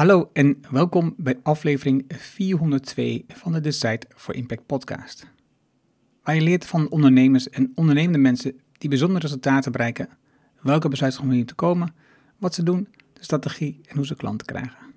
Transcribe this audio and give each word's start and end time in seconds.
Hallo 0.00 0.30
en 0.32 0.60
welkom 0.70 1.14
bij 1.16 1.40
aflevering 1.42 2.04
402 2.08 3.24
van 3.28 3.52
de 3.52 3.60
Decide 3.60 4.06
for 4.16 4.34
Impact 4.34 4.66
podcast. 4.66 5.26
Waar 6.22 6.34
je 6.34 6.40
leert 6.40 6.66
van 6.66 6.90
ondernemers 6.90 7.48
en 7.48 7.72
ondernemende 7.74 8.18
mensen 8.18 8.60
die 8.78 8.88
bijzondere 8.88 9.20
resultaten 9.20 9.72
bereiken, 9.72 10.08
welke 10.60 10.88
besluiten 10.88 11.46
te 11.46 11.54
komen, 11.54 11.94
wat 12.38 12.54
ze 12.54 12.62
doen, 12.62 12.88
de 13.12 13.24
strategie 13.24 13.80
en 13.86 13.96
hoe 13.96 14.06
ze 14.06 14.16
klanten 14.16 14.46
krijgen. 14.46 14.94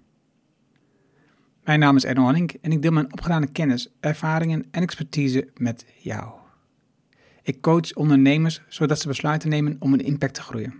Mijn 1.63 1.79
naam 1.79 1.95
is 1.95 2.05
Erno 2.05 2.23
Hanning 2.23 2.53
en 2.61 2.71
ik 2.71 2.81
deel 2.81 2.91
mijn 2.91 3.13
opgedane 3.13 3.47
kennis, 3.47 3.93
ervaringen 3.99 4.65
en 4.71 4.81
expertise 4.81 5.49
met 5.57 5.85
jou. 5.97 6.33
Ik 7.41 7.61
coach 7.61 7.93
ondernemers 7.93 8.61
zodat 8.67 8.99
ze 8.99 9.07
besluiten 9.07 9.49
nemen 9.49 9.75
om 9.79 9.93
een 9.93 10.05
impact 10.05 10.33
te 10.33 10.41
groeien. 10.41 10.73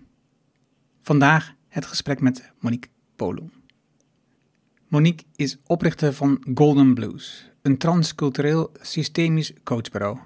Vandaag 1.02 1.54
het 1.68 1.86
gesprek 1.86 2.22
met 2.22 2.52
Monique 2.60 2.90
Polo. 3.16 3.50
Monique 4.94 5.26
is 5.36 5.58
oprichter 5.66 6.14
van 6.14 6.44
Golden 6.54 6.94
Blues, 6.94 7.52
een 7.62 7.78
transcultureel 7.78 8.72
systemisch 8.82 9.54
coachbureau. 9.64 10.18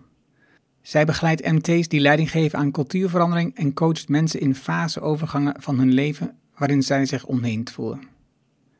Zij 0.81 1.05
begeleidt 1.05 1.51
MT's 1.51 1.87
die 1.87 1.99
leiding 1.99 2.31
geven 2.31 2.59
aan 2.59 2.71
cultuurverandering 2.71 3.55
en 3.55 3.73
coacht 3.73 4.09
mensen 4.09 4.39
in 4.39 4.55
faseovergangen 4.55 5.61
van 5.61 5.79
hun 5.79 5.93
leven 5.93 6.37
waarin 6.57 6.83
zij 6.83 7.05
zich 7.05 7.25
ontheemd 7.25 7.71
voelen. 7.71 8.01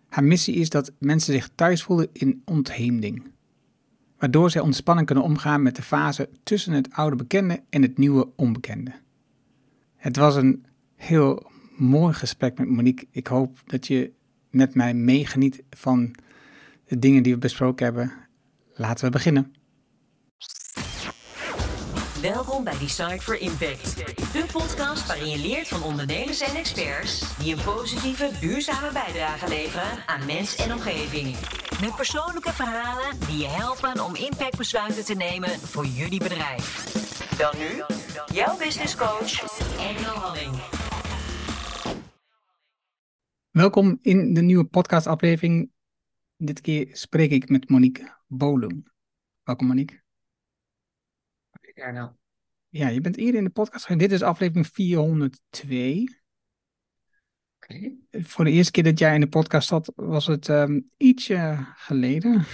Haar 0.08 0.24
missie 0.24 0.56
is 0.56 0.70
dat 0.70 0.92
mensen 1.00 1.34
zich 1.34 1.50
thuis 1.56 1.84
voelen 1.84 2.10
in 2.14 2.42
ontheemding, 2.46 3.24
waardoor 4.18 4.50
zij 4.50 4.62
ontspannen 4.62 5.06
kunnen 5.06 5.24
omgaan 5.24 5.62
met 5.62 5.76
de 5.76 5.82
fase 5.82 6.30
tussen 6.44 6.74
het 6.74 6.92
oude 6.92 7.16
bekende 7.16 7.64
en 7.70 7.82
het 7.82 7.98
nieuwe 7.98 8.30
onbekende. 8.36 8.92
Het 9.96 10.16
was 10.16 10.36
een 10.36 10.66
heel 10.96 11.52
mooi 11.78 12.14
gesprek 12.14 12.58
met 12.58 12.70
Monique. 12.70 13.08
Ik 13.12 13.28
hoop 13.28 13.60
dat 13.66 13.88
je 13.88 14.16
met 14.50 14.76
mij 14.76 14.94
meegeniet 14.94 15.64
van 15.70 16.16
de 16.86 17.00
dingen 17.00 17.24
die 17.24 17.34
we 17.34 17.40
besproken 17.40 17.86
hebben. 17.86 18.14
Laten 18.74 19.06
we 19.06 19.12
beginnen. 19.12 19.56
Welkom 22.22 22.64
bij 22.64 22.78
Design 22.78 23.20
for 23.20 23.40
Impact, 23.40 23.96
de 24.34 24.46
podcast 24.52 25.08
waarin 25.08 25.30
je 25.30 25.38
leert 25.38 25.68
van 25.68 25.84
ondernemers 25.84 26.42
en 26.42 26.56
experts 26.56 27.38
die 27.38 27.56
een 27.56 27.64
positieve, 27.64 28.32
duurzame 28.40 28.92
bijdrage 28.92 29.48
leveren 29.48 30.04
aan 30.06 30.26
mens 30.26 30.56
en 30.56 30.74
omgeving. 30.74 31.36
Met 31.82 31.96
persoonlijke 31.96 32.54
verhalen 32.54 33.20
die 33.28 33.38
je 33.38 33.48
helpen 33.48 34.06
om 34.06 34.16
impactbesluiten 34.16 35.06
te 35.06 35.14
nemen 35.14 35.50
voor 35.50 35.86
jullie 35.86 36.20
bedrijf. 36.20 36.86
Dan 37.38 37.54
nu, 37.58 37.84
jouw 38.34 38.58
business 38.58 38.96
coach, 38.96 39.42
Engel 39.80 40.16
Halling. 40.16 40.77
Welkom 43.58 44.00
in 44.02 44.34
de 44.34 44.42
nieuwe 44.42 44.66
podcastaflevering. 44.66 45.72
Dit 46.36 46.62
keer 46.62 46.90
spreek 46.92 47.32
ik 47.32 47.50
met 47.50 47.70
Monique 47.70 48.18
Bolum. 48.28 48.84
Welkom 49.44 49.68
Monique. 49.68 50.02
Ja, 51.74 51.92
nou. 51.92 52.12
Ja, 52.70 52.88
je 52.88 53.02
bent 53.02 53.16
hier 53.16 53.36
in 53.36 53.44
de 53.44 53.50
podcast. 53.50 54.00
Dit 54.00 54.12
is 54.12 54.22
aflevering 54.22 54.68
402. 54.68 56.22
Oké. 57.56 57.96
Voor 58.12 58.46
de 58.46 58.52
eerste 58.52 58.72
keer 58.72 58.84
dat 58.84 59.00
jij 59.00 59.14
in 59.14 59.22
de 59.22 59.30
podcast 59.30 59.68
zat, 59.68 59.92
was 59.96 60.28
het 60.28 60.48
um, 60.48 60.90
ietsje 60.98 61.58
geleden. 61.76 62.46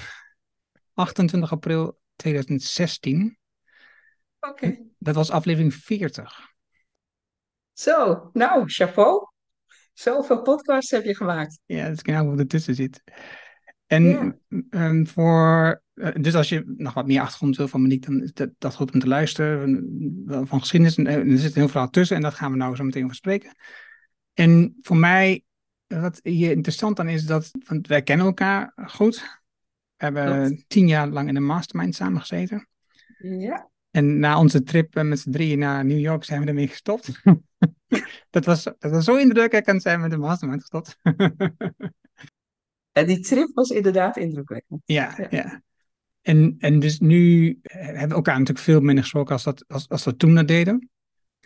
28 0.94 1.52
april 1.52 2.00
2016. 2.16 3.38
Oké. 4.40 4.78
Dat 4.98 5.16
was 5.16 5.32
aflevering 5.32 5.73
40. 5.73 6.52
Zo, 7.73 8.30
nou, 8.34 8.70
chapeau. 8.70 9.33
Zoveel 9.94 10.41
podcasts 10.41 10.91
heb 10.91 11.03
je 11.03 11.16
gemaakt. 11.16 11.59
Ja, 11.66 11.83
dat 11.83 11.94
is 11.94 12.02
knap 12.02 12.27
wat 12.27 12.39
ertussen 12.39 12.75
zit. 12.75 13.03
En 13.86 14.39
ehm, 14.69 15.05
voor, 15.05 15.81
eh, 15.94 16.11
dus 16.22 16.36
als 16.36 16.49
je 16.49 16.73
nog 16.77 16.94
wat 16.94 17.08
meer 17.08 17.22
achtergrond 17.22 17.58
wil 17.58 17.67
van 17.67 17.81
Monique, 17.81 18.11
dan 18.11 18.21
is 18.23 18.33
dat, 18.33 18.49
dat 18.58 18.75
goed 18.75 18.94
om 18.94 18.99
te 18.99 19.08
luisteren. 19.08 19.59
Van, 20.27 20.48
van 20.48 20.59
geschiedenis, 20.59 20.98
en, 20.98 21.08
eh, 21.08 21.15
er 21.15 21.37
zit 21.37 21.55
een 21.55 21.61
heel 21.61 21.70
verhaal 21.70 21.89
tussen 21.89 22.15
en 22.15 22.21
dat 22.21 22.33
gaan 22.33 22.52
we 22.52 22.58
nou 22.58 22.76
zo 22.76 22.83
meteen 22.83 23.03
over 23.03 23.15
spreken. 23.15 23.55
En 24.33 24.77
voor 24.82 24.98
mij, 24.98 25.43
wat 25.87 26.20
hier 26.23 26.52
interessant 26.52 26.99
aan 26.99 27.09
is, 27.09 27.26
dat, 27.26 27.52
want 27.67 27.87
wij 27.87 28.02
kennen 28.02 28.26
elkaar 28.26 28.73
goed. 28.86 29.42
We 29.95 30.05
hebben 30.05 30.48
Klopt. 30.48 30.64
tien 30.67 30.87
jaar 30.87 31.08
lang 31.08 31.27
in 31.27 31.36
een 31.36 31.45
mastermind 31.45 31.95
samen 31.95 32.20
gezeten. 32.20 32.67
Ja. 33.17 33.70
En 33.92 34.20
na 34.20 34.39
onze 34.39 34.64
trip 34.64 34.95
eh, 34.95 35.03
met 35.03 35.20
z'n 35.20 35.32
drieën 35.32 35.59
naar 35.59 35.86
New 35.86 35.99
York 35.99 36.23
zijn 36.23 36.42
we 36.42 36.48
ermee 36.48 36.67
gestopt. 36.67 37.11
dat, 38.30 38.45
was, 38.45 38.64
dat 38.64 38.92
was 38.92 39.05
zo 39.05 39.15
indrukwekkend, 39.15 39.81
zijn 39.81 39.95
we 39.95 40.02
met 40.02 40.11
de 40.11 40.17
mastermind 40.17 40.61
gestopt. 40.61 40.98
En 42.93 43.08
die 43.08 43.20
trip 43.20 43.52
was 43.54 43.70
inderdaad 43.70 44.17
indrukwekkend. 44.17 44.81
Ja, 44.86 45.15
Ja. 45.17 45.27
ja. 45.30 45.64
En, 46.21 46.55
en 46.59 46.80
dus 46.80 46.99
nu 46.99 47.49
eh, 47.61 47.86
hebben 47.86 48.08
we 48.08 48.15
elkaar 48.15 48.37
natuurlijk 48.37 48.65
veel 48.65 48.80
minder 48.80 49.03
gesproken 49.03 49.33
als, 49.33 49.43
dat, 49.43 49.64
als, 49.67 49.89
als 49.89 50.03
we 50.03 50.15
toen 50.15 50.36
dat 50.36 50.48
deden. 50.48 50.89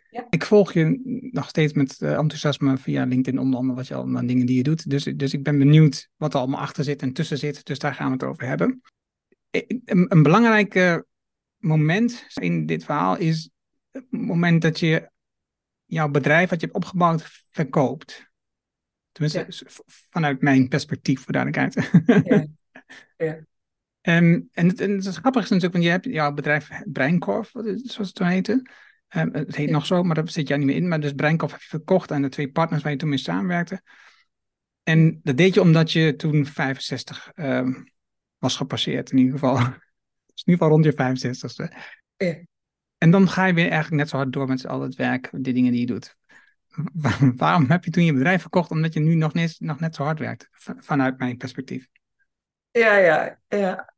Ja. 0.10 0.28
Ik 0.30 0.46
volg 0.46 0.74
je 0.74 1.00
nog 1.32 1.50
steeds 1.50 1.74
met 1.74 2.02
eh, 2.02 2.14
enthousiasme 2.14 2.78
via 2.78 3.06
LinkedIn, 3.06 3.40
onder 3.40 3.60
andere 3.60 3.78
wat 3.78 3.88
je 3.88 3.94
allemaal 3.94 4.28
dingen 4.28 4.46
die 4.46 4.56
je 4.56 4.64
doet. 4.64 4.90
Dus, 4.90 5.04
dus 5.04 5.34
ik 5.34 5.44
ben 5.44 5.58
benieuwd 5.58 6.10
wat 6.16 6.34
er 6.34 6.40
allemaal 6.40 6.60
achter 6.60 6.84
zit 6.84 7.02
en 7.02 7.14
tussen 7.14 7.38
zit. 7.38 7.66
Dus 7.66 7.80
daar 7.80 7.94
gaan 7.94 8.08
we 8.08 8.14
het 8.14 8.24
over 8.24 8.48
hebben. 8.48 8.82
Eh, 9.50 9.62
Een, 9.86 10.06
een 10.10 10.24
belangrijk 10.24 11.04
moment 11.58 12.26
in 12.34 12.66
dit 12.66 12.84
verhaal 12.84 13.18
is 13.18 13.50
het 13.92 14.06
moment 14.10 14.62
dat 14.62 14.80
je 14.80 15.10
jouw 15.88 16.10
bedrijf 16.10 16.50
wat 16.50 16.60
je 16.60 16.66
hebt 16.66 16.78
opgebouwd 16.78 17.46
verkoopt. 17.52 18.30
Tenminste, 19.12 19.46
Ja. 19.66 19.84
vanuit 20.10 20.42
mijn 20.42 20.68
perspectief, 20.68 21.24
voor 21.24 21.34
duidelijkheid. 21.34 21.92
Ja. 22.26 22.46
Ja. 23.18 23.40
Ehm, 24.02 24.42
en, 24.52 24.68
het, 24.68 24.82
en 24.82 24.92
het 24.92 25.16
grappige 25.16 25.44
is 25.44 25.50
natuurlijk, 25.50 25.74
want 25.74 25.84
je 25.84 25.90
hebt 25.90 26.06
jouw 26.06 26.34
bedrijf 26.34 26.70
Breinkorf, 26.86 27.52
zoals 27.52 27.98
het 27.98 28.16
toen 28.16 28.28
heette. 28.28 28.70
Ehm, 29.08 29.30
het 29.32 29.56
heet 29.56 29.68
Ja. 29.68 29.74
nog 29.74 29.86
zo, 29.86 30.04
maar 30.04 30.16
daar 30.16 30.30
zit 30.30 30.48
jij 30.48 30.58
niet 30.58 30.66
meer 30.66 30.76
in. 30.76 30.88
Maar 30.88 31.00
dus 31.00 31.14
Breinkorf 31.14 31.52
heb 31.52 31.62
je 31.62 31.68
verkocht 31.68 32.12
aan 32.12 32.22
de 32.22 32.30
twee 32.30 32.52
partners 32.52 32.84
waar 32.84 32.92
je 32.92 32.98
toen 32.98 33.10
mee 33.10 33.18
samenwerkte. 33.18 33.82
En 34.84 35.20
dat 35.24 35.38
deed 35.38 35.54
je 35.54 35.62
omdat 35.62 35.92
je 35.92 36.16
toen 36.16 36.46
65 36.46 37.32
ehm, 37.34 37.74
was 38.38 38.56
gepasseerd, 38.56 39.12
in 39.12 39.18
ieder 39.18 39.34
geval. 39.34 39.56
Dus 40.34 40.46
in 40.46 40.54
ieder 40.54 40.66
geval 40.66 40.70
rond 40.70 40.86
je 40.86 40.94
65ste. 40.94 41.76
Ja. 42.18 42.38
En 42.98 43.12
dan 43.12 43.30
ga 43.30 43.46
je 43.46 43.54
weer 43.54 43.70
eigenlijk 43.70 44.02
net 44.02 44.10
zo 44.10 44.18
hard 44.18 44.34
door 44.34 44.48
met 44.48 44.68
al 44.68 44.82
het 44.82 44.96
werk, 44.96 45.30
de 45.32 45.52
dingen 45.52 45.72
die 45.72 45.82
je 45.82 45.86
doet. 45.86 46.18
Wa- 46.94 47.34
Waarom 47.36 47.70
heb 47.70 47.84
je 47.84 47.92
toen 47.92 48.04
je 48.04 48.14
bedrijf 48.14 48.42
verkocht? 48.42 48.72
Omdat 48.72 48.94
je 48.94 49.00
nu 49.00 49.16
nog 49.16 49.34
net, 49.34 49.56
nog 49.60 49.80
net 49.80 49.96
zo 49.96 50.04
hard 50.04 50.20
werkt, 50.20 50.48
vanuit 50.80 51.18
mijn 51.18 51.38
perspectief. 51.38 51.88
Ja, 52.72 52.98
ja, 52.98 53.40
ja. 53.48 53.94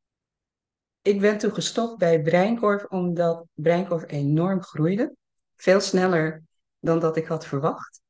Ik 1.01 1.19
ben 1.19 1.37
toen 1.37 1.53
gestopt 1.53 1.97
bij 1.97 2.21
Breinkorf 2.21 2.85
omdat 2.85 3.45
Breinkorf 3.53 4.03
enorm 4.07 4.61
groeide. 4.61 5.15
Veel 5.55 5.79
sneller 5.79 6.43
dan 6.79 6.99
dat 6.99 7.17
ik 7.17 7.25
had 7.25 7.45
verwacht. 7.45 8.01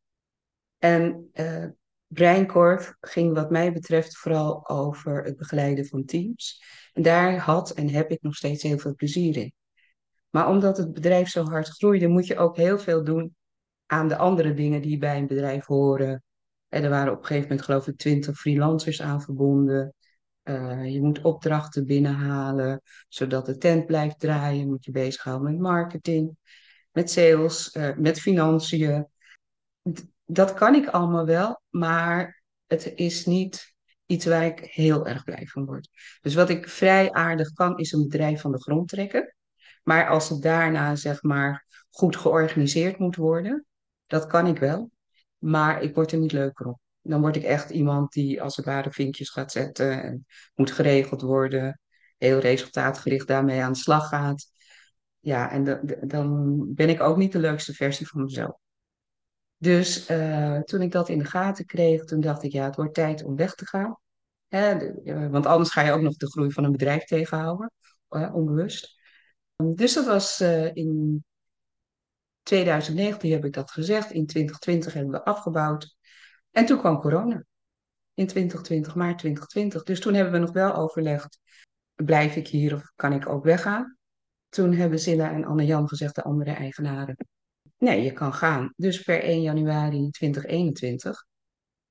En 0.78 1.30
eh 1.34 1.66
Breinkorf 2.08 2.94
ging 3.02 3.34
wat 3.34 3.50
mij 3.50 3.74
betreft 3.74 4.18
vooral 4.18 4.70
over 4.70 5.24
het 5.24 5.38
begeleiden 5.38 5.86
van 5.86 6.06
teams. 6.06 6.64
En 6.94 7.02
daar 7.02 7.38
had 7.38 7.72
en 7.72 7.90
heb 7.90 8.12
ik 8.12 8.22
nog 8.22 8.36
steeds 8.36 8.64
heel 8.64 8.78
veel 8.78 8.96
plezier 8.96 9.38
in. 9.38 9.54
Maar 10.30 10.50
omdat 10.50 10.78
het 10.78 10.94
bedrijf 10.94 11.30
zo 11.30 11.44
hard 11.44 11.68
groeide, 11.68 12.08
moet 12.08 12.28
je 12.28 12.38
ook 12.38 12.56
heel 12.56 12.80
veel 12.80 13.04
doen 13.04 13.36
aan 13.86 14.08
de 14.08 14.18
andere 14.18 14.54
dingen 14.54 14.82
die 14.82 14.98
bij 14.98 15.18
een 15.18 15.28
bedrijf 15.28 15.66
horen. 15.66 16.24
En 16.68 16.84
er 16.84 16.90
waren 16.90 17.12
op 17.12 17.20
een 17.20 17.26
gegeven 17.26 17.48
moment 17.48 17.66
geloof 17.66 17.88
ik 17.88 17.98
twintig 17.98 18.40
freelancers 18.40 19.02
aan 19.02 19.22
verbonden. 19.22 19.94
Eh, 20.44 20.86
je 20.86 21.02
moet 21.02 21.22
opdrachten 21.22 21.86
binnenhalen, 21.86 22.82
zodat 23.08 23.46
de 23.46 23.58
tent 23.58 23.86
blijft 23.86 24.20
draaien. 24.20 24.68
Moet 24.68 24.86
je 24.86 24.92
bezighouden 24.92 25.52
met 25.52 25.60
marketing, 25.60 26.38
met 26.92 27.12
sales, 27.12 27.72
eh, 27.72 27.96
met 27.98 28.20
financiën. 28.20 29.08
Dat 30.26 30.54
kan 30.54 30.76
ik 30.76 30.88
allemaal 30.88 31.26
wel, 31.26 31.62
maar 31.70 32.44
het 32.68 32.92
is 32.96 33.26
niet 33.26 33.76
iets 34.06 34.26
waar 34.26 34.46
ik 34.46 34.60
heel 34.60 35.08
erg 35.08 35.24
blij 35.24 35.46
van 35.46 35.66
word. 35.66 35.90
Dus 36.22 36.34
wat 36.34 36.50
ik 36.50 36.70
vrij 36.70 37.12
aardig 37.12 37.54
kan, 37.54 37.78
is 37.78 37.92
een 37.92 38.08
bedrijf 38.08 38.42
van 38.42 38.52
de 38.52 38.62
grond 38.62 38.88
trekken. 38.88 39.36
Maar 39.90 40.08
als 40.08 40.30
het 40.30 40.42
daarna, 40.42 40.96
zeg 40.96 41.24
maar, 41.24 41.66
goed 41.90 42.16
georganiseerd 42.16 42.98
moet 42.98 43.16
worden, 43.16 43.66
dat 44.08 44.28
kan 44.28 44.48
ik 44.48 44.58
wel. 44.60 44.92
Maar 45.38 45.82
ik 45.82 45.96
word 45.96 46.12
er 46.12 46.18
niet 46.18 46.32
leuker 46.32 46.68
op. 46.68 46.80
Dan 47.02 47.22
word 47.22 47.36
ik 47.36 47.44
echt 47.44 47.70
iemand 47.70 48.12
die 48.12 48.42
als 48.42 48.56
het 48.56 48.66
ware 48.66 48.92
vinkjes 48.92 49.30
gaat 49.30 49.52
zetten 49.52 50.04
en 50.04 50.26
moet 50.56 50.72
geregeld 50.72 51.22
worden. 51.22 51.80
Heel 52.18 52.40
resultaatgericht 52.40 53.28
daarmee 53.28 53.62
aan 53.62 53.72
de 53.72 53.78
slag 53.78 54.08
gaat. 54.08 54.46
Ja, 55.20 55.52
en 55.52 55.64
da- 55.64 55.80
da- 55.84 56.06
dan 56.06 56.58
ben 56.74 56.90
ik 56.90 57.02
ook 57.02 57.18
niet 57.18 57.32
de 57.32 57.40
leukste 57.40 57.74
versie 57.74 58.08
van 58.08 58.24
mezelf. 58.24 58.58
Dus 59.58 60.06
eh, 60.06 60.60
toen 60.60 60.82
ik 60.82 60.92
dat 60.92 61.10
in 61.10 61.20
de 61.20 61.26
gaten 61.26 61.66
kreeg, 61.66 62.04
toen 62.04 62.22
dacht 62.22 62.44
ik, 62.44 62.52
ja, 62.52 62.64
het 62.66 62.76
wordt 62.76 62.94
tijd 62.94 63.24
om 63.24 63.36
weg 63.36 63.56
te 63.56 63.66
gaan. 63.66 63.98
Hè, 64.48 64.72
eh, 65.04 65.30
want 65.30 65.46
anders 65.46 65.70
ga 65.72 65.82
je 65.82 65.92
ook 65.92 66.02
nog 66.02 66.16
de 66.16 66.30
groei 66.32 66.52
van 66.52 66.64
een 66.64 66.72
bedrijf 66.72 67.04
tegenhouden, 67.04 67.72
eh, 68.10 68.36
onbewust. 68.36 68.99
Dus 69.66 69.94
dat 69.94 70.06
was 70.06 70.40
eh, 70.40 70.76
in 70.76 71.24
2019 72.44 73.32
heb 73.32 73.46
ik 73.46 73.54
dat 73.54 73.72
gezegd. 73.72 74.12
In 74.12 74.26
2020 74.26 74.94
hebben 74.94 75.12
we 75.12 75.24
afgebouwd. 75.24 75.96
En 76.52 76.66
toen 76.66 76.78
kwam 76.78 77.00
corona. 77.00 77.44
in 78.14 78.28
2020, 78.28 78.96
maart 78.96 79.18
2020. 79.18 79.84
Dus 79.84 80.00
toen 80.00 80.14
hebben 80.14 80.34
we 80.34 80.40
nog 80.40 80.52
wel 80.52 80.76
overlegd, 80.76 81.40
blijf 81.96 82.36
ik 82.36 82.48
hier 82.48 82.74
of 82.74 82.92
kan 82.96 83.14
ik 83.14 83.30
ook 83.30 83.44
weggaan? 83.44 83.98
Toen 84.50 84.74
hebben 84.74 85.00
Zilla 85.00 85.32
en 85.32 85.46
Anne-Jan 85.46 85.88
gezegd, 85.88 86.16
de 86.16 86.24
andere 86.24 86.52
eigenaren, 86.52 87.18
nee, 87.78 88.04
je 88.04 88.12
kan 88.12 88.34
gaan. 88.34 88.74
Dus 88.76 89.04
per 89.04 89.24
1 89.24 89.42
januari 89.42 90.10
2021 90.10 91.26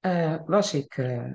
uh, 0.01 0.37
was 0.47 0.75
ik 0.75 0.97
uh, 0.97 1.33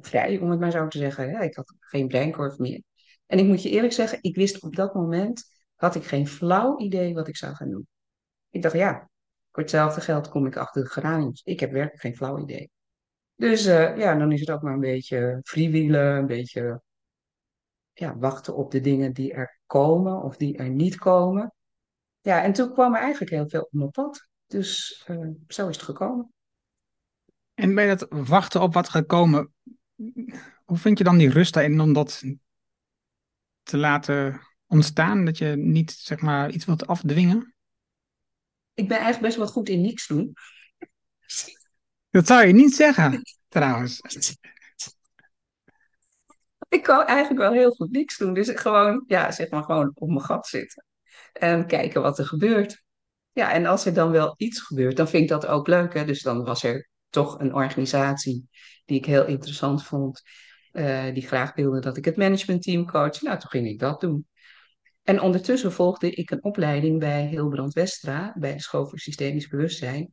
vrij, 0.00 0.38
om 0.38 0.50
het 0.50 0.60
maar 0.60 0.70
zo 0.70 0.88
te 0.88 0.98
zeggen. 0.98 1.42
Ik 1.42 1.54
had 1.54 1.74
geen 1.80 2.08
breinkorf 2.08 2.58
meer. 2.58 2.82
En 3.26 3.38
ik 3.38 3.44
moet 3.44 3.62
je 3.62 3.70
eerlijk 3.70 3.92
zeggen, 3.92 4.18
ik 4.20 4.36
wist 4.36 4.62
op 4.62 4.76
dat 4.76 4.94
moment, 4.94 5.53
had 5.84 5.94
ik 5.94 6.04
geen 6.04 6.28
flauw 6.28 6.78
idee 6.78 7.14
wat 7.14 7.28
ik 7.28 7.36
zou 7.36 7.54
gaan 7.54 7.70
doen. 7.70 7.86
Ik 8.50 8.62
dacht, 8.62 8.74
ja, 8.74 9.10
voor 9.50 9.62
hetzelfde 9.62 10.00
geld 10.00 10.28
kom 10.28 10.46
ik 10.46 10.56
achter 10.56 10.82
de 10.82 10.88
geraniums. 10.88 11.42
Ik 11.42 11.60
heb 11.60 11.72
werkelijk 11.72 12.00
geen 12.00 12.16
flauw 12.16 12.38
idee. 12.38 12.70
Dus 13.34 13.64
ja, 13.64 14.14
dan 14.14 14.32
is 14.32 14.40
het 14.40 14.50
ook 14.50 14.62
maar 14.62 14.72
een 14.72 14.80
beetje 14.80 15.40
freewheelen, 15.42 16.16
een 16.16 16.26
beetje 16.26 16.82
ja, 17.92 18.16
wachten 18.16 18.56
op 18.56 18.70
de 18.70 18.80
dingen 18.80 19.12
die 19.12 19.32
er 19.32 19.60
komen 19.66 20.22
of 20.22 20.36
die 20.36 20.56
er 20.56 20.70
niet 20.70 20.96
komen. 20.96 21.54
Ja, 22.20 22.42
en 22.42 22.52
toen 22.52 22.72
kwam 22.72 22.94
er 22.94 23.00
eigenlijk 23.00 23.30
heel 23.30 23.48
veel 23.48 23.62
op 23.62 23.72
mijn 23.72 23.90
pad. 23.90 24.28
Dus 24.46 25.04
uh, 25.10 25.28
zo 25.48 25.68
is 25.68 25.76
het 25.76 25.84
gekomen. 25.84 26.32
En 27.54 27.74
bij 27.74 27.86
dat 27.86 28.06
wachten 28.08 28.60
op 28.60 28.74
wat 28.74 28.88
gaat 28.88 29.06
komen, 29.06 29.52
hoe 30.64 30.76
vind 30.76 30.98
je 30.98 31.04
dan 31.04 31.18
die 31.18 31.30
rust 31.30 31.54
daarin 31.54 31.80
om 31.80 31.92
dat 31.92 32.22
te 33.62 33.76
laten 33.76 34.40
ontstaan? 34.74 35.24
Dat 35.24 35.38
je 35.38 35.46
niet 35.56 35.92
zeg 35.92 36.20
maar 36.20 36.50
iets 36.50 36.64
wilt 36.64 36.86
afdwingen? 36.86 37.54
Ik 38.74 38.88
ben 38.88 38.96
eigenlijk 38.98 39.26
best 39.26 39.36
wel 39.36 39.46
goed 39.46 39.68
in 39.68 39.80
niks 39.80 40.06
doen. 40.06 40.32
Dat 42.10 42.26
zou 42.26 42.46
je 42.46 42.52
niet 42.52 42.74
zeggen, 42.74 43.22
trouwens. 43.48 44.00
Ik 46.68 46.82
kan 46.82 47.06
eigenlijk 47.06 47.40
wel 47.40 47.52
heel 47.52 47.70
goed 47.70 47.90
niks 47.90 48.18
doen. 48.18 48.34
Dus 48.34 48.50
gewoon, 48.54 49.04
ja, 49.06 49.32
zeg 49.32 49.50
maar 49.50 49.62
gewoon 49.62 49.90
op 49.94 50.08
mijn 50.08 50.20
gat 50.20 50.46
zitten. 50.46 50.84
En 51.32 51.66
kijken 51.66 52.02
wat 52.02 52.18
er 52.18 52.26
gebeurt. 52.26 52.82
Ja, 53.32 53.52
en 53.52 53.66
als 53.66 53.86
er 53.86 53.94
dan 53.94 54.10
wel 54.10 54.34
iets 54.36 54.60
gebeurt, 54.60 54.96
dan 54.96 55.08
vind 55.08 55.22
ik 55.22 55.28
dat 55.28 55.46
ook 55.46 55.66
leuk. 55.66 55.94
Hè? 55.94 56.04
Dus 56.04 56.22
dan 56.22 56.44
was 56.44 56.62
er 56.62 56.88
toch 57.08 57.38
een 57.40 57.54
organisatie 57.54 58.48
die 58.84 58.98
ik 58.98 59.06
heel 59.06 59.26
interessant 59.26 59.84
vond. 59.84 60.22
Uh, 60.72 61.12
die 61.12 61.26
graag 61.26 61.54
wilde 61.54 61.80
dat 61.80 61.96
ik 61.96 62.04
het 62.04 62.16
managementteam 62.16 62.86
coach. 62.86 63.22
Nou, 63.22 63.38
toen 63.38 63.50
ging 63.50 63.66
ik 63.66 63.78
dat 63.78 64.00
doen. 64.00 64.26
En 65.04 65.20
ondertussen 65.20 65.72
volgde 65.72 66.10
ik 66.10 66.30
een 66.30 66.44
opleiding 66.44 66.98
bij 66.98 67.26
Hilbrand 67.26 67.72
Westra, 67.72 68.34
bij 68.38 68.52
de 68.52 68.60
School 68.60 68.86
voor 68.86 68.98
Systemisch 68.98 69.48
Bewustzijn. 69.48 70.12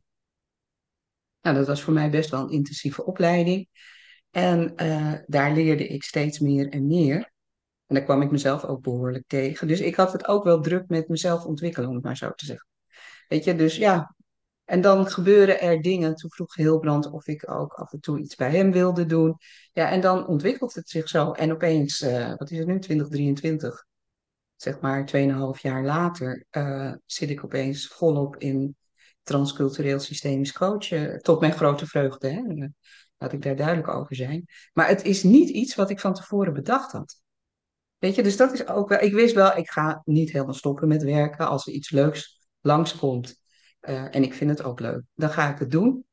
Nou, 1.40 1.56
dat 1.56 1.66
was 1.66 1.82
voor 1.82 1.92
mij 1.92 2.10
best 2.10 2.30
wel 2.30 2.40
een 2.40 2.50
intensieve 2.50 3.04
opleiding. 3.04 3.68
En 4.30 4.72
uh, 4.76 5.14
daar 5.26 5.52
leerde 5.52 5.86
ik 5.86 6.02
steeds 6.02 6.38
meer 6.38 6.68
en 6.68 6.86
meer. 6.86 7.32
En 7.86 7.94
daar 7.94 8.04
kwam 8.04 8.22
ik 8.22 8.30
mezelf 8.30 8.64
ook 8.64 8.82
behoorlijk 8.82 9.24
tegen. 9.26 9.68
Dus 9.68 9.80
ik 9.80 9.94
had 9.94 10.12
het 10.12 10.26
ook 10.26 10.44
wel 10.44 10.60
druk 10.60 10.88
met 10.88 11.08
mezelf 11.08 11.44
ontwikkelen, 11.44 11.88
om 11.88 11.94
het 11.94 12.04
maar 12.04 12.16
zo 12.16 12.30
te 12.30 12.44
zeggen. 12.44 12.68
Weet 13.28 13.44
je, 13.44 13.56
dus 13.56 13.76
ja. 13.76 14.14
En 14.64 14.80
dan 14.80 15.06
gebeuren 15.06 15.60
er 15.60 15.82
dingen. 15.82 16.14
Toen 16.14 16.30
vroeg 16.30 16.54
Hilbrand 16.54 17.10
of 17.10 17.26
ik 17.26 17.50
ook 17.50 17.72
af 17.72 17.92
en 17.92 18.00
toe 18.00 18.20
iets 18.20 18.34
bij 18.34 18.50
hem 18.50 18.72
wilde 18.72 19.06
doen. 19.06 19.36
Ja, 19.72 19.90
en 19.90 20.00
dan 20.00 20.26
ontwikkelt 20.26 20.74
het 20.74 20.88
zich 20.88 21.08
zo. 21.08 21.32
En 21.32 21.52
opeens, 21.52 22.02
uh, 22.02 22.34
wat 22.36 22.50
is 22.50 22.58
het 22.58 22.66
nu, 22.66 22.78
2023? 22.78 23.86
Zeg 24.62 24.80
maar 24.80 25.10
2,5 25.56 25.60
jaar 25.60 25.84
later 25.84 26.44
uh, 26.50 26.92
zit 27.06 27.30
ik 27.30 27.44
opeens 27.44 27.86
volop 27.86 28.36
in 28.36 28.76
transcultureel 29.22 29.98
systemisch 30.00 30.52
coachen. 30.52 31.22
Tot 31.22 31.40
mijn 31.40 31.52
grote 31.52 31.86
vreugde, 31.86 32.28
hè. 32.28 32.68
Laat 33.18 33.32
ik 33.32 33.42
daar 33.42 33.56
duidelijk 33.56 33.88
over 33.88 34.16
zijn. 34.16 34.44
Maar 34.72 34.88
het 34.88 35.04
is 35.04 35.22
niet 35.22 35.48
iets 35.48 35.74
wat 35.74 35.90
ik 35.90 36.00
van 36.00 36.14
tevoren 36.14 36.52
bedacht 36.52 36.92
had. 36.92 37.20
Weet 37.98 38.14
je, 38.14 38.22
dus 38.22 38.36
dat 38.36 38.52
is 38.52 38.66
ook 38.66 38.88
wel. 38.88 39.00
Ik 39.00 39.12
wist 39.12 39.34
wel, 39.34 39.56
ik 39.56 39.70
ga 39.70 40.02
niet 40.04 40.32
helemaal 40.32 40.54
stoppen 40.54 40.88
met 40.88 41.02
werken. 41.02 41.48
Als 41.48 41.66
er 41.66 41.72
iets 41.72 41.90
leuks 41.90 42.46
langskomt 42.60 43.36
uh, 43.80 44.14
en 44.14 44.22
ik 44.22 44.34
vind 44.34 44.50
het 44.50 44.62
ook 44.62 44.80
leuk, 44.80 45.02
dan 45.14 45.30
ga 45.30 45.52
ik 45.52 45.58
het 45.58 45.70
doen. 45.70 46.04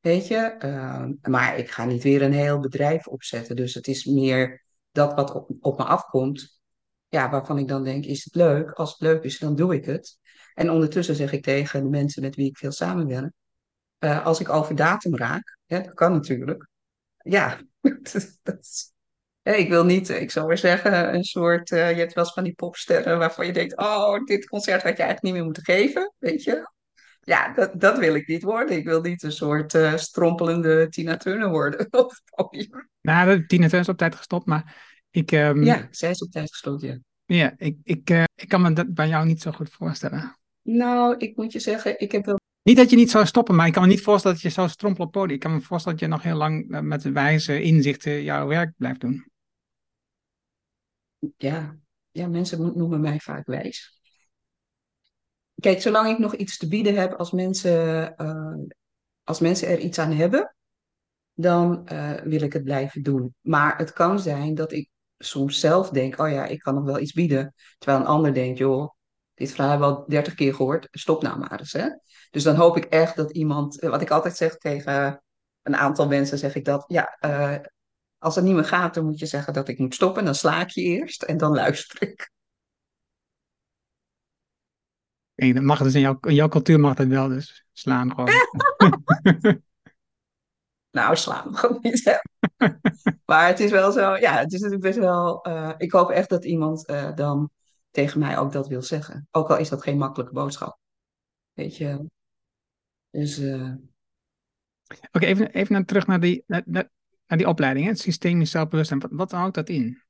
Weet 0.00 0.26
je, 0.26 1.18
maar 1.22 1.58
ik 1.58 1.70
ga 1.70 1.84
niet 1.84 2.02
weer 2.02 2.22
een 2.22 2.32
heel 2.32 2.60
bedrijf 2.60 3.06
opzetten. 3.06 3.56
Dus 3.56 3.74
het 3.74 3.86
is 3.86 4.04
meer 4.04 4.64
dat 4.90 5.14
wat 5.14 5.34
op, 5.34 5.50
op 5.60 5.78
me 5.78 5.84
afkomt. 5.84 6.59
Ja, 7.10 7.30
waarvan 7.30 7.58
ik 7.58 7.68
dan 7.68 7.84
denk, 7.84 8.04
is 8.04 8.24
het 8.24 8.34
leuk? 8.34 8.70
Als 8.70 8.90
het 8.90 9.00
leuk 9.00 9.22
is, 9.22 9.38
dan 9.38 9.56
doe 9.56 9.74
ik 9.74 9.84
het. 9.84 10.18
En 10.54 10.70
ondertussen 10.70 11.14
zeg 11.14 11.32
ik 11.32 11.42
tegen 11.42 11.82
de 11.82 11.88
mensen 11.88 12.22
met 12.22 12.36
wie 12.36 12.48
ik 12.48 12.56
veel 12.56 12.72
samenwerk. 12.72 13.32
Uh, 13.98 14.26
als 14.26 14.40
ik 14.40 14.48
over 14.48 14.74
datum 14.74 15.16
raak, 15.16 15.58
hè, 15.66 15.82
dat 15.82 15.94
kan 15.94 16.12
natuurlijk. 16.12 16.68
Ja, 17.16 17.60
ik 19.42 19.68
wil 19.68 19.84
niet, 19.84 20.08
ik 20.08 20.30
zou 20.30 20.46
maar 20.46 20.58
zeggen, 20.58 21.14
een 21.14 21.24
soort, 21.24 21.70
uh, 21.70 21.90
je 21.90 21.98
hebt 21.98 22.12
wel 22.12 22.24
eens 22.24 22.32
van 22.32 22.44
die 22.44 22.54
popsterren 22.54 23.18
waarvan 23.18 23.46
je 23.46 23.52
denkt, 23.52 23.76
oh, 23.76 24.24
dit 24.24 24.48
concert 24.48 24.82
had 24.82 24.96
je 24.96 25.02
eigenlijk 25.02 25.22
niet 25.22 25.32
meer 25.32 25.44
moeten 25.44 25.64
geven, 25.64 26.14
weet 26.18 26.42
je. 26.42 26.70
Ja, 27.20 27.52
dat, 27.52 27.80
dat 27.80 27.98
wil 27.98 28.14
ik 28.14 28.26
niet 28.26 28.42
worden. 28.42 28.76
Ik 28.76 28.84
wil 28.84 29.00
niet 29.00 29.22
een 29.22 29.32
soort 29.32 29.74
uh, 29.74 29.96
strompelende 29.96 30.88
Tina 30.88 31.16
Turner 31.16 31.50
worden. 31.50 31.88
nou, 33.00 33.46
Tina 33.46 33.62
Turner 33.62 33.80
is 33.80 33.88
op 33.88 33.96
tijd 33.96 34.14
gestopt, 34.14 34.46
maar 34.46 34.89
ik... 35.10 35.32
Um... 35.32 35.64
Ja, 35.64 35.88
zij 35.90 36.10
is 36.10 36.22
op 36.22 36.30
tijd 36.30 36.50
gestopt, 36.50 36.82
ja. 36.82 36.98
Ja, 37.24 37.54
ik, 37.56 37.78
ik, 37.82 38.10
uh, 38.10 38.24
ik 38.34 38.48
kan 38.48 38.62
me 38.62 38.72
dat 38.72 38.94
bij 38.94 39.08
jou 39.08 39.26
niet 39.26 39.42
zo 39.42 39.50
goed 39.50 39.70
voorstellen. 39.70 40.38
Nou, 40.62 41.16
ik 41.16 41.36
moet 41.36 41.52
je 41.52 41.58
zeggen, 41.58 42.00
ik 42.00 42.12
heb 42.12 42.24
wel 42.24 42.38
niet 42.62 42.76
dat 42.76 42.90
je 42.90 42.96
niet 42.96 43.10
zou 43.10 43.26
stoppen, 43.26 43.54
maar 43.54 43.66
ik 43.66 43.72
kan 43.72 43.82
me 43.82 43.88
niet 43.88 44.02
voorstellen 44.02 44.36
dat 44.36 44.46
je 44.46 44.52
zou 44.52 44.68
strompelen 44.68 45.06
op 45.06 45.12
podium. 45.12 45.34
Ik 45.34 45.40
kan 45.40 45.52
me 45.52 45.60
voorstellen 45.60 45.98
dat 45.98 46.08
je 46.08 46.14
nog 46.14 46.22
heel 46.22 46.36
lang 46.36 46.82
met 46.82 47.02
wijze 47.02 47.62
inzichten 47.62 48.22
jouw 48.22 48.46
werk 48.46 48.72
blijft 48.76 49.00
doen. 49.00 49.30
Ja, 51.36 51.78
ja 52.10 52.28
mensen 52.28 52.76
noemen 52.76 53.00
mij 53.00 53.18
vaak 53.18 53.46
wijs. 53.46 54.00
Kijk, 55.54 55.80
zolang 55.80 56.08
ik 56.08 56.18
nog 56.18 56.34
iets 56.34 56.56
te 56.56 56.68
bieden 56.68 56.94
heb 56.94 57.12
als 57.12 57.30
mensen, 57.30 58.14
uh, 58.18 58.74
als 59.24 59.40
mensen 59.40 59.68
er 59.68 59.78
iets 59.78 59.98
aan 59.98 60.12
hebben, 60.12 60.54
dan 61.34 61.88
uh, 61.92 62.14
wil 62.14 62.42
ik 62.42 62.52
het 62.52 62.64
blijven 62.64 63.02
doen. 63.02 63.34
Maar 63.40 63.78
het 63.78 63.92
kan 63.92 64.20
zijn 64.20 64.54
dat 64.54 64.72
ik 64.72 64.88
soms 65.22 65.60
zelf 65.60 65.90
denk, 65.90 66.18
oh 66.18 66.30
ja, 66.30 66.44
ik 66.44 66.58
kan 66.58 66.74
nog 66.74 66.84
wel 66.84 66.98
iets 66.98 67.12
bieden. 67.12 67.54
Terwijl 67.78 68.00
een 68.00 68.08
ander 68.08 68.34
denkt, 68.34 68.58
joh, 68.58 68.94
dit 69.34 69.50
verhaal 69.50 69.70
hebben 69.70 69.88
we 69.88 69.94
al 69.94 70.04
dertig 70.08 70.34
keer 70.34 70.54
gehoord, 70.54 70.88
stop 70.90 71.22
nou 71.22 71.38
maar 71.38 71.58
eens. 71.58 71.72
Hè? 71.72 71.88
Dus 72.30 72.42
dan 72.42 72.56
hoop 72.56 72.76
ik 72.76 72.84
echt 72.84 73.16
dat 73.16 73.30
iemand, 73.30 73.80
wat 73.80 74.00
ik 74.00 74.10
altijd 74.10 74.36
zeg 74.36 74.56
tegen 74.56 75.22
een 75.62 75.76
aantal 75.76 76.08
mensen, 76.08 76.38
zeg 76.38 76.54
ik 76.54 76.64
dat, 76.64 76.84
ja, 76.86 77.18
uh, 77.20 77.56
als 78.18 78.34
het 78.34 78.44
niet 78.44 78.54
meer 78.54 78.64
gaat, 78.64 78.94
dan 78.94 79.04
moet 79.04 79.18
je 79.18 79.26
zeggen 79.26 79.52
dat 79.52 79.68
ik 79.68 79.78
moet 79.78 79.94
stoppen. 79.94 80.24
Dan 80.24 80.34
sla 80.34 80.60
ik 80.60 80.70
je 80.70 80.82
eerst 80.82 81.22
en 81.22 81.36
dan 81.36 81.54
luister 81.54 82.02
ik. 82.02 82.30
Dat 85.54 85.62
mag 85.62 85.82
dus 85.82 85.94
in 85.94 86.00
jouw, 86.00 86.18
in 86.20 86.34
jouw 86.34 86.48
cultuur 86.48 86.80
mag 86.80 86.94
dat 86.94 87.06
wel, 87.06 87.28
dus 87.28 87.64
slaan 87.72 88.10
gewoon. 88.10 88.30
nou, 90.90 91.16
slaan 91.16 91.54
gewoon 91.56 91.78
niet. 91.80 92.04
Hè? 92.04 92.16
maar 93.24 93.46
het 93.46 93.60
is 93.60 93.70
wel 93.70 93.92
zo, 93.92 94.16
ja, 94.16 94.38
het 94.38 94.52
is 94.52 94.60
natuurlijk 94.60 94.86
best 94.86 94.98
wel. 94.98 95.48
Uh, 95.48 95.72
ik 95.76 95.92
hoop 95.92 96.10
echt 96.10 96.28
dat 96.28 96.44
iemand 96.44 96.88
uh, 96.88 97.14
dan 97.14 97.50
tegen 97.90 98.20
mij 98.20 98.38
ook 98.38 98.52
dat 98.52 98.68
wil 98.68 98.82
zeggen. 98.82 99.28
Ook 99.30 99.50
al 99.50 99.56
is 99.56 99.68
dat 99.68 99.82
geen 99.82 99.98
makkelijke 99.98 100.34
boodschap. 100.34 100.78
Weet 101.52 101.76
je. 101.76 102.06
Dus. 103.10 103.38
Uh... 103.38 103.72
Oké, 104.88 105.06
okay, 105.12 105.28
even, 105.28 105.52
even 105.52 105.84
terug 105.84 106.06
naar 106.06 106.20
die, 106.20 106.44
naar, 106.46 106.62
naar 106.66 107.38
die 107.38 107.48
opleiding, 107.48 107.84
hè? 107.84 107.90
het 107.90 108.00
systemisch 108.00 108.50
zelfbewustzijn. 108.50 109.00
Wat, 109.00 109.10
wat 109.12 109.30
houdt 109.30 109.54
dat 109.54 109.68
in? 109.68 110.02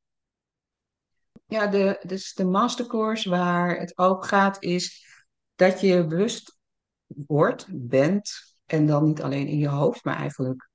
Ja, 1.46 1.66
de, 1.66 2.02
dus 2.06 2.34
de 2.34 2.44
mastercourse 2.44 3.30
waar 3.30 3.78
het 3.78 3.98
ook 3.98 4.26
gaat 4.26 4.62
is 4.62 5.06
dat 5.54 5.80
je 5.80 6.06
bewust 6.06 6.58
wordt, 7.06 7.66
bent, 7.70 8.56
en 8.66 8.86
dan 8.86 9.04
niet 9.04 9.22
alleen 9.22 9.46
in 9.46 9.58
je 9.58 9.68
hoofd, 9.68 10.04
maar 10.04 10.16
eigenlijk 10.16 10.69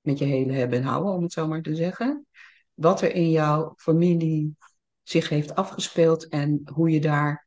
met 0.00 0.18
je 0.18 0.24
hele 0.24 0.52
hebben 0.52 0.78
en 0.78 0.84
houden, 0.84 1.12
om 1.12 1.22
het 1.22 1.32
zo 1.32 1.46
maar 1.46 1.62
te 1.62 1.74
zeggen. 1.74 2.26
Wat 2.74 3.00
er 3.00 3.14
in 3.14 3.30
jouw 3.30 3.72
familie 3.76 4.56
zich 5.02 5.28
heeft 5.28 5.54
afgespeeld 5.54 6.28
en 6.28 6.60
hoe 6.72 6.90
je 6.90 7.00
daar 7.00 7.46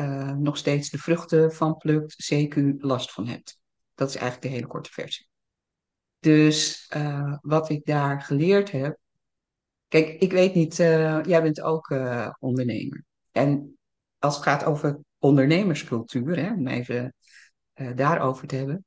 uh, 0.00 0.32
nog 0.32 0.56
steeds 0.56 0.90
de 0.90 0.98
vruchten 0.98 1.52
van 1.52 1.76
plukt, 1.76 2.32
CQ 2.34 2.56
last 2.78 3.12
van 3.12 3.26
hebt. 3.26 3.58
Dat 3.94 4.08
is 4.08 4.16
eigenlijk 4.16 4.46
de 4.46 4.54
hele 4.54 4.66
korte 4.66 4.90
versie. 4.92 5.28
Dus 6.18 6.90
uh, 6.96 7.36
wat 7.40 7.68
ik 7.68 7.84
daar 7.84 8.22
geleerd 8.22 8.70
heb. 8.70 8.98
Kijk, 9.88 10.08
ik 10.08 10.32
weet 10.32 10.54
niet, 10.54 10.78
uh, 10.78 11.22
jij 11.22 11.42
bent 11.42 11.60
ook 11.60 11.94
ondernemer. 12.38 13.04
En 13.30 13.78
als 14.18 14.34
het 14.34 14.44
gaat 14.44 14.64
over 14.64 14.98
ondernemerscultuur, 15.18 16.36
hè, 16.36 16.52
om 16.52 16.66
even 16.66 17.14
daarover 17.94 18.46
te 18.46 18.56
hebben. 18.56 18.84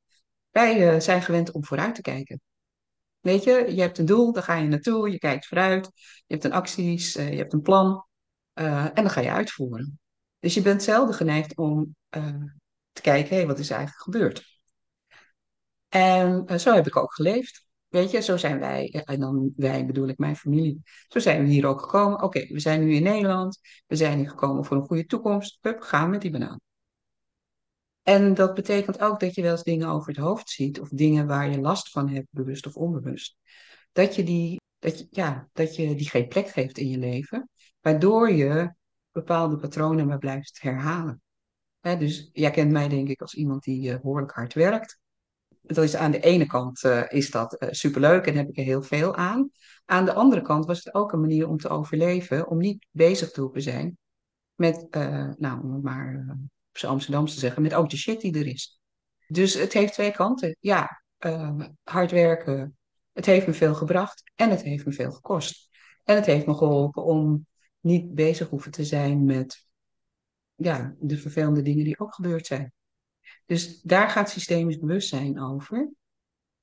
Wij 0.50 1.00
zijn 1.00 1.22
gewend 1.22 1.52
om 1.52 1.66
vooruit 1.66 1.96
te 1.96 2.02
kijken. 2.02 2.42
Weet 3.28 3.44
je, 3.44 3.76
je 3.76 3.82
hebt 3.82 3.98
een 3.98 4.06
doel, 4.06 4.34
daar 4.34 4.44
ga 4.44 4.56
je 4.56 4.68
naartoe, 4.68 5.12
je 5.12 5.18
kijkt 5.18 5.48
vooruit, 5.48 5.86
je 5.96 6.34
hebt 6.34 6.44
een 6.44 6.52
acties, 6.52 7.14
je 7.14 7.22
hebt 7.22 7.54
een 7.54 7.62
plan 7.62 8.06
en 8.54 8.92
dan 8.94 9.10
ga 9.10 9.22
je 9.22 9.32
uitvoeren. 9.32 10.00
Dus 10.40 10.54
je 10.54 10.62
bent 10.62 10.84
zelden 10.84 11.16
geneigd 11.16 11.58
om 11.58 11.96
te 12.92 13.02
kijken, 13.02 13.30
hé, 13.30 13.36
hey, 13.36 13.48
wat 13.48 13.60
is 13.60 13.70
eigenlijk 13.70 14.02
gebeurd? 14.02 14.62
En 15.90 16.60
zo 16.60 16.74
heb 16.74 16.88
ik 16.88 16.96
ook 16.96 17.14
geleefd. 17.14 17.66
Weet 17.88 18.12
je, 18.12 18.22
zo 18.22 18.38
zijn 18.38 18.60
wij, 18.60 19.04
en 19.06 19.20
dan 19.20 19.54
wij 19.56 19.86
bedoel 19.86 20.08
ik 20.08 20.18
mijn 20.18 20.36
familie, 20.36 20.82
zo 21.08 21.20
zijn 21.20 21.44
we 21.44 21.50
hier 21.50 21.66
ook 21.66 21.82
gekomen. 21.82 22.22
Oké, 22.22 22.48
we 22.48 22.60
zijn 22.60 22.86
nu 22.86 22.94
in 22.94 23.04
Nederland, 23.04 23.60
we 23.88 23.96
zijn 23.96 24.18
hier 24.18 24.30
gekomen 24.30 24.66
voor 24.66 24.78
een 24.78 24.88
goede 24.88 25.06
toekomst. 25.06 25.58
Hup, 25.62 25.82
gaan 25.82 26.10
met 26.10 26.22
die 26.22 26.32
banaan. 26.32 26.60
En 28.08 28.34
dat 28.34 28.54
betekent 28.54 29.00
ook 29.02 29.20
dat 29.20 29.36
je 29.36 29.42
wel 29.42 29.52
eens 29.52 29.64
dingen 29.64 29.88
over 29.88 30.08
het 30.08 30.18
hoofd 30.18 30.50
ziet, 30.50 30.80
of 30.80 30.90
dingen 30.90 31.28
waar 31.28 31.50
je 31.50 31.60
last 31.60 31.90
van 31.90 32.10
hebt, 32.10 32.28
bewust 32.32 32.66
of 32.66 32.76
onbewust. 32.76 33.38
Dat 33.92 34.16
je 34.16 34.24
die, 34.24 34.62
dat 34.80 35.00
je, 35.00 35.08
ja, 35.10 35.50
dat 35.54 35.76
je 35.76 35.96
die 35.96 36.10
geen 36.10 36.28
plek 36.28 36.48
geeft 36.48 36.78
in 36.78 36.90
je 36.90 36.98
leven, 36.98 37.50
waardoor 37.82 38.32
je 38.32 38.74
bepaalde 39.12 39.58
patronen 39.58 40.08
maar 40.08 40.18
blijft 40.18 40.62
herhalen. 40.62 41.22
dus 41.82 42.30
jij 42.34 42.52
kent 42.52 42.72
mij 42.72 42.88
denk 42.88 43.08
ik 43.08 43.22
als 43.22 43.34
iemand 43.36 43.64
die 43.64 43.90
uh, 43.90 43.96
behoorlijk 43.96 44.32
hard 44.32 44.54
werkt. 44.54 45.00
Dat 45.62 45.84
is 45.84 45.96
aan 45.96 46.12
de 46.12 46.20
ene 46.20 46.46
kant 46.46 46.84
uh, 46.84 47.04
is 47.08 47.32
dat 47.32 47.62
uh, 47.64 47.70
superleuk 47.72 48.26
en 48.26 48.36
heb 48.36 48.50
ik 48.50 48.58
er 48.58 48.64
heel 48.64 48.84
veel 48.84 49.16
aan. 49.16 49.50
Aan 49.86 50.06
de 50.06 50.14
andere 50.14 50.42
kant 50.42 50.66
was 50.66 50.84
het 50.84 50.94
ook 50.94 51.12
een 51.12 51.22
manier 51.22 51.48
om 51.48 51.58
te 51.58 51.70
overleven, 51.70 52.48
om 52.48 52.58
niet 52.58 52.88
bezig 52.92 53.32
te 53.32 53.42
hoeven 53.42 53.62
zijn 53.62 53.98
met, 54.56 54.88
nou, 55.38 55.62
om 55.64 55.74
het 55.74 55.84
maar 55.84 56.26
op 56.78 56.84
zijn 56.84 56.92
Amsterdamse 56.92 57.34
te 57.34 57.40
zeggen, 57.40 57.62
met 57.62 57.74
ook 57.74 57.90
de 57.90 57.98
shit 57.98 58.22
die 58.22 58.40
er 58.40 58.48
is. 58.48 58.80
Dus 59.28 59.54
het 59.54 59.74
heeft 59.74 59.94
twee 59.94 60.12
kanten. 60.12 60.56
Ja, 60.60 61.04
hard 61.84 62.12
werken, 62.12 62.78
het 63.14 63.26
heeft 63.26 63.48
me 63.48 63.54
veel 63.54 63.76
gebracht 63.76 64.32
en 64.36 64.50
het 64.50 64.62
heeft 64.62 64.86
me 64.86 64.92
veel 64.92 65.12
gekost. 65.12 65.70
En 66.04 66.16
het 66.16 66.26
heeft 66.26 66.46
me 66.46 66.54
geholpen 66.54 67.04
om 67.04 67.48
niet 67.80 68.16
bezig 68.16 68.50
hoeven 68.50 68.72
te 68.72 68.86
zijn 68.86 69.26
met 69.26 69.66
ja, 70.56 70.96
de 71.00 71.18
vervelende 71.18 71.62
dingen 71.62 71.84
die 71.84 72.00
ook 72.00 72.14
gebeurd 72.14 72.46
zijn. 72.46 72.74
Dus 73.46 73.82
daar 73.82 74.10
gaat 74.10 74.30
systemisch 74.30 74.80
bewustzijn 74.80 75.42
over. 75.42 75.92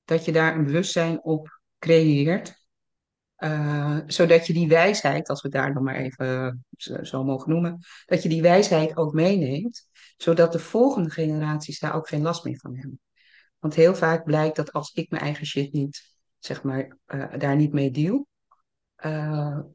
Dat 0.03 0.25
je 0.25 0.31
daar 0.31 0.55
een 0.55 0.65
bewustzijn 0.65 1.23
op 1.23 1.61
creëert. 1.79 2.64
Uh, 3.37 3.99
zodat 4.07 4.47
je 4.47 4.53
die 4.53 4.67
wijsheid, 4.67 5.29
als 5.29 5.41
we 5.41 5.49
daar 5.49 5.73
nog 5.73 5.83
maar 5.83 5.95
even 5.95 6.65
zo, 7.01 7.23
mogen 7.23 7.49
noemen, 7.51 7.79
dat 8.05 8.23
je 8.23 8.29
die 8.29 8.41
wijsheid 8.41 8.97
ook 8.97 9.13
meeneemt, 9.13 9.89
zodat 10.17 10.51
de 10.51 10.59
volgende 10.59 11.09
generaties 11.09 11.79
daar 11.79 11.95
ook 11.95 12.07
geen 12.07 12.21
last 12.21 12.43
meer 12.43 12.57
van 12.57 12.77
hebben. 12.77 12.99
Want 13.59 13.75
heel 13.75 13.95
vaak 13.95 14.23
blijkt 14.23 14.55
dat 14.55 14.71
als 14.71 14.93
ik 14.93 15.09
mijn 15.09 15.23
eigen 15.23 15.45
shit 15.45 15.73
niet, 15.73 16.17
zeg 16.39 16.63
maar, 16.63 16.97
uh, 17.07 17.37
daar 17.37 17.55
niet 17.55 17.73
mee 17.73 17.91
deal, 17.91 18.27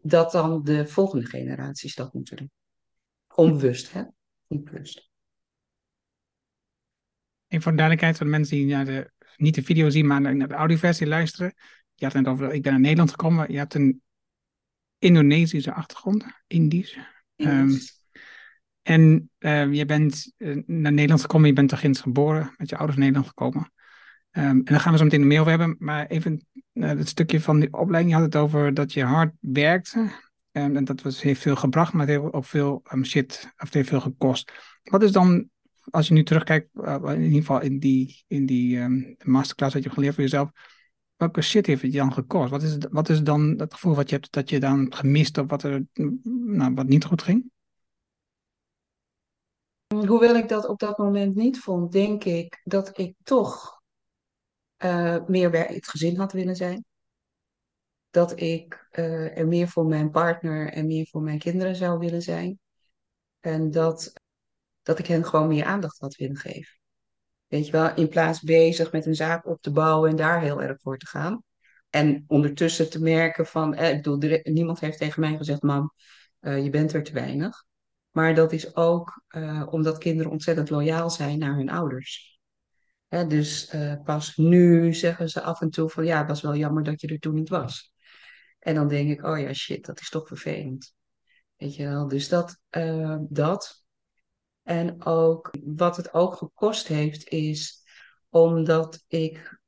dat 0.02 0.32
dan 0.32 0.62
de 0.64 0.86
volgende 0.86 1.26
generaties 1.26 1.94
dat 1.94 2.14
moeten 2.14 2.36
doen. 2.36 2.50
Onbewust, 3.34 3.92
hè? 3.92 4.02
Niet 4.46 4.64
bewust. 4.64 5.10
En 7.46 7.62
voor 7.62 7.70
de 7.70 7.76
duidelijkheid 7.76 8.18
van 8.18 8.30
mensen 8.30 8.56
die 8.56 8.84
de, 8.84 9.10
niet 9.36 9.54
de 9.54 9.62
video 9.62 9.90
zien, 9.90 10.06
maar 10.06 10.20
naar 10.20 10.48
de 10.48 10.54
audioversie 10.54 11.06
luisteren. 11.06 11.54
Je 12.00 12.06
had 12.06 12.14
het 12.14 12.26
over, 12.26 12.52
ik 12.52 12.62
ben 12.62 12.72
naar 12.72 12.80
Nederland 12.80 13.10
gekomen. 13.10 13.52
Je 13.52 13.58
hebt 13.58 13.74
een 13.74 14.02
Indonesische 14.98 15.72
achtergrond, 15.72 16.24
Indisch. 16.46 16.98
Um, 17.36 17.78
en 18.82 19.30
uh, 19.38 19.72
je 19.72 19.84
bent 19.84 20.32
uh, 20.38 20.62
naar 20.66 20.92
Nederland 20.92 21.20
gekomen, 21.20 21.48
je 21.48 21.52
bent 21.52 21.68
toch 21.68 21.82
eens 21.82 22.00
geboren, 22.00 22.54
met 22.56 22.68
je 22.68 22.76
ouders 22.76 22.98
naar 22.98 23.06
Nederland 23.06 23.34
gekomen. 23.36 23.72
Um, 24.32 24.42
en 24.42 24.64
daar 24.64 24.80
gaan 24.80 24.92
we 24.92 24.98
zo 24.98 25.04
meteen 25.04 25.26
meer 25.26 25.40
over 25.40 25.50
hebben. 25.50 25.76
Maar 25.78 26.06
even 26.06 26.46
uh, 26.72 26.88
het 26.88 27.08
stukje 27.08 27.40
van 27.40 27.60
die 27.60 27.72
opleiding, 27.72 28.14
je 28.14 28.20
had 28.20 28.32
het 28.32 28.42
over 28.42 28.74
dat 28.74 28.92
je 28.92 29.04
hard 29.04 29.34
werkte. 29.40 29.98
Um, 30.52 30.76
en 30.76 30.84
dat 30.84 31.02
was, 31.02 31.22
heeft 31.22 31.40
veel 31.40 31.56
gebracht, 31.56 31.92
maar 31.92 32.06
het 32.06 32.20
heeft 32.20 32.32
ook 32.32 32.44
veel 32.44 32.82
um, 32.92 33.04
shit, 33.04 33.52
of 33.56 33.64
het 33.64 33.74
heeft 33.74 33.88
veel 33.88 34.00
gekost. 34.00 34.52
Wat 34.82 35.02
is 35.02 35.12
dan, 35.12 35.48
als 35.90 36.08
je 36.08 36.14
nu 36.14 36.22
terugkijkt, 36.22 36.68
uh, 36.74 36.96
in 37.02 37.22
ieder 37.22 37.38
geval 37.38 37.60
in 37.60 37.78
die, 37.78 38.24
in 38.26 38.46
die 38.46 38.78
masterclass 39.24 39.74
wat 39.74 39.82
je 39.82 39.88
hebt 39.88 39.94
geleerd 39.94 40.14
voor 40.14 40.24
jezelf, 40.24 40.50
welke 41.20 41.40
shit 41.40 41.66
heeft 41.66 41.82
het 41.82 41.92
je 41.92 41.98
dan 41.98 42.12
gekost? 42.12 42.50
Wat 42.50 42.62
is, 42.62 42.76
wat 42.90 43.08
is 43.08 43.22
dan 43.22 43.54
het 43.58 43.74
gevoel 43.74 43.94
wat 43.94 44.08
je 44.08 44.14
hebt 44.14 44.32
dat 44.32 44.50
je 44.50 44.60
dan 44.60 44.94
gemist 44.94 45.38
of 45.38 45.48
wat 45.48 45.62
er 45.62 45.86
nou, 46.22 46.74
wat 46.74 46.86
niet 46.86 47.04
goed 47.04 47.22
ging? 47.22 47.50
Hoewel 49.94 50.36
ik 50.36 50.48
dat 50.48 50.66
op 50.66 50.78
dat 50.78 50.98
moment 50.98 51.34
niet 51.34 51.58
vond, 51.58 51.92
denk 51.92 52.24
ik 52.24 52.60
dat 52.64 52.98
ik 52.98 53.14
toch 53.22 53.80
uh, 54.84 55.26
meer 55.26 55.50
bij 55.50 55.66
het 55.72 55.88
gezin 55.88 56.16
had 56.16 56.32
willen 56.32 56.56
zijn. 56.56 56.84
Dat 58.10 58.40
ik 58.40 58.88
uh, 58.92 59.38
er 59.38 59.46
meer 59.46 59.68
voor 59.68 59.86
mijn 59.86 60.10
partner 60.10 60.72
en 60.72 60.86
meer 60.86 61.06
voor 61.10 61.22
mijn 61.22 61.38
kinderen 61.38 61.76
zou 61.76 61.98
willen 61.98 62.22
zijn. 62.22 62.58
En 63.40 63.70
dat, 63.70 64.12
dat 64.82 64.98
ik 64.98 65.06
hen 65.06 65.24
gewoon 65.24 65.48
meer 65.48 65.64
aandacht 65.64 65.98
had 65.98 66.14
willen 66.14 66.36
geven. 66.36 66.79
Weet 67.50 67.66
je 67.66 67.72
wel, 67.72 67.94
in 67.94 68.08
plaats 68.08 68.40
bezig 68.40 68.92
met 68.92 69.06
een 69.06 69.14
zaak 69.14 69.46
op 69.46 69.62
te 69.62 69.70
bouwen 69.70 70.10
en 70.10 70.16
daar 70.16 70.40
heel 70.40 70.62
erg 70.62 70.80
voor 70.80 70.98
te 70.98 71.06
gaan. 71.06 71.42
En 71.88 72.24
ondertussen 72.26 72.90
te 72.90 73.02
merken 73.02 73.46
van, 73.46 73.74
eh, 73.74 73.90
ik 73.90 74.02
bedoel, 74.02 74.40
niemand 74.42 74.80
heeft 74.80 74.98
tegen 74.98 75.20
mij 75.20 75.36
gezegd, 75.36 75.62
mam, 75.62 75.92
uh, 76.40 76.64
je 76.64 76.70
bent 76.70 76.92
er 76.92 77.02
te 77.02 77.12
weinig. 77.12 77.64
Maar 78.10 78.34
dat 78.34 78.52
is 78.52 78.76
ook 78.76 79.22
uh, 79.28 79.66
omdat 79.70 79.98
kinderen 79.98 80.32
ontzettend 80.32 80.70
loyaal 80.70 81.10
zijn 81.10 81.38
naar 81.38 81.56
hun 81.56 81.70
ouders 81.70 82.40
dus 83.28 83.74
uh, 83.74 83.94
pas 84.04 84.36
nu 84.36 84.94
zeggen 84.94 85.28
ze 85.28 85.40
af 85.40 85.60
en 85.60 85.70
toe 85.70 85.90
van 85.90 86.04
ja, 86.04 86.18
het 86.18 86.28
was 86.28 86.40
wel 86.40 86.56
jammer 86.56 86.82
dat 86.82 87.00
je 87.00 87.08
er 87.08 87.18
toen 87.18 87.34
niet 87.34 87.48
was. 87.48 87.92
En 88.58 88.74
dan 88.74 88.88
denk 88.88 89.10
ik, 89.10 89.24
oh 89.24 89.38
ja, 89.38 89.52
shit, 89.52 89.86
dat 89.86 90.00
is 90.00 90.08
toch 90.08 90.26
vervelend. 90.26 90.94
Weet 91.56 91.74
je 91.74 91.84
wel, 91.84 92.08
dus 92.08 92.28
dat. 92.28 92.58
Dat. 93.28 93.79
En 94.70 95.04
ook 95.04 95.50
wat 95.64 95.96
het 95.96 96.14
ook 96.14 96.34
gekost 96.34 96.86
heeft, 96.86 97.28
is 97.28 97.82
omdat 98.28 99.04
ik 99.08 99.60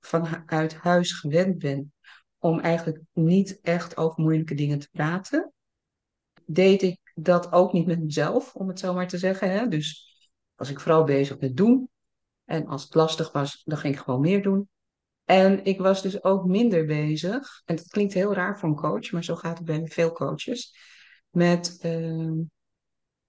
vanuit 0.00 0.74
huis 0.74 1.12
gewend 1.12 1.58
ben 1.58 1.92
om 2.38 2.60
eigenlijk 2.60 3.00
niet 3.12 3.60
echt 3.60 3.96
over 3.96 4.22
moeilijke 4.22 4.54
dingen 4.54 4.78
te 4.78 4.88
praten. 4.90 5.52
Deed 6.44 6.82
ik 6.82 6.98
dat 7.14 7.52
ook 7.52 7.72
niet 7.72 7.86
met 7.86 8.00
mezelf, 8.00 8.54
om 8.54 8.68
het 8.68 8.78
zo 8.78 8.94
maar 8.94 9.08
te 9.08 9.18
zeggen. 9.18 9.50
Hè? 9.50 9.68
Dus 9.68 10.16
was 10.54 10.70
ik 10.70 10.80
vooral 10.80 11.04
bezig 11.04 11.38
met 11.38 11.56
doen 11.56 11.88
en 12.44 12.66
als 12.66 12.82
het 12.82 12.94
lastig 12.94 13.32
was, 13.32 13.62
dan 13.64 13.78
ging 13.78 13.94
ik 13.94 14.00
gewoon 14.00 14.20
meer 14.20 14.42
doen. 14.42 14.68
En 15.24 15.64
ik 15.64 15.80
was 15.80 16.02
dus 16.02 16.24
ook 16.24 16.44
minder 16.44 16.86
bezig. 16.86 17.62
En 17.64 17.76
dat 17.76 17.88
klinkt 17.88 18.14
heel 18.14 18.34
raar 18.34 18.58
voor 18.58 18.68
een 18.68 18.74
coach, 18.74 19.10
maar 19.10 19.24
zo 19.24 19.36
gaat 19.36 19.58
het 19.58 19.66
bij 19.66 19.86
veel 19.86 20.12
coaches. 20.12 20.74
Met 21.30 21.78
uh, 21.84 22.42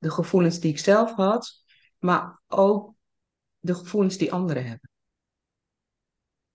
de 0.02 0.12
gevoelens 0.12 0.60
die 0.60 0.72
ik 0.72 0.80
zelf 0.80 1.14
had, 1.14 1.64
maar 2.00 2.42
ook 2.48 2.94
de 3.60 3.76
gevoelens 3.76 4.18
die 4.18 4.34
anderen 4.34 4.66
hebben. 4.66 4.90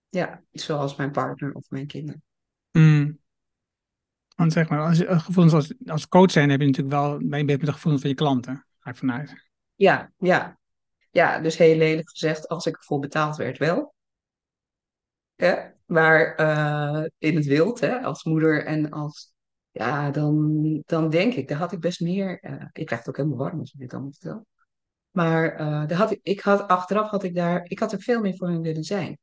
Ja, 0.08 0.42
zoals 0.52 0.96
mijn 0.96 1.10
partner 1.10 1.52
of 1.52 1.70
mijn 1.70 1.86
kinderen. 1.86 2.22
Mm. 2.72 3.18
Want 4.36 4.52
zeg 4.52 4.68
maar, 4.68 4.86
als, 4.86 4.98
gevoelens 5.06 5.54
als, 5.54 5.74
als 5.86 6.08
coach 6.08 6.30
zijn, 6.30 6.50
heb 6.50 6.60
je 6.60 6.66
natuurlijk 6.66 6.94
wel, 6.94 7.18
ben 7.18 7.38
je 7.38 7.44
met 7.44 7.60
de 7.60 7.72
gevoelens 7.72 8.02
van 8.02 8.10
je 8.10 8.16
klanten, 8.16 8.66
ga 8.78 8.90
ik 8.90 8.96
vanuit. 8.96 9.50
Ja, 9.74 10.12
ja, 10.16 10.58
ja, 11.10 11.38
dus 11.38 11.56
heel 11.56 11.76
lelijk 11.76 12.10
gezegd, 12.10 12.48
als 12.48 12.66
ik 12.66 12.76
ervoor 12.76 12.98
betaald 12.98 13.36
werd, 13.36 13.58
wel. 13.58 13.94
Ja, 15.34 15.74
maar 15.84 16.40
uh, 16.40 17.04
in 17.18 17.36
het 17.36 17.46
wild, 17.46 17.80
hè, 17.80 18.00
als 18.00 18.24
moeder 18.24 18.64
en 18.64 18.90
als... 18.90 19.34
Ja, 19.76 20.10
dan, 20.10 20.82
dan 20.86 21.10
denk 21.10 21.34
ik, 21.34 21.48
daar 21.48 21.58
had 21.58 21.72
ik 21.72 21.80
best 21.80 22.00
meer... 22.00 22.44
Uh, 22.44 22.64
ik 22.72 22.86
krijg 22.86 23.00
het 23.00 23.08
ook 23.08 23.16
helemaal 23.16 23.38
warm 23.38 23.60
als 23.60 23.72
ik 23.72 23.78
dit 23.80 23.92
allemaal 23.92 24.12
vertel. 24.12 24.46
Maar 25.10 25.52
uh, 25.52 25.86
daar 25.86 25.98
had 25.98 26.10
ik, 26.10 26.20
ik 26.22 26.40
had, 26.40 26.68
achteraf 26.68 27.10
had 27.10 27.22
ik 27.22 27.34
daar... 27.34 27.64
Ik 27.64 27.78
had 27.78 27.92
er 27.92 28.00
veel 28.00 28.20
meer 28.20 28.36
voor 28.36 28.48
hen 28.48 28.60
willen 28.60 28.84
zijn. 28.84 29.18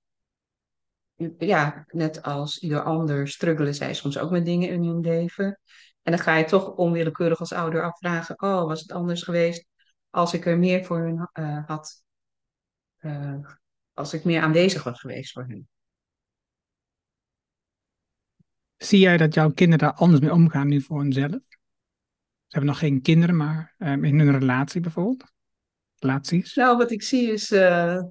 Ja, 1.37 1.85
net 1.87 2.23
als 2.23 2.59
ieder 2.59 2.83
ander 2.83 3.27
struggelen 3.27 3.75
zij 3.75 3.93
soms 3.93 4.17
ook 4.17 4.31
met 4.31 4.45
dingen 4.45 4.69
in 4.69 4.83
hun 4.83 4.99
leven. 4.99 5.59
En 6.01 6.11
dan 6.11 6.19
ga 6.19 6.35
je 6.35 6.45
toch 6.45 6.75
onwillekeurig 6.75 7.39
als 7.39 7.53
ouder 7.53 7.83
afvragen... 7.83 8.41
Oh, 8.41 8.63
was 8.65 8.81
het 8.81 8.91
anders 8.91 9.23
geweest 9.23 9.65
als 10.09 10.33
ik 10.33 10.45
er 10.45 10.57
meer 10.57 10.85
voor 10.85 10.99
hun 10.99 11.29
uh, 11.33 11.67
had, 11.67 12.03
als 13.93 14.13
ik 14.13 14.23
meer 14.23 14.41
aanwezig 14.41 14.83
was 14.83 14.99
geweest 14.99 15.31
voor 15.31 15.45
hun. 15.47 15.67
Zie 18.83 18.99
jij 18.99 19.17
dat 19.17 19.33
jouw 19.33 19.51
kinderen 19.51 19.87
daar 19.87 19.97
anders 19.97 20.21
mee 20.21 20.31
omgaan 20.31 20.67
nu 20.67 20.81
voor 20.81 20.99
hunzelf? 20.99 21.31
Ze 21.31 22.59
hebben 22.59 22.69
nog 22.69 22.79
geen 22.79 23.01
kinderen, 23.01 23.35
maar 23.35 23.75
um, 23.77 24.03
in 24.03 24.19
hun 24.19 24.39
relatie 24.39 24.81
bijvoorbeeld? 24.81 25.31
Relaties? 25.95 26.55
Nou, 26.55 26.77
wat 26.77 26.91
ik 26.91 27.03
zie 27.03 27.31
is 27.31 27.51
uh, 27.51 28.01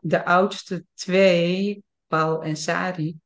de 0.00 0.24
oudste 0.24 0.84
twee, 0.94 1.84
Paul 2.06 2.42
en 2.42 2.56
Sari, 2.56 3.16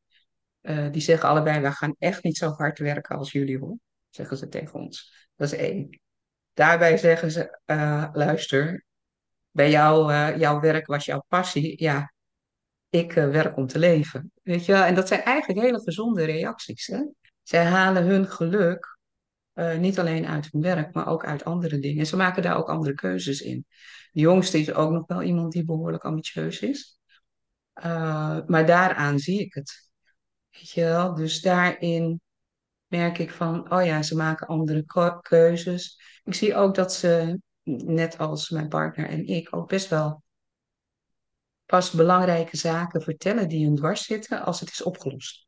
die 0.90 1.00
zeggen 1.00 1.28
allebei, 1.28 1.60
we 1.60 1.72
gaan 1.72 1.94
echt 1.98 2.22
niet 2.22 2.36
zo 2.36 2.50
hard 2.50 2.78
werken 2.78 3.16
als 3.16 3.32
jullie 3.32 3.58
hoor, 3.58 3.76
zeggen 4.10 4.36
ze 4.36 4.48
tegen 4.48 4.80
ons. 4.80 5.26
Dat 5.36 5.52
is 5.52 5.58
één. 5.58 6.00
Daarbij 6.52 6.96
zeggen 6.96 7.30
ze, 7.30 7.58
uh, 7.66 8.08
luister, 8.12 8.84
bij 9.50 9.70
jou, 9.70 10.12
jouw 10.38 10.60
werk 10.60 10.86
was 10.86 11.04
jouw 11.04 11.24
passie. 11.28 11.82
Ja, 11.82 12.12
ik 12.92 13.16
uh, 13.16 13.30
werk 13.30 13.56
om 13.56 13.66
te 13.66 13.78
leven. 13.78 14.32
Weet 14.42 14.64
je? 14.64 14.74
En 14.74 14.94
dat 14.94 15.08
zijn 15.08 15.22
eigenlijk 15.22 15.60
hele 15.60 15.80
gezonde 15.80 16.24
reacties. 16.24 16.86
Hè? 16.86 17.04
Zij 17.42 17.64
halen 17.64 18.04
hun 18.04 18.26
geluk 18.26 18.98
niet 19.78 19.98
alleen 19.98 20.26
uit 20.26 20.48
hun 20.50 20.62
werk, 20.62 20.94
maar 20.94 21.06
ook 21.06 21.24
uit 21.24 21.44
andere 21.44 21.78
dingen. 21.78 21.98
En 21.98 22.06
ze 22.06 22.16
maken 22.16 22.42
daar 22.42 22.56
ook 22.56 22.68
andere 22.68 22.94
keuzes 22.94 23.40
in. 23.40 23.66
De 24.12 24.20
jongste 24.20 24.58
is 24.58 24.72
ook 24.72 24.90
nog 24.90 25.06
wel 25.06 25.22
iemand 25.22 25.52
die 25.52 25.64
behoorlijk 25.64 26.04
ambitieus 26.04 26.60
is. 26.60 26.98
maar 28.46 28.66
daaraan 28.66 29.18
zie 29.18 29.40
ik 29.40 29.54
het. 29.54 29.90
Weet 30.50 30.70
je 30.70 30.84
wel? 30.84 31.14
Dus 31.14 31.40
daarin 31.40 32.20
merk 32.86 33.18
ik 33.18 33.30
van, 33.30 33.72
oh 33.72 33.84
ja, 33.84 34.02
ze 34.02 34.16
maken 34.16 34.46
andere 34.46 34.84
keuzes. 35.20 36.00
Ik 36.24 36.34
zie 36.34 36.54
ook 36.54 36.74
dat 36.74 36.92
ze, 36.92 37.40
net 37.62 38.18
als 38.18 38.50
mijn 38.50 38.68
partner 38.68 39.08
en 39.08 39.26
ik, 39.26 39.56
ook 39.56 39.68
best 39.68 39.88
wel 39.88 40.22
pas 41.72 41.90
belangrijke 41.90 42.56
zaken 42.56 43.02
vertellen 43.02 43.48
die 43.48 43.64
hun 43.64 43.76
dwars 43.76 44.04
zitten 44.04 44.44
als 44.44 44.60
het 44.60 44.70
is 44.70 44.82
opgelost. 44.82 45.46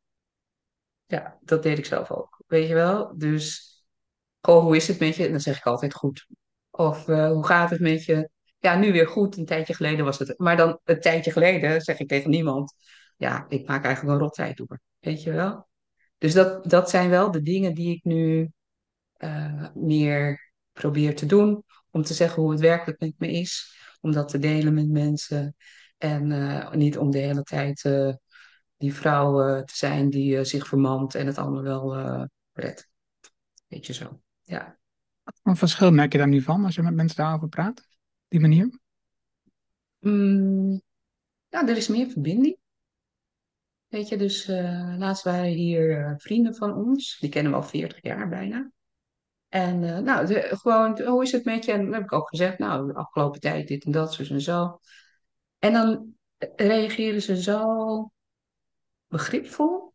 Ja, 1.05 1.37
dat 1.41 1.63
deed 1.63 1.77
ik 1.77 1.85
zelf 1.85 2.11
ook. 2.11 2.43
Weet 2.47 2.67
je 2.67 2.73
wel? 2.73 3.17
Dus, 3.17 3.75
goh, 4.41 4.63
hoe 4.63 4.75
is 4.75 4.87
het 4.87 4.99
met 4.99 5.15
je? 5.15 5.29
Dan 5.29 5.39
zeg 5.39 5.57
ik 5.57 5.65
altijd 5.65 5.93
goed. 5.93 6.27
Of 6.69 7.07
uh, 7.07 7.27
hoe 7.27 7.45
gaat 7.45 7.69
het 7.69 7.79
met 7.79 8.05
je? 8.05 8.29
Ja, 8.59 8.75
nu 8.75 8.91
weer 8.91 9.07
goed. 9.07 9.37
Een 9.37 9.45
tijdje 9.45 9.73
geleden 9.73 10.05
was 10.05 10.19
het. 10.19 10.39
Maar 10.39 10.57
dan 10.57 10.79
een 10.83 10.99
tijdje 10.99 11.31
geleden 11.31 11.81
zeg 11.81 11.99
ik 11.99 12.07
tegen 12.07 12.29
niemand. 12.29 12.73
Ja, 13.17 13.45
ik 13.49 13.67
maak 13.67 13.83
eigenlijk 13.83 14.15
een 14.15 14.21
rottijd 14.21 14.57
door. 14.57 14.79
Weet 14.99 15.23
je 15.23 15.31
wel? 15.31 15.67
Dus 16.17 16.33
dat, 16.33 16.69
dat 16.69 16.89
zijn 16.89 17.09
wel 17.09 17.31
de 17.31 17.41
dingen 17.41 17.73
die 17.73 17.95
ik 17.95 18.03
nu 18.03 18.51
uh, 19.17 19.67
meer 19.73 20.51
probeer 20.73 21.15
te 21.15 21.25
doen. 21.25 21.63
Om 21.91 22.03
te 22.03 22.13
zeggen 22.13 22.41
hoe 22.41 22.51
het 22.51 22.59
werkelijk 22.59 22.99
met 22.99 23.13
me 23.17 23.31
is. 23.31 23.77
Om 24.01 24.11
dat 24.11 24.27
te 24.27 24.39
delen 24.39 24.73
met 24.73 24.89
mensen. 24.89 25.55
En 26.05 26.31
uh, 26.31 26.71
niet 26.71 26.97
om 26.97 27.11
de 27.11 27.17
hele 27.17 27.43
tijd 27.43 27.83
uh, 27.83 28.13
die 28.77 28.93
vrouw 28.93 29.63
te 29.63 29.75
zijn 29.75 30.09
die 30.09 30.43
zich 30.43 30.67
vermant 30.67 31.15
en 31.15 31.25
het 31.25 31.37
allemaal 31.37 31.61
wel 31.61 32.27
redt. 32.53 32.89
Weet 33.67 33.85
je 33.85 33.93
zo, 33.93 34.21
ja. 34.43 34.77
Wat 35.41 35.57
verschil 35.57 35.91
merk 35.91 36.11
je 36.11 36.17
daar 36.17 36.27
nu 36.27 36.41
van 36.41 36.65
als 36.65 36.75
je 36.75 36.81
met 36.81 36.93
mensen 36.93 37.17
daarover 37.17 37.47
praat? 37.47 37.87
Die 38.27 38.39
manier? 38.39 38.79
Mm, 39.99 40.81
ja, 41.47 41.67
er 41.67 41.77
is 41.77 41.87
meer 41.87 42.09
verbinding. 42.09 42.57
Weet 43.87 44.07
je, 44.07 44.17
dus 44.17 44.47
laatst 44.97 45.23
waren 45.23 45.45
hier 45.45 46.13
vrienden 46.17 46.55
van 46.55 46.75
ons. 46.75 47.17
Die 47.19 47.29
kennen 47.29 47.51
we 47.51 47.57
al 47.57 47.63
40 47.63 48.01
jaar 48.01 48.29
bijna. 48.29 48.71
En 49.49 49.79
nou, 49.79 50.25
de, 50.25 50.47
gewoon, 50.51 51.01
hoe 51.01 51.23
is 51.23 51.31
het 51.31 51.45
met 51.45 51.65
je? 51.65 51.71
En 51.71 51.83
dan 51.83 51.93
heb 51.93 52.03
ik 52.03 52.13
ook 52.13 52.29
gezegd, 52.29 52.57
nou, 52.57 52.87
de 52.87 52.93
afgelopen 52.93 53.39
tijd 53.39 53.67
dit 53.67 53.85
en 53.85 53.91
dat, 53.91 54.13
zo 54.13 54.23
en 54.23 54.41
zo. 54.41 54.79
En 55.65 55.73
dan 55.73 56.15
reageren 56.55 57.21
ze 57.21 57.41
zo 57.41 58.11
begripvol 59.07 59.93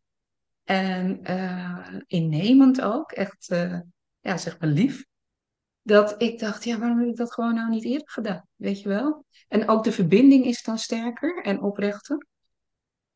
en 0.63 1.21
innemend 2.07 2.81
ook. 2.81 3.11
Echt, 3.11 3.45
ja, 4.19 4.37
zeg 4.37 4.59
maar 4.59 4.69
lief. 4.69 5.05
Dat 5.81 6.21
ik 6.21 6.39
dacht, 6.39 6.63
ja, 6.63 6.77
waarom 6.77 6.99
heb 6.99 7.07
ik 7.07 7.15
dat 7.15 7.33
gewoon 7.33 7.55
nou 7.55 7.69
niet 7.69 7.85
eerder 7.85 8.09
gedaan? 8.09 8.47
Weet 8.55 8.81
je 8.81 8.89
wel? 8.89 9.25
En 9.47 9.69
ook 9.69 9.83
de 9.83 9.91
verbinding 9.91 10.45
is 10.45 10.63
dan 10.63 10.77
sterker 10.77 11.43
en 11.43 11.61
oprechter. 11.61 12.27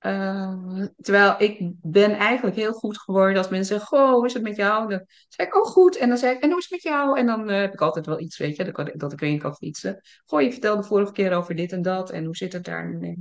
Uh, 0.06 0.86
terwijl 0.98 1.36
ik 1.38 1.72
ben 1.82 2.12
eigenlijk 2.12 2.56
heel 2.56 2.74
goed 2.74 2.98
geworden 2.98 3.38
als 3.38 3.50
mensen 3.50 3.80
zeggen, 3.80 3.98
goh, 3.98 4.12
hoe 4.12 4.26
is 4.26 4.34
het 4.34 4.44
met 4.44 4.56
jou? 4.56 4.90
Dan 4.90 5.06
zeg 5.28 5.48
ik, 5.48 5.56
oh 5.56 5.66
goed. 5.66 5.98
En 5.98 6.10
dan 6.10 6.18
zeg 6.18 6.36
ik, 6.36 6.42
en 6.42 6.50
hoe 6.50 6.58
is 6.58 6.64
het 6.64 6.72
met 6.72 6.94
jou? 6.94 7.20
En 7.20 7.26
dan 7.26 7.50
uh, 7.50 7.60
heb 7.60 7.74
ik 7.74 7.82
altijd 7.82 8.06
wel 8.06 8.20
iets, 8.20 8.38
weet 8.38 8.56
je, 8.56 8.72
dat, 8.72 8.92
dat 8.94 9.12
ik 9.12 9.20
weer 9.20 9.40
kan 9.40 9.56
fietsen. 9.56 10.02
Goh, 10.26 10.42
je 10.42 10.52
vertelde 10.52 10.82
de 10.82 10.88
vorige 10.88 11.12
keer 11.12 11.34
over 11.34 11.56
dit 11.56 11.72
en 11.72 11.82
dat. 11.82 12.10
En 12.10 12.26
hoe 12.26 12.36
zit 12.36 12.54
het 12.54 12.64
daar? 12.64 13.16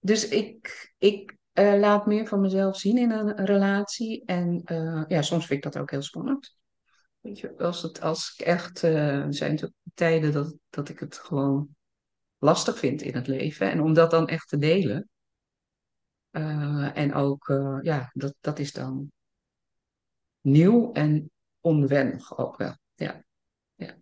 Dus 0.00 0.28
ik, 0.28 0.92
ik 0.98 1.36
uh, 1.54 1.74
laat 1.78 2.06
meer 2.06 2.26
van 2.26 2.40
mezelf 2.40 2.76
zien 2.76 2.98
in 2.98 3.10
een 3.10 3.44
relatie. 3.44 4.24
En 4.24 4.62
ja, 5.08 5.22
soms 5.22 5.46
vind 5.46 5.64
ik 5.64 5.72
dat 5.72 5.82
ook 5.82 5.90
heel 5.90 6.02
spannend. 6.02 6.56
Weet 7.20 7.38
je, 7.38 7.58
als, 7.58 7.82
het, 7.82 8.00
als 8.00 8.34
ik 8.36 8.46
echt, 8.46 8.82
er 8.82 9.34
zijn 9.34 9.72
tijden 9.94 10.32
dat, 10.32 10.54
dat 10.70 10.88
ik 10.88 10.98
het 10.98 11.18
gewoon 11.18 11.68
lastig 12.42 12.78
vind 12.78 13.02
in 13.02 13.14
het 13.14 13.26
leven. 13.26 13.70
En 13.70 13.80
om 13.80 13.94
dat 13.94 14.10
dan 14.10 14.28
echt 14.28 14.48
te 14.48 14.58
delen. 14.58 15.08
Uh, 16.30 16.96
en 16.96 17.14
ook, 17.14 17.48
uh, 17.48 17.78
ja, 17.82 18.10
dat, 18.12 18.34
dat 18.40 18.58
is 18.58 18.72
dan 18.72 19.12
nieuw 20.40 20.92
en 20.92 21.30
onwennig 21.60 22.38
ook 22.38 22.56
wel. 22.56 22.76
Ja. 22.94 23.24
ja. 23.74 23.86
En 23.86 23.94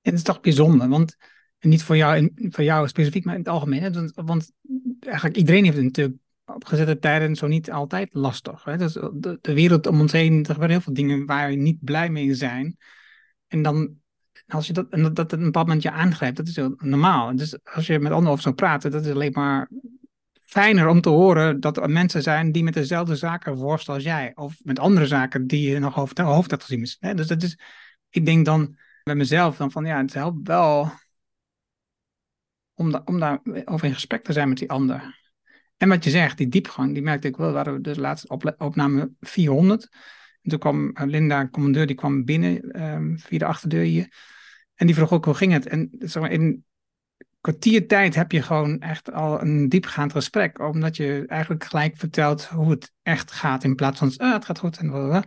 het 0.00 0.14
is 0.14 0.22
toch 0.22 0.40
bijzonder, 0.40 0.88
want 0.88 1.16
niet 1.60 1.82
voor 1.82 1.96
jou, 1.96 2.32
voor 2.34 2.64
jou 2.64 2.88
specifiek, 2.88 3.24
maar 3.24 3.34
in 3.34 3.40
het 3.40 3.48
algemeen. 3.48 3.82
Hè? 3.82 3.90
Want, 4.14 4.52
eigenlijk 5.00 5.36
iedereen 5.36 5.64
heeft 5.64 5.76
het 5.76 5.84
natuurlijk 5.84 6.18
op 6.44 6.64
gezette 6.64 6.98
tijden 6.98 7.36
zo 7.36 7.46
niet 7.46 7.70
altijd 7.70 8.14
lastig. 8.14 8.64
Hè? 8.64 8.76
Dus 8.76 8.92
de, 8.92 9.38
de 9.40 9.54
wereld 9.54 9.86
om 9.86 10.00
ons 10.00 10.12
heen, 10.12 10.38
er 10.38 10.44
gebeuren 10.44 10.70
heel 10.70 10.80
veel 10.80 10.94
dingen 10.94 11.26
waar 11.26 11.48
we 11.48 11.54
niet 11.54 11.84
blij 11.84 12.10
mee 12.10 12.34
zijn. 12.34 12.76
En 13.46 13.62
dan 13.62 13.96
als 14.48 14.66
je 14.66 14.72
dat, 14.72 14.86
en 14.90 15.02
dat, 15.02 15.16
dat 15.16 15.32
een 15.32 15.44
bepaald 15.44 15.66
moment 15.66 15.84
je 15.84 15.90
aangrijpt, 15.90 16.36
dat 16.36 16.48
is 16.48 16.56
heel 16.56 16.74
normaal. 16.78 17.36
Dus 17.36 17.64
als 17.64 17.86
je 17.86 17.98
met 17.98 18.12
anderen 18.12 18.30
over 18.30 18.42
zou 18.42 18.54
praten, 18.54 18.90
dat 18.90 19.04
is 19.04 19.12
alleen 19.12 19.32
maar 19.32 19.70
fijner 20.40 20.88
om 20.88 21.00
te 21.00 21.08
horen 21.08 21.60
dat 21.60 21.76
er 21.76 21.90
mensen 21.90 22.22
zijn 22.22 22.52
die 22.52 22.62
met 22.62 22.74
dezelfde 22.74 23.16
zaken 23.16 23.54
worstelen 23.54 23.96
als 23.96 24.06
jij. 24.06 24.32
Of 24.34 24.56
met 24.62 24.78
andere 24.78 25.06
zaken 25.06 25.46
die 25.46 25.70
je 25.70 25.78
nog 25.78 25.94
hoofd, 25.94 26.18
hoofd 26.18 26.50
hebt 26.50 26.64
gezien. 26.64 26.88
Hè? 26.98 27.14
Dus 27.14 27.26
dat 27.26 27.42
is, 27.42 27.58
ik 28.10 28.26
denk 28.26 28.44
dan 28.44 28.76
bij 29.02 29.14
mezelf 29.14 29.56
dan 29.56 29.70
van 29.70 29.84
ja, 29.84 30.00
het 30.00 30.14
helpt 30.14 30.46
wel 30.46 30.90
om, 32.74 33.00
om 33.04 33.18
daar 33.18 33.40
over 33.64 33.86
in 33.86 33.94
gesprek 33.94 34.24
te 34.24 34.32
zijn 34.32 34.48
met 34.48 34.58
die 34.58 34.70
ander. 34.70 35.16
En 35.76 35.88
wat 35.88 36.04
je 36.04 36.10
zegt, 36.10 36.36
die 36.36 36.48
diepgang, 36.48 36.92
die 36.92 37.02
merkte 37.02 37.28
ik 37.28 37.36
wel. 37.36 37.52
Waren 37.52 37.72
we 37.72 37.80
dus 37.80 37.96
laatst 37.96 38.28
op, 38.28 38.54
opname 38.58 39.12
400. 39.20 39.88
En 40.42 40.50
toen 40.50 40.58
kwam 40.58 40.92
Linda, 40.94 41.48
commandeur, 41.48 41.86
die 41.86 41.96
kwam 41.96 42.24
binnen 42.24 42.82
um, 42.82 43.18
via 43.18 43.38
de 43.38 43.44
achterdeur 43.44 43.84
hier. 43.84 44.36
En 44.78 44.86
die 44.86 44.94
vroeg 44.94 45.12
ook 45.12 45.24
hoe 45.24 45.34
ging 45.34 45.52
het. 45.52 45.66
En 45.66 45.90
zeg 45.98 46.22
maar, 46.22 46.32
in 46.32 46.64
kwartier 47.40 47.86
tijd 47.86 48.14
heb 48.14 48.32
je 48.32 48.42
gewoon 48.42 48.80
echt 48.80 49.12
al 49.12 49.42
een 49.42 49.68
diepgaand 49.68 50.12
gesprek. 50.12 50.60
Omdat 50.60 50.96
je 50.96 51.24
eigenlijk 51.26 51.64
gelijk 51.64 51.96
vertelt 51.96 52.44
hoe 52.44 52.70
het 52.70 52.92
echt 53.02 53.32
gaat. 53.32 53.64
In 53.64 53.74
plaats 53.74 53.98
van, 53.98 54.12
ah, 54.16 54.32
het 54.32 54.44
gaat 54.44 54.58
goed. 54.58 54.78
En, 54.78 55.24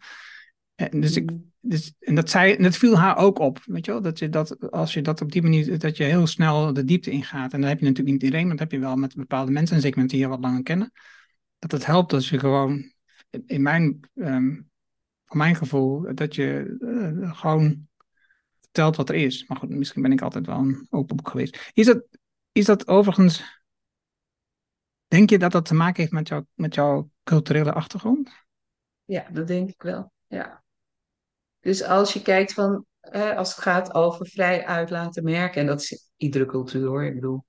en 0.75 1.01
dus 1.01 1.15
ik, 1.15 1.31
mm. 1.31 1.51
dus, 1.59 1.93
en 1.99 2.15
dat, 2.15 2.29
zei, 2.29 2.53
en 2.53 2.63
dat 2.63 2.77
viel 2.77 2.97
haar 2.97 3.17
ook 3.17 3.39
op. 3.39 3.61
Weet 3.65 3.85
je 3.85 3.91
wel? 3.91 4.01
Dat 4.01 4.19
je 4.19 4.29
dat, 4.29 4.71
als 4.71 4.93
je 4.93 5.01
dat 5.01 5.21
op 5.21 5.31
die 5.31 5.41
manier, 5.41 5.79
dat 5.79 5.97
je 5.97 6.03
heel 6.03 6.27
snel 6.27 6.73
de 6.73 6.83
diepte 6.83 7.11
ingaat. 7.11 7.53
En 7.53 7.59
dat 7.59 7.69
heb 7.69 7.79
je 7.79 7.85
natuurlijk 7.85 8.13
niet 8.13 8.23
iedereen, 8.23 8.47
maar 8.47 8.55
dat 8.55 8.71
heb 8.71 8.79
je 8.79 8.85
wel 8.85 8.95
met 8.95 9.15
bepaalde 9.15 9.51
mensen. 9.51 9.75
En 9.75 9.81
zeker 9.81 9.99
met 9.99 10.09
die 10.09 10.19
je 10.19 10.27
wat 10.27 10.41
langer 10.41 10.63
kennen. 10.63 10.91
Dat 11.59 11.71
het 11.71 11.85
helpt 11.85 12.13
als 12.13 12.29
je 12.29 12.39
gewoon, 12.39 12.91
in 13.45 13.61
mijn, 13.61 13.99
um, 14.15 14.69
voor 15.25 15.37
mijn 15.37 15.55
gevoel, 15.55 16.15
dat 16.15 16.35
je 16.35 16.77
uh, 16.79 17.35
gewoon 17.35 17.89
vertelt 18.71 18.95
wat 18.95 19.10
er 19.10 19.15
is. 19.15 19.47
Maar 19.47 19.57
goed, 19.57 19.69
misschien 19.69 20.01
ben 20.01 20.12
ik 20.12 20.21
altijd 20.21 20.45
wel 20.45 20.57
een 20.57 20.88
open 20.89 21.15
boek 21.15 21.29
geweest. 21.29 21.71
Is 21.73 21.86
dat, 21.86 22.03
is 22.51 22.65
dat 22.65 22.88
overigens. 22.88 23.60
Denk 25.07 25.29
je 25.29 25.39
dat 25.39 25.51
dat 25.51 25.65
te 25.65 25.73
maken 25.73 26.01
heeft 26.01 26.13
met, 26.13 26.27
jou, 26.27 26.45
met 26.53 26.75
jouw 26.75 27.10
culturele 27.23 27.73
achtergrond? 27.73 28.29
Ja, 29.05 29.29
dat 29.31 29.47
denk 29.47 29.69
ik 29.69 29.81
wel. 29.81 30.12
Ja. 30.27 30.63
Dus 31.60 31.84
als 31.84 32.13
je 32.13 32.21
kijkt 32.21 32.53
van. 32.53 32.86
als 33.36 33.55
het 33.55 33.63
gaat 33.63 33.93
over 33.93 34.27
vrij 34.27 34.65
uit 34.65 34.89
laten 34.89 35.23
merken, 35.23 35.62
en 35.62 35.67
dat 35.67 35.81
is 35.81 36.12
iedere 36.17 36.45
cultuur 36.45 36.88
hoor, 36.88 37.03
ik 37.03 37.13
bedoel. 37.13 37.45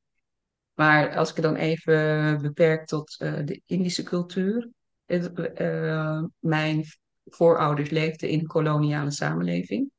Maar 0.74 1.16
als 1.16 1.30
ik 1.30 1.37
het 1.37 1.44
dan 1.44 1.56
even 1.56 2.42
beperk 2.42 2.87
tot 2.87 3.16
uh, 3.18 3.38
de 3.44 3.62
Indische 3.66 4.02
cultuur. 4.02 4.70
uh, 5.06 6.22
mijn 6.38 6.85
voorouders 7.24 7.90
leefden 7.90 8.28
in 8.28 8.46
koloniale 8.46 9.11
samenleving 9.11 9.90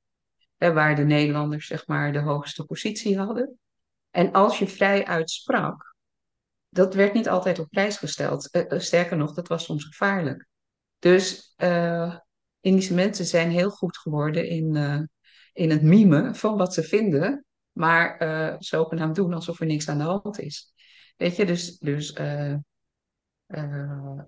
waar 0.72 0.96
de 0.96 1.04
Nederlanders 1.04 1.68
zeg 1.68 1.88
maar 1.88 2.14
de 2.14 2.20
hoogste 2.20 2.66
positie 2.66 3.18
hadden. 3.18 3.60
En 4.12 4.32
als 4.32 4.60
je 4.60 4.68
vrij 4.68 5.06
uitsprak, 5.06 5.96
dat 6.70 6.94
werd 6.94 7.14
niet 7.14 7.30
altijd 7.30 7.60
op 7.60 7.70
prijs 7.70 7.98
gesteld. 7.98 8.56
Uh, 8.56 8.80
sterker 8.80 9.18
nog, 9.18 9.34
dat 9.34 9.48
was 9.48 9.64
soms 9.64 9.86
gevaarlijk. 9.86 10.48
Dus 11.00 11.54
uh, 11.58 12.16
Indische 12.60 12.94
mensen 12.94 13.26
zijn 13.26 13.50
heel 13.50 13.70
goed 13.70 13.98
geworden 13.98 14.48
in, 14.48 14.76
in 15.54 15.70
het 15.70 15.82
mimen 15.82 16.36
van 16.36 16.58
wat 16.58 16.74
ze 16.74 16.84
vinden, 16.84 17.46
maar 17.72 18.22
uh, 18.22 18.56
zogenaamd 18.60 19.16
doen 19.16 19.34
alsof 19.34 19.60
er 19.60 19.66
niks 19.66 19.90
aan 19.90 19.98
de 19.98 20.04
hand 20.04 20.40
is. 20.40 20.74
Weet 21.18 21.36
je, 21.36 21.46
dus, 21.46 21.78
dus 21.78 22.18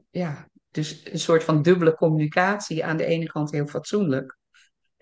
ja, 0.10 0.50
dus 0.72 1.12
een 1.12 1.20
soort 1.20 1.44
van 1.44 1.62
dubbele 1.62 1.96
communicatie. 1.96 2.86
Aan 2.86 2.98
de 2.98 3.06
ene 3.06 3.26
kant 3.26 3.52
heel 3.52 3.68
fatsoenlijk, 3.68 4.38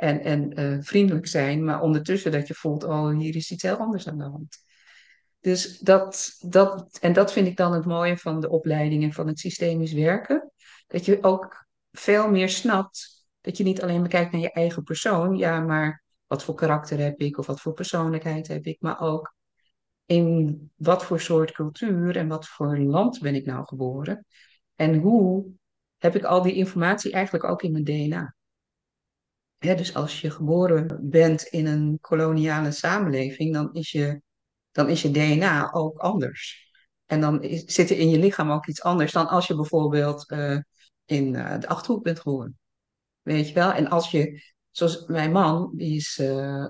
en, 0.03 0.21
en 0.21 0.59
uh, 0.59 0.77
vriendelijk 0.81 1.27
zijn, 1.27 1.63
maar 1.63 1.81
ondertussen 1.81 2.31
dat 2.31 2.47
je 2.47 2.53
voelt, 2.53 2.83
oh, 2.83 3.17
hier 3.17 3.35
is 3.35 3.51
iets 3.51 3.63
heel 3.63 3.77
anders 3.77 4.07
aan 4.07 4.17
de 4.17 4.23
hand. 4.23 4.57
Dus 5.39 5.79
dat, 5.79 6.37
dat, 6.39 6.97
en 7.01 7.13
dat 7.13 7.33
vind 7.33 7.47
ik 7.47 7.57
dan 7.57 7.73
het 7.73 7.85
mooie 7.85 8.17
van 8.17 8.39
de 8.39 8.49
opleiding 8.49 9.03
en 9.03 9.13
van 9.13 9.27
het 9.27 9.39
systemisch 9.39 9.93
werken. 9.93 10.51
Dat 10.87 11.05
je 11.05 11.23
ook 11.23 11.65
veel 11.91 12.29
meer 12.29 12.49
snapt 12.49 13.25
dat 13.41 13.57
je 13.57 13.63
niet 13.63 13.81
alleen 13.81 14.01
bekijkt 14.01 14.31
naar 14.31 14.41
je 14.41 14.51
eigen 14.51 14.83
persoon, 14.83 15.37
ja, 15.37 15.59
maar 15.59 16.03
wat 16.27 16.43
voor 16.43 16.55
karakter 16.55 16.99
heb 16.99 17.19
ik 17.19 17.37
of 17.37 17.45
wat 17.45 17.61
voor 17.61 17.73
persoonlijkheid 17.73 18.47
heb 18.47 18.65
ik, 18.65 18.77
maar 18.79 18.99
ook 18.99 19.35
in 20.05 20.71
wat 20.75 21.05
voor 21.05 21.19
soort 21.19 21.51
cultuur 21.51 22.17
en 22.17 22.27
wat 22.27 22.47
voor 22.47 22.77
land 22.77 23.19
ben 23.19 23.35
ik 23.35 23.45
nou 23.45 23.65
geboren. 23.65 24.25
En 24.75 24.97
hoe 24.97 25.45
heb 25.97 26.15
ik 26.15 26.23
al 26.23 26.41
die 26.41 26.53
informatie 26.53 27.11
eigenlijk 27.11 27.43
ook 27.43 27.61
in 27.61 27.71
mijn 27.71 27.83
DNA 27.83 28.35
dus 29.71 29.93
als 29.93 30.21
je 30.21 30.31
geboren 30.31 30.99
bent 31.01 31.43
in 31.43 31.65
een 31.65 31.97
koloniale 32.01 32.71
samenleving, 32.71 33.53
dan 33.53 33.73
is 33.73 33.91
je, 33.91 34.21
dan 34.71 34.89
is 34.89 35.01
je 35.01 35.11
DNA 35.11 35.71
ook 35.73 35.97
anders. 35.97 36.71
En 37.05 37.21
dan 37.21 37.39
zit 37.65 37.89
er 37.89 37.97
in 37.97 38.09
je 38.09 38.19
lichaam 38.19 38.51
ook 38.51 38.67
iets 38.67 38.81
anders 38.81 39.11
dan 39.11 39.27
als 39.27 39.47
je 39.47 39.55
bijvoorbeeld 39.55 40.31
uh, 40.31 40.57
in 41.05 41.33
uh, 41.33 41.59
de 41.59 41.67
Achterhoek 41.67 42.03
bent 42.03 42.19
geboren. 42.19 42.57
Weet 43.21 43.47
je 43.47 43.53
wel? 43.53 43.71
En 43.71 43.89
als 43.89 44.11
je, 44.11 44.41
zoals 44.71 45.05
mijn 45.05 45.31
man, 45.31 45.71
die 45.75 45.95
is, 45.95 46.17
uh, 46.21 46.65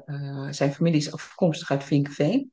zijn 0.50 0.74
familie 0.74 1.00
is 1.00 1.12
afkomstig 1.12 1.72
uit 1.72 1.84
Vinkveen. 1.84 2.52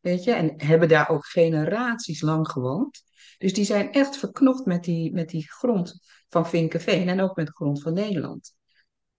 Weet 0.00 0.24
je? 0.24 0.32
En 0.32 0.52
hebben 0.56 0.88
daar 0.88 1.08
ook 1.08 1.26
generaties 1.26 2.20
lang 2.20 2.48
gewoond. 2.48 3.02
Dus 3.38 3.54
die 3.54 3.64
zijn 3.64 3.92
echt 3.92 4.16
verknocht 4.16 4.66
met 4.66 4.84
die, 4.84 5.12
met 5.12 5.28
die 5.28 5.50
grond 5.50 6.00
van 6.28 6.46
Vinkenveen 6.46 7.08
en 7.08 7.20
ook 7.20 7.36
met 7.36 7.46
de 7.46 7.52
grond 7.52 7.82
van 7.82 7.92
Nederland. 7.92 8.54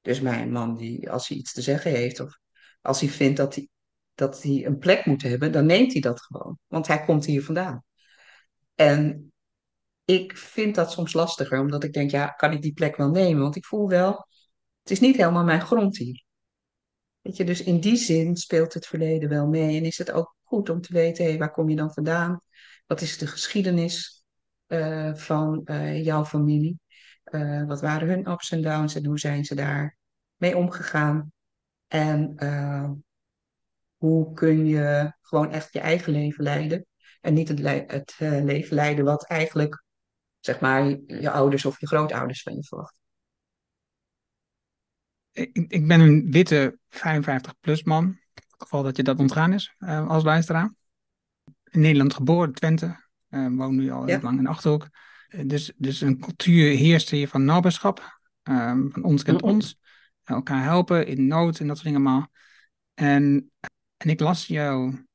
Dus 0.07 0.21
mijn 0.21 0.51
man, 0.51 0.75
die, 0.75 1.11
als 1.11 1.27
hij 1.27 1.37
iets 1.37 1.53
te 1.53 1.61
zeggen 1.61 1.91
heeft 1.91 2.19
of 2.19 2.39
als 2.81 2.99
hij 2.99 3.09
vindt 3.09 3.37
dat 3.37 3.55
hij, 3.55 3.69
dat 4.15 4.43
hij 4.43 4.65
een 4.65 4.77
plek 4.77 5.05
moet 5.05 5.21
hebben, 5.21 5.51
dan 5.51 5.65
neemt 5.65 5.91
hij 5.91 6.01
dat 6.01 6.21
gewoon. 6.21 6.59
Want 6.67 6.87
hij 6.87 7.03
komt 7.03 7.25
hier 7.25 7.43
vandaan. 7.43 7.83
En 8.75 9.31
ik 10.05 10.37
vind 10.37 10.75
dat 10.75 10.91
soms 10.91 11.13
lastiger, 11.13 11.59
omdat 11.59 11.83
ik 11.83 11.93
denk, 11.93 12.11
ja, 12.11 12.27
kan 12.27 12.51
ik 12.51 12.61
die 12.61 12.73
plek 12.73 12.95
wel 12.95 13.09
nemen? 13.09 13.41
Want 13.41 13.55
ik 13.55 13.65
voel 13.65 13.89
wel, 13.89 14.27
het 14.81 14.91
is 14.91 14.99
niet 14.99 15.15
helemaal 15.17 15.43
mijn 15.43 15.61
grond 15.61 15.97
hier. 15.97 16.23
Weet 17.21 17.37
je, 17.37 17.43
dus 17.43 17.63
in 17.63 17.79
die 17.79 17.97
zin 17.97 18.35
speelt 18.35 18.73
het 18.73 18.87
verleden 18.87 19.29
wel 19.29 19.47
mee. 19.47 19.77
En 19.77 19.85
is 19.85 19.97
het 19.97 20.11
ook 20.11 20.35
goed 20.43 20.69
om 20.69 20.81
te 20.81 20.93
weten, 20.93 21.25
hé, 21.25 21.37
waar 21.37 21.51
kom 21.51 21.69
je 21.69 21.75
dan 21.75 21.93
vandaan? 21.93 22.41
Wat 22.85 23.01
is 23.01 23.17
de 23.17 23.27
geschiedenis 23.27 24.25
uh, 24.67 25.13
van 25.13 25.61
uh, 25.65 26.03
jouw 26.03 26.25
familie? 26.25 26.79
Uh, 27.31 27.65
wat 27.65 27.81
waren 27.81 28.07
hun 28.07 28.29
ups 28.29 28.51
en 28.51 28.61
downs 28.61 28.95
en 28.95 29.05
hoe 29.05 29.19
zijn 29.19 29.45
ze 29.45 29.55
daar 29.55 29.96
mee 30.38 30.58
omgegaan? 30.58 31.32
En 31.88 32.36
hoe 33.97 34.34
kun 34.34 34.65
je 34.65 35.13
gewoon 35.21 35.52
echt 35.52 35.73
je 35.73 35.80
eigen 35.80 36.12
leven 36.12 36.43
leiden? 36.43 36.86
En 37.21 37.34
niet 37.34 37.47
het, 37.47 37.60
le 37.60 37.84
het 37.88 38.15
leven 38.19 38.76
leiden 38.76 39.06
wat 39.06 39.26
eigenlijk, 39.26 39.84
zeg 40.39 40.60
maar, 40.60 40.86
je 41.06 41.32
ouders 41.32 41.65
of 41.65 41.80
je 41.80 41.88
grootouders 41.88 42.41
van 42.41 42.56
je 42.56 42.63
verwachten. 42.63 43.02
Ik, 45.32 45.65
ik 45.67 45.88
ben 45.88 46.00
een 46.00 46.32
witte 46.32 46.78
55-plus 46.89 47.84
man. 47.84 48.04
In 48.04 48.17
het 48.34 48.56
geval 48.58 48.84
dat 48.84 48.97
je 48.97 49.04
dat 49.04 49.19
ontgaan 49.19 49.54
is 49.54 49.76
als 50.08 50.23
luisteraar. 50.23 50.73
In 51.63 51.80
Nederland 51.80 52.13
geboren, 52.13 52.54
Twente. 52.54 53.06
Woon 53.30 53.76
nu 53.76 53.91
al 53.91 54.08
ja. 54.08 54.19
lang 54.21 54.39
in 54.39 54.47
Achterhoek. 54.47 54.89
Dus, 55.45 55.73
dus 55.76 56.02
een 56.02 56.19
cultuur 56.19 56.76
heerst 56.76 57.10
hier 57.10 57.28
van 57.28 57.45
naberschap. 57.45 58.19
Van 58.43 59.04
ons 59.04 59.23
kent 59.23 59.41
ons. 59.41 59.80
Elkaar 60.35 60.63
helpen 60.63 61.07
in 61.07 61.27
nood 61.27 61.59
en 61.59 61.67
dat 61.67 61.77
soort 61.77 61.87
dingen 61.87 62.05
allemaal. 62.05 62.27
En, 62.93 63.51
en 63.97 64.09
ik 64.09 64.19
las 64.19 64.47
jou, 64.47 65.05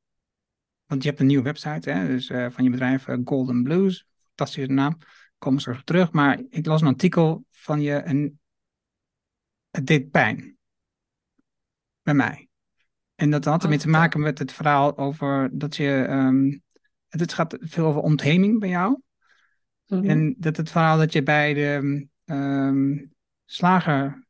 want 0.86 1.02
je 1.02 1.08
hebt 1.08 1.20
een 1.20 1.26
nieuwe 1.26 1.44
website 1.44 1.90
hè, 1.90 2.06
dus, 2.06 2.30
uh, 2.30 2.50
van 2.50 2.64
je 2.64 2.70
bedrijf 2.70 3.06
Golden 3.24 3.62
Blues. 3.62 4.06
Fantastische 4.26 4.72
naam. 4.72 4.98
Kom 5.38 5.52
eens 5.52 5.62
terug 5.62 5.84
terug. 5.84 6.12
Maar 6.12 6.42
ik 6.48 6.66
las 6.66 6.80
een 6.80 6.86
artikel 6.86 7.44
van 7.50 7.80
je 7.80 7.94
en 7.94 8.40
het 9.70 9.86
deed 9.86 10.10
pijn. 10.10 10.56
Bij 12.02 12.14
mij. 12.14 12.48
En 13.14 13.30
dat 13.30 13.44
had 13.44 13.62
ermee 13.62 13.78
te 13.78 13.88
maken 13.88 14.20
met 14.20 14.38
het 14.38 14.52
verhaal 14.52 14.98
over 14.98 15.48
dat 15.52 15.76
je 15.76 16.06
um, 16.10 16.62
het 17.08 17.32
gaat 17.32 17.56
veel 17.60 17.86
over 17.86 18.00
ontheming 18.00 18.60
bij 18.60 18.68
jou. 18.68 19.00
Mm 19.86 19.98
-hmm. 19.98 20.08
En 20.08 20.34
dat 20.38 20.56
het 20.56 20.70
verhaal 20.70 20.98
dat 20.98 21.12
je 21.12 21.22
bij 21.22 21.54
de 21.54 22.06
um, 22.24 23.12
slager 23.44 24.21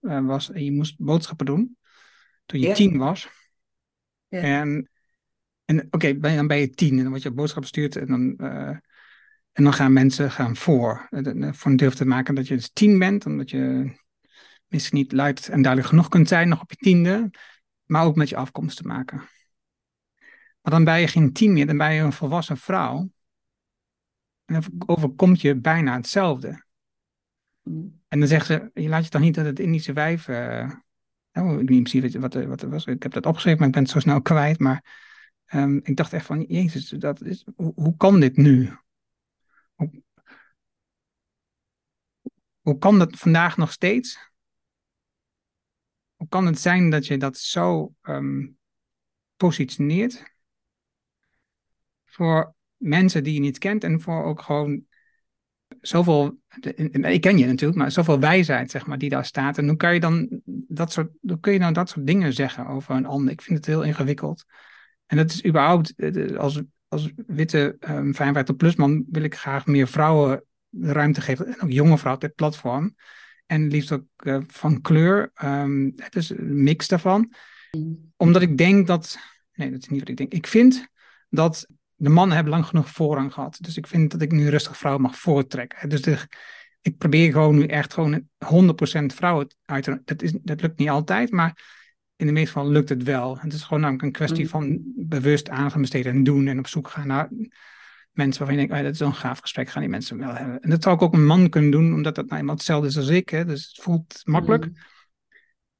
uh, 0.00 0.26
was 0.26 0.50
en 0.50 0.64
je 0.64 0.72
moest 0.72 0.98
boodschappen 0.98 1.46
doen 1.46 1.76
toen 2.46 2.60
je 2.60 2.64
yeah. 2.64 2.76
tien 2.76 2.98
was. 2.98 3.28
Yeah. 4.28 4.44
En, 4.44 4.90
en 5.64 5.84
oké, 5.84 5.94
okay, 5.96 6.36
dan 6.36 6.46
ben 6.46 6.58
je 6.58 6.70
tien 6.70 6.96
en 6.96 7.02
dan 7.02 7.08
word 7.08 7.22
je 7.22 7.30
boodschappen 7.30 7.68
stuurt 7.68 7.96
en 7.96 8.06
dan, 8.06 8.34
uh, 8.38 8.76
en 9.52 9.64
dan 9.64 9.72
gaan 9.72 9.92
mensen 9.92 10.30
gaan 10.30 10.56
voor. 10.56 11.08
Voor 11.52 11.70
een 11.70 11.76
durf 11.76 11.94
te 11.94 12.04
maken 12.06 12.34
dat 12.34 12.48
je 12.48 12.54
dus 12.54 12.70
tien 12.72 12.98
bent, 12.98 13.26
omdat 13.26 13.50
je 13.50 13.92
misschien 14.66 14.98
niet 14.98 15.12
luid 15.12 15.48
en 15.48 15.62
duidelijk 15.62 15.92
genoeg 15.92 16.08
kunt 16.08 16.28
zijn 16.28 16.48
nog 16.48 16.60
op 16.60 16.70
je 16.70 16.76
tiende, 16.76 17.30
maar 17.84 18.04
ook 18.04 18.16
met 18.16 18.28
je 18.28 18.36
afkomst 18.36 18.76
te 18.76 18.86
maken. 18.86 19.16
Maar 20.60 20.72
dan 20.72 20.84
ben 20.84 21.00
je 21.00 21.08
geen 21.08 21.32
tien 21.32 21.52
meer, 21.52 21.66
dan 21.66 21.76
ben 21.76 21.94
je 21.94 22.00
een 22.00 22.12
volwassen 22.12 22.56
vrouw. 22.56 23.10
En 24.44 24.54
dan 24.60 24.64
overkomt 24.86 25.40
je 25.40 25.56
bijna 25.60 25.96
hetzelfde. 25.96 26.66
En 28.08 28.18
dan 28.18 28.28
zegt 28.28 28.46
ze, 28.46 28.70
je 28.74 28.88
laat 28.88 29.04
je 29.04 29.10
toch 29.10 29.20
niet 29.20 29.34
dat 29.34 29.44
het 29.44 29.60
Indische 29.60 29.92
wijf... 29.92 30.28
Uh, 30.28 30.70
oh, 31.32 31.50
ik 31.52 31.56
weet 31.56 31.68
niet 31.68 31.90
precies 31.90 32.14
wat, 32.14 32.34
wat, 32.34 32.62
was. 32.62 32.86
Ik 32.86 33.02
heb 33.02 33.12
dat 33.12 33.26
opgeschreven, 33.26 33.58
maar 33.58 33.68
ik 33.68 33.74
ben 33.74 33.82
het 33.82 33.92
zo 33.92 34.00
snel 34.00 34.22
kwijt. 34.22 34.58
Maar 34.58 34.84
um, 35.52 35.80
ik 35.82 35.96
dacht 35.96 36.12
echt 36.12 36.26
van, 36.26 36.42
jezus, 36.42 36.88
dat 36.88 37.22
is, 37.22 37.46
hoe, 37.56 37.96
kan 37.96 38.20
dit 38.20 38.36
nu? 38.36 38.72
Hoe, 39.74 40.02
hoe 42.60 42.78
kan 42.78 42.98
dat 42.98 43.16
vandaag 43.16 43.56
nog 43.56 43.72
steeds? 43.72 44.18
Hoe 46.16 46.28
kan 46.28 46.46
het 46.46 46.58
zijn 46.58 46.90
dat 46.90 47.06
je 47.06 47.16
dat 47.16 47.38
zo 47.38 47.94
um, 48.02 48.58
positioneert? 49.36 50.36
voor 52.18 52.54
mensen 52.76 53.24
die 53.24 53.34
je 53.34 53.40
niet 53.40 53.58
kent 53.58 53.84
en 53.84 54.00
voor 54.00 54.24
ook 54.24 54.42
gewoon 54.42 54.86
zoveel, 55.88 56.38
ik 56.92 57.20
ken 57.20 57.38
je 57.38 57.46
natuurlijk, 57.46 57.78
maar 57.78 57.90
zoveel 57.90 58.20
wijsheid, 58.20 58.70
zeg 58.70 58.86
maar, 58.86 58.98
die 58.98 59.08
daar 59.08 59.24
staat. 59.24 59.58
En 59.58 59.68
hoe 59.68 59.76
kan 59.76 59.94
je 59.94 60.00
dan 60.00 60.40
dat 60.68 60.92
soort, 60.92 61.10
hoe 61.20 61.40
kun 61.40 61.52
je 61.52 61.58
nou 61.58 61.72
dat 61.72 61.88
soort 61.88 62.06
dingen 62.06 62.32
zeggen 62.32 62.66
over 62.66 62.94
een 62.94 63.06
ander? 63.06 63.32
Ik 63.32 63.42
vind 63.42 63.58
het 63.58 63.66
heel 63.66 63.82
ingewikkeld. 63.82 64.44
En 65.06 65.16
dat 65.16 65.30
is 65.30 65.44
überhaupt, 65.44 65.94
eh, 65.96 66.36
als, 66.36 66.62
als 66.88 67.12
witte 67.26 67.76
um, 67.88 68.14
55-plus 68.14 68.76
man 68.76 69.04
wil 69.10 69.22
ik 69.22 69.34
graag 69.34 69.66
meer 69.66 69.88
vrouwen 69.88 70.42
ruimte 70.70 71.20
geven, 71.20 71.46
en 71.46 71.62
ook 71.62 71.70
jonge 71.70 71.98
vrouwen 71.98 72.22
op 72.22 72.28
dit 72.28 72.34
platform. 72.34 72.94
En 73.46 73.68
liefst 73.68 73.92
ook 73.92 74.04
uh, 74.24 74.38
van 74.46 74.80
kleur. 74.80 75.30
Um, 75.44 75.92
het 75.96 76.16
is 76.16 76.30
een 76.30 76.62
mix 76.62 76.88
daarvan. 76.88 77.32
Omdat 78.16 78.42
ik 78.42 78.58
denk 78.58 78.86
dat, 78.86 79.18
nee, 79.52 79.70
dat 79.70 79.80
is 79.80 79.88
niet 79.88 80.00
wat 80.00 80.08
ik 80.08 80.16
denk. 80.16 80.32
Ik 80.32 80.46
vind 80.46 80.88
dat 81.28 81.66
de 82.00 82.08
mannen 82.08 82.34
hebben 82.34 82.52
lang 82.52 82.66
genoeg 82.66 82.90
voorrang 82.90 83.32
gehad. 83.32 83.58
Dus 83.60 83.76
ik 83.76 83.86
vind 83.86 84.10
dat 84.10 84.22
ik 84.22 84.32
nu 84.32 84.48
rustig 84.48 84.76
vrouw 84.76 84.98
mag 84.98 85.18
voortrekken. 85.18 85.88
Dus 85.88 86.02
de, 86.02 86.18
ik 86.80 86.98
probeer 86.98 87.32
gewoon 87.32 87.54
nu 87.54 87.64
echt 87.66 87.94
gewoon 87.94 88.22
100% 88.22 89.04
vrouwen 89.06 89.54
uit 89.64 89.84
te... 89.84 90.00
Dat, 90.04 90.22
is, 90.22 90.32
dat 90.42 90.60
lukt 90.60 90.78
niet 90.78 90.88
altijd, 90.88 91.30
maar 91.30 91.58
in 92.16 92.26
de 92.26 92.32
meeste 92.32 92.48
gevallen 92.48 92.72
lukt 92.72 92.88
het 92.88 93.02
wel. 93.02 93.38
Het 93.38 93.52
is 93.52 93.62
gewoon 93.62 93.80
namelijk 93.80 94.04
een 94.04 94.12
kwestie 94.12 94.44
mm. 94.44 94.50
van 94.50 94.80
bewust 94.96 95.50
aanbesteden 95.50 96.12
en 96.12 96.24
doen 96.24 96.46
en 96.46 96.58
op 96.58 96.66
zoek 96.66 96.88
gaan 96.88 97.06
naar 97.06 97.28
mensen 98.12 98.38
waarvan 98.38 98.60
je 98.60 98.66
denkt, 98.66 98.72
oh, 98.72 98.82
dat 98.82 98.92
is 98.92 98.98
zo'n 98.98 99.14
gaaf 99.14 99.38
gesprek, 99.38 99.68
gaan 99.68 99.82
die 99.82 99.90
mensen 99.90 100.18
wel 100.18 100.34
hebben. 100.34 100.60
En 100.60 100.70
dat 100.70 100.82
zou 100.82 100.94
ik 100.94 101.02
ook 101.02 101.14
een 101.14 101.26
man 101.26 101.48
kunnen 101.48 101.70
doen, 101.70 101.94
omdat 101.94 102.14
dat 102.14 102.26
nou 102.26 102.40
eenmaal 102.40 102.54
hetzelfde 102.54 102.88
is 102.88 102.96
als 102.96 103.08
ik. 103.08 103.28
Hè? 103.28 103.44
Dus 103.44 103.66
het 103.66 103.84
voelt 103.84 104.20
makkelijk. 104.24 104.64
Mm. 104.64 104.76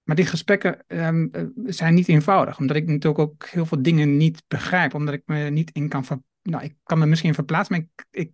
Maar 0.09 0.17
die 0.17 0.27
gesprekken 0.27 0.85
um, 0.87 1.31
zijn 1.65 1.95
niet 1.95 2.09
eenvoudig, 2.09 2.59
omdat 2.59 2.77
ik 2.77 2.87
natuurlijk 2.87 3.19
ook 3.19 3.47
heel 3.47 3.67
veel 3.67 3.83
dingen 3.83 4.17
niet 4.17 4.43
begrijp, 4.47 4.95
omdat 4.95 5.15
ik 5.15 5.23
me 5.27 5.51
niet 5.51 5.71
in 5.71 5.89
kan. 5.89 6.25
Nou, 6.43 6.65
ik 6.65 6.77
kan 6.83 6.99
me 6.99 7.07
misschien 7.07 7.35
verplaatsen, 7.35 7.77
maar 7.77 7.85
ik, 7.85 8.07
ik... 8.11 8.33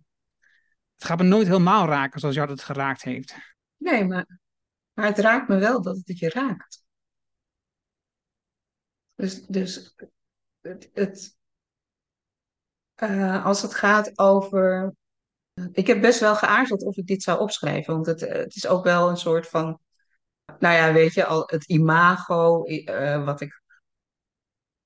het 0.95 1.05
gaat 1.05 1.17
me 1.17 1.23
nooit 1.23 1.47
helemaal 1.47 1.87
raken 1.87 2.19
zoals 2.19 2.35
jou 2.35 2.47
dat 2.47 2.61
geraakt 2.61 3.03
heeft. 3.03 3.35
Nee, 3.77 4.05
maar, 4.05 4.39
maar 4.93 5.05
het 5.05 5.17
raakt 5.17 5.47
me 5.47 5.57
wel 5.57 5.81
dat 5.81 6.01
het 6.03 6.19
je 6.19 6.29
raakt. 6.29 6.83
Dus, 9.15 9.45
dus 9.45 9.95
het, 10.93 11.37
uh, 13.03 13.45
als 13.45 13.61
het 13.61 13.73
gaat 13.73 14.19
over. 14.19 14.93
Ik 15.71 15.87
heb 15.87 16.01
best 16.01 16.19
wel 16.19 16.35
geaarzeld 16.35 16.83
of 16.83 16.97
ik 16.97 17.07
dit 17.07 17.23
zou 17.23 17.39
opschrijven, 17.39 17.93
want 17.93 18.05
het, 18.05 18.19
het 18.19 18.55
is 18.55 18.67
ook 18.67 18.83
wel 18.83 19.09
een 19.09 19.17
soort 19.17 19.47
van 19.47 19.79
nou 20.59 20.75
ja, 20.75 20.93
weet 20.93 21.13
je, 21.13 21.25
al 21.25 21.43
het 21.45 21.65
imago 21.65 22.65
uh, 22.67 23.25
wat 23.25 23.41
ik 23.41 23.61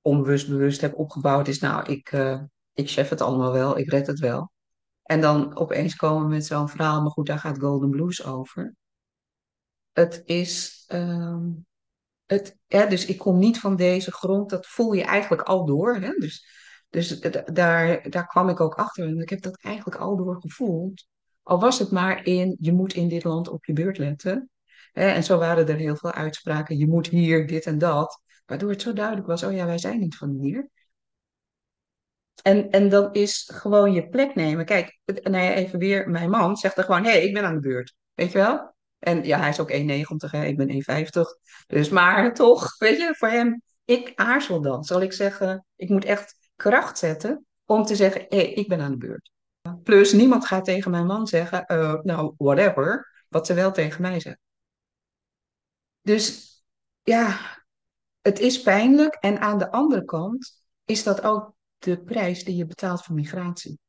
onbewust 0.02 0.50
bewust 0.50 0.82
heb 0.82 0.98
opgebouwd 0.98 1.48
is, 1.48 1.60
nou, 1.60 1.92
ik, 1.92 2.12
uh, 2.12 2.42
ik 2.74 2.90
chef 2.90 3.10
het 3.10 3.22
allemaal 3.22 3.52
wel, 3.52 3.78
ik 3.78 3.90
red 3.90 4.08
het 4.08 4.20
wel. 4.20 4.52
En 5.04 5.22
dan 5.22 5.58
opeens 5.58 5.96
komen 5.96 6.30
met 6.30 6.46
zo'n 6.46 6.70
verhaal, 6.70 7.02
maar 7.02 7.12
goed, 7.12 7.26
daar 7.26 7.40
gaat 7.40 7.60
Golden 7.60 7.90
Blues 7.90 8.26
over. 8.26 8.76
Het 9.92 10.22
is, 10.26 10.86
um, 10.88 11.66
het, 12.26 12.58
ja, 12.68 12.86
dus 12.86 13.06
ik 13.06 13.18
kom 13.18 13.40
niet 13.40 13.60
van 13.60 13.76
deze 13.76 14.12
grond, 14.12 14.50
dat 14.50 14.68
voel 14.68 14.94
je 14.94 15.04
eigenlijk 15.04 15.42
al 15.42 15.66
door. 15.66 15.96
Hè? 15.96 16.12
Dus, 16.12 16.46
dus 16.90 17.20
daar, 17.46 18.10
daar 18.10 18.28
kwam 18.28 18.50
ik 18.50 18.60
ook 18.60 18.76
achter 18.76 19.08
en 19.08 19.20
ik 19.22 19.30
heb 19.30 19.42
dat 19.42 19.58
eigenlijk 19.62 19.98
al 19.98 20.18
door 20.18 20.42
gevoeld. 20.42 21.08
Al 21.44 21.60
was 21.60 21.80
het 21.80 21.92
maar 21.92 22.26
in, 22.26 22.58
je 22.60 22.74
moet 22.74 22.94
in 22.94 23.08
dit 23.08 23.24
land 23.24 23.48
op 23.48 23.66
je 23.66 23.74
beurt 23.74 23.98
letten. 23.98 24.50
En 25.08 25.24
zo 25.24 25.38
waren 25.38 25.68
er 25.68 25.76
heel 25.76 25.96
veel 25.96 26.12
uitspraken. 26.12 26.78
Je 26.78 26.88
moet 26.88 27.08
hier 27.08 27.48
dit 27.48 27.66
en 27.66 27.78
dat. 27.78 28.22
Waardoor 28.46 28.70
het 28.70 28.82
zo 28.82 28.94
duidelijk 28.94 29.28
was: 29.28 29.44
oh 29.44 29.54
ja, 29.54 29.66
wij 29.66 29.78
zijn 29.78 30.00
niet 30.00 30.18
van 30.18 30.38
hier. 30.42 30.70
En, 32.42 32.70
en 32.70 32.90
dan 32.90 33.14
is 33.14 33.52
gewoon 33.54 33.94
je 33.94 34.10
plek 34.10 34.36
nemen. 34.36 34.66
Kijk, 34.66 35.00
nou 35.06 35.44
ja, 35.44 35.54
even 35.54 35.80
weer, 35.80 36.10
mijn 36.10 36.30
man 36.30 36.58
zegt 36.58 36.78
er 36.78 36.84
gewoon: 36.84 37.04
hé, 37.04 37.10
hey, 37.10 37.24
ik 37.24 37.34
ben 37.34 37.46
aan 37.46 37.54
de 37.54 37.60
beurt. 37.60 37.96
Weet 38.14 38.32
je 38.32 38.38
wel? 38.38 38.76
En 39.00 39.24
ja, 39.24 39.40
hij 39.40 39.50
is 39.50 39.60
ook 39.60 39.72
1,90, 39.72 39.76
hè? 40.32 40.46
ik 40.46 40.58
ben 40.58 40.70
1,50. 40.70 41.22
Dus 41.68 41.90
maar 41.90 42.34
toch, 42.34 42.78
weet 42.78 42.98
je, 42.98 43.16
voor 43.18 43.28
hem, 43.28 43.62
ik 43.86 44.12
aarzel 44.16 44.62
dan. 44.62 44.84
Zal 44.84 45.02
ik 45.02 45.14
zeggen, 45.14 45.66
ik 45.76 45.90
moet 45.90 46.06
echt 46.06 46.52
kracht 46.56 46.98
zetten 46.98 47.46
om 47.66 47.84
te 47.84 47.96
zeggen, 47.96 48.26
hé, 48.30 48.38
hey, 48.38 48.54
ik 48.54 48.68
ben 48.68 48.82
aan 48.82 48.92
de 48.92 48.98
beurt. 48.98 49.32
Plus, 49.84 50.14
niemand 50.14 50.46
gaat 50.46 50.66
tegen 50.66 50.92
mijn 50.92 51.06
man 51.06 51.28
zeggen, 51.28 51.64
uh, 51.68 51.94
nou, 52.02 52.34
whatever, 52.38 53.24
wat 53.28 53.46
ze 53.46 53.54
wel 53.54 53.72
tegen 53.72 54.02
mij 54.02 54.20
zeggen. 54.20 54.42
Dus 56.10 56.58
ja, 57.04 57.40
het 58.22 58.40
is 58.40 58.62
pijnlijk. 58.62 59.14
En 59.14 59.40
aan 59.40 59.58
de 59.58 59.72
andere 59.72 60.06
kant 60.06 60.64
is 60.86 61.04
dat 61.04 61.24
ook 61.24 61.54
de 61.78 62.04
prijs 62.04 62.44
die 62.44 62.56
je 62.56 62.66
betaalt 62.66 63.04
voor 63.04 63.16
migratie. 63.16 63.80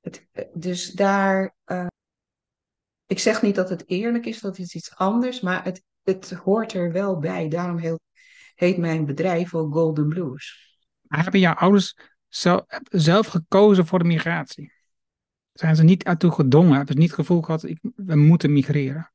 Het, 0.00 0.26
dus 0.54 0.92
daar, 0.92 1.54
uh, 1.66 1.86
ik 3.06 3.18
zeg 3.18 3.42
niet 3.42 3.54
dat 3.54 3.68
het 3.68 3.88
eerlijk 3.88 4.26
is, 4.26 4.40
dat 4.40 4.58
is 4.58 4.74
iets 4.74 4.96
anders, 4.96 5.40
maar 5.40 5.64
het, 5.64 5.82
het 6.02 6.30
hoort 6.30 6.72
er 6.72 6.92
wel 6.92 7.18
bij. 7.18 7.48
Daarom 7.48 7.98
heet, 8.54 8.76
mijn 8.76 9.06
bedrijf 9.06 9.54
ook 9.54 9.72
Golden 9.72 10.08
Blues. 10.08 10.76
Maar 11.02 11.22
hebben 11.22 11.40
jouw 11.40 11.54
ouders 11.54 11.96
zelf 12.88 13.26
gekozen 13.26 13.86
voor 13.86 13.98
de 13.98 14.04
migratie? 14.04 14.72
Zijn 15.52 15.76
ze 15.76 15.82
niet 15.82 16.04
ertoe 16.04 16.30
gedwongen? 16.30 16.76
Hebben 16.76 16.94
ze 16.94 17.00
niet 17.00 17.10
het 17.10 17.18
gevoel 17.18 17.42
gehad, 17.42 17.64
ik, 17.64 17.78
we 17.96 18.16
moeten 18.16 18.52
migreren? 18.52 19.13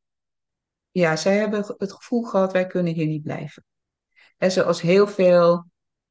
Ja, 0.91 1.15
zij 1.15 1.38
hebben 1.38 1.65
het 1.78 1.93
gevoel 1.93 2.23
gehad, 2.23 2.52
wij 2.52 2.67
kunnen 2.67 2.93
hier 2.93 3.08
niet 3.08 3.23
blijven. 3.23 3.63
En 4.38 4.52
zoals 4.52 4.82
heel 4.82 5.08
veel 5.08 5.65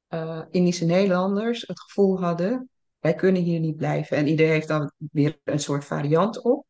uh, 0.09 0.43
Indische 0.51 0.85
Nederlanders 0.85 1.65
het 1.67 1.81
gevoel 1.81 2.21
hadden, 2.21 2.71
wij 2.99 3.15
kunnen 3.15 3.43
hier 3.43 3.61
niet 3.61 3.77
blijven. 3.77 4.17
En 4.17 4.27
iedereen 4.27 4.53
heeft 4.53 4.69
dan 4.69 4.93
weer 5.13 5.39
een 5.45 5.61
soort 5.61 5.85
variant 5.85 6.43
op. 6.43 6.67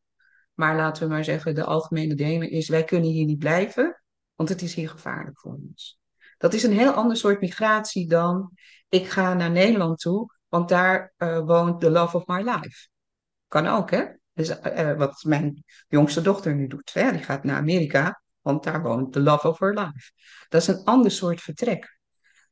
Maar 0.53 0.75
laten 0.75 1.03
we 1.03 1.13
maar 1.13 1.23
zeggen, 1.23 1.55
de 1.55 1.63
algemene 1.63 2.15
delen 2.15 2.49
is, 2.49 2.69
wij 2.69 2.83
kunnen 2.83 3.09
hier 3.09 3.25
niet 3.25 3.39
blijven, 3.39 4.01
want 4.35 4.49
het 4.49 4.61
is 4.61 4.73
hier 4.73 4.89
gevaarlijk 4.89 5.39
voor 5.39 5.53
ons. 5.53 5.99
Dat 6.37 6.53
is 6.53 6.63
een 6.63 6.77
heel 6.77 6.91
ander 6.91 7.17
soort 7.17 7.41
migratie 7.41 8.07
dan, 8.07 8.51
ik 8.89 9.07
ga 9.07 9.33
naar 9.33 9.51
Nederland 9.51 9.99
toe, 9.99 10.35
want 10.47 10.69
daar 10.69 11.13
uh, 11.17 11.39
woont 11.39 11.79
the 11.79 11.91
love 11.91 12.17
of 12.17 12.27
my 12.27 12.41
life. 12.41 12.87
Kan 13.47 13.67
ook, 13.67 13.91
hè? 13.91 14.05
Dus 14.39 14.49
uh, 14.49 14.97
wat 14.97 15.23
mijn 15.23 15.63
jongste 15.87 16.21
dochter 16.21 16.55
nu 16.55 16.67
doet. 16.67 16.93
Hè? 16.93 17.11
Die 17.11 17.23
gaat 17.23 17.43
naar 17.43 17.57
Amerika, 17.57 18.21
want 18.41 18.63
daar 18.63 18.81
woont 18.81 19.13
the 19.13 19.19
love 19.19 19.47
of 19.47 19.59
her 19.59 19.73
life. 19.73 20.11
Dat 20.49 20.61
is 20.61 20.67
een 20.67 20.83
ander 20.83 21.11
soort 21.11 21.41
vertrek. 21.41 21.99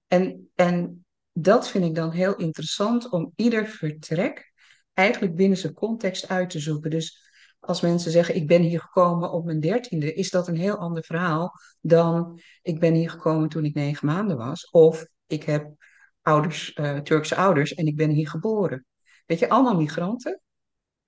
En, 0.07 0.49
en 0.55 1.05
dat 1.31 1.69
vind 1.69 1.85
ik 1.85 1.95
dan 1.95 2.11
heel 2.11 2.35
interessant 2.35 3.09
om 3.09 3.31
ieder 3.35 3.67
vertrek 3.67 4.51
eigenlijk 4.93 5.35
binnen 5.35 5.57
zijn 5.57 5.73
context 5.73 6.29
uit 6.29 6.49
te 6.49 6.59
zoeken. 6.59 6.89
Dus 6.89 7.29
als 7.59 7.81
mensen 7.81 8.11
zeggen, 8.11 8.35
ik 8.35 8.47
ben 8.47 8.61
hier 8.61 8.79
gekomen 8.79 9.31
op 9.31 9.45
mijn 9.45 9.59
dertiende, 9.59 10.13
is 10.13 10.29
dat 10.29 10.47
een 10.47 10.57
heel 10.57 10.77
ander 10.77 11.03
verhaal 11.03 11.51
dan 11.81 12.39
ik 12.61 12.79
ben 12.79 12.93
hier 12.93 13.09
gekomen 13.09 13.49
toen 13.49 13.65
ik 13.65 13.73
negen 13.73 14.07
maanden 14.07 14.37
was. 14.37 14.69
Of 14.69 15.05
ik 15.27 15.43
heb 15.43 15.73
ouders, 16.21 16.75
uh, 16.75 16.97
Turkse 16.97 17.35
ouders 17.35 17.73
en 17.73 17.85
ik 17.85 17.95
ben 17.95 18.09
hier 18.09 18.29
geboren. 18.29 18.85
Weet 19.25 19.39
je, 19.39 19.49
allemaal 19.49 19.75
migranten 19.75 20.41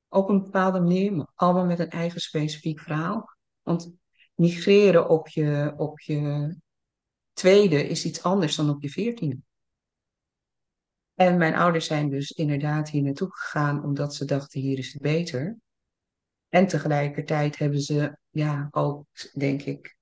op 0.10 0.30
een 0.30 0.44
bepaalde 0.44 0.80
manier, 0.80 1.14
maar 1.14 1.32
allemaal 1.36 1.66
met 1.66 1.80
een 1.80 1.90
eigen 1.90 2.22
specifiek 2.22 2.80
verhaal. 2.80 3.30
Want 3.62 3.92
migreren 4.36 5.10
op 5.10 5.28
je, 5.28 5.74
op 5.78 6.00
je 6.00 6.56
tweede 7.34 7.88
is 7.88 8.06
iets 8.06 8.24
anders 8.24 8.56
dan 8.56 8.70
op 8.70 8.82
je 8.82 8.90
veertiende. 8.90 9.40
En 11.14 11.38
mijn 11.38 11.56
ouders 11.56 11.86
zijn 11.86 12.10
dus 12.10 12.32
inderdaad 12.32 12.90
hier 12.90 13.02
naartoe 13.04 13.32
gegaan 13.32 13.84
omdat 13.84 14.16
ze 14.16 14.26
dachten 14.26 14.62
hier 14.62 14.78
is 14.78 14.94
het 14.94 15.02
beter. 15.02 15.58
En 16.50 16.68
tegelijkertijd 16.68 17.58
hebben 17.58 17.82
ze 17.82 18.18
ja 18.30 18.68
ook, 18.72 19.06
denk 19.34 19.62
ik, 19.62 19.98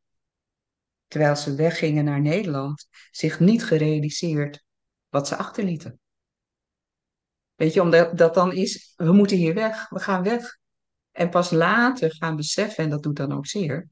terwijl 1.08 1.36
ze 1.36 1.56
weggingen 1.56 2.06
naar 2.06 2.22
Nederland, 2.22 2.88
zich 3.12 3.40
niet 3.40 3.64
gerealiseerd 3.64 4.64
wat 5.10 5.28
ze 5.28 5.36
achterlieten. 5.36 6.00
Weet 7.58 7.74
je, 7.74 7.82
omdat 7.82 8.18
dat 8.18 8.34
dan 8.34 8.54
is, 8.54 8.94
we 8.96 9.12
moeten 9.12 9.38
hier 9.38 9.54
weg, 9.54 9.90
we 9.90 10.00
gaan 10.00 10.24
weg. 10.24 10.58
En 11.12 11.30
pas 11.30 11.52
later 11.52 12.16
gaan 12.16 12.36
beseffen, 12.36 12.84
en 12.84 12.90
dat 12.90 13.04
doet 13.04 13.16
dan 13.16 13.32
ook 13.32 13.48
zeer, 13.48 13.90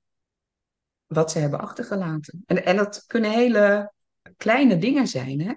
wat 1.06 1.32
ze 1.32 1.39
hebben 1.39 1.60
achtergelaten. 1.60 2.43
En, 2.45 2.65
en 2.65 2.75
dat 2.75 3.04
kunnen 3.08 3.32
hele 3.32 3.93
kleine 4.38 4.78
dingen 4.78 5.08
zijn, 5.08 5.41
hè. 5.41 5.54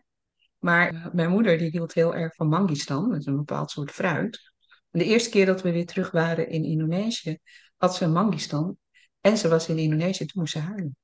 Maar 0.59 1.11
mijn 1.13 1.31
moeder 1.31 1.59
die 1.59 1.71
hield 1.71 1.95
heel 1.95 2.15
erg 2.15 2.35
van 2.35 2.49
mangistan, 2.49 3.11
dat 3.11 3.19
is 3.19 3.27
een 3.27 3.37
bepaald 3.37 3.71
soort 3.71 3.91
fruit. 3.91 4.53
En 4.91 4.99
de 4.99 5.05
eerste 5.05 5.31
keer 5.31 5.47
dat 5.47 5.63
we 5.63 5.73
weer 5.73 5.87
terug 5.87 6.11
waren 6.11 6.49
in 6.49 6.65
Indonesië, 6.65 7.39
had 7.77 7.95
ze 7.95 8.05
een 8.05 8.13
mangistan. 8.13 8.77
En 9.21 9.37
ze 9.37 9.49
was 9.49 9.69
in 9.69 9.79
Indonesië, 9.79 10.27
toen 10.27 10.41
moest 10.41 10.53
ze 10.53 10.59
huilen. 10.59 10.97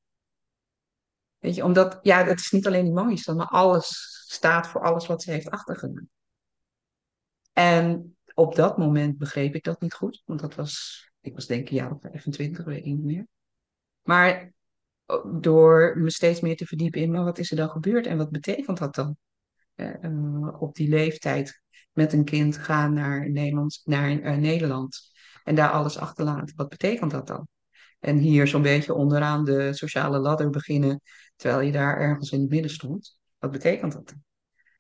Weet 1.39 1.55
je, 1.55 1.65
omdat, 1.65 1.99
ja, 2.03 2.25
het 2.25 2.39
is 2.39 2.51
niet 2.51 2.67
alleen 2.67 2.85
die 2.85 2.93
mangistan, 2.93 3.37
maar 3.37 3.47
alles 3.47 4.23
staat 4.27 4.67
voor 4.67 4.81
alles 4.83 5.07
wat 5.07 5.23
ze 5.23 5.31
heeft 5.31 5.51
achtergelaten. 5.51 6.14
En 7.55 8.17
op 8.35 8.55
dat 8.55 8.79
moment 8.79 9.19
begreep 9.19 9.55
ik 9.55 9.65
dat 9.65 9.81
niet 9.81 9.95
goed, 9.95 10.23
want 10.25 10.41
dat 10.41 10.55
was, 10.55 11.05
ik 11.21 11.35
was 11.35 11.47
denk 11.47 11.61
ik 11.61 11.71
een 11.71 11.77
jaar 11.77 11.93
of 11.93 12.01
25, 12.01 12.65
weet 12.65 12.79
ik 12.79 12.85
niet 12.85 13.05
meer. 13.05 13.27
Maar 14.03 14.53
door 15.41 15.99
me 15.99 16.11
steeds 16.11 16.41
meer 16.41 16.57
te 16.57 16.67
verdiepen 16.67 17.01
in, 17.01 17.11
maar 17.11 17.25
wat 17.25 17.39
is 17.39 17.51
er 17.51 17.57
dan 17.57 17.69
gebeurd 17.69 18.07
en 18.07 18.17
wat 18.17 18.31
betekent 18.31 18.79
dat 18.79 18.95
dan? 18.95 19.17
Uh, 19.75 20.61
op 20.63 20.75
die 20.75 20.89
leeftijd 20.89 21.63
met 21.93 22.13
een 22.13 22.25
kind 22.25 22.57
gaan 22.57 22.93
naar, 22.93 23.31
Nederland, 23.31 23.81
naar 23.85 24.11
uh, 24.11 24.37
Nederland 24.37 25.13
en 25.45 25.55
daar 25.55 25.71
alles 25.71 25.99
achterlaten. 25.99 26.57
Wat 26.57 26.69
betekent 26.69 27.11
dat 27.11 27.27
dan? 27.27 27.49
En 28.01 28.19
hier 28.19 28.47
zo'n 28.47 28.63
beetje 28.63 28.95
onderaan 28.95 29.45
de 29.45 29.73
sociale 29.73 30.19
ladder 30.19 30.51
beginnen, 30.51 31.01
terwijl 31.37 31.61
je 31.61 31.73
daar 31.73 31.97
ergens 31.97 32.31
in 32.31 32.41
het 32.41 32.51
midden 32.51 32.71
stond. 32.71 33.19
Wat 33.39 33.51
betekent 33.51 33.93
dat 33.93 34.09
dan? 34.09 34.23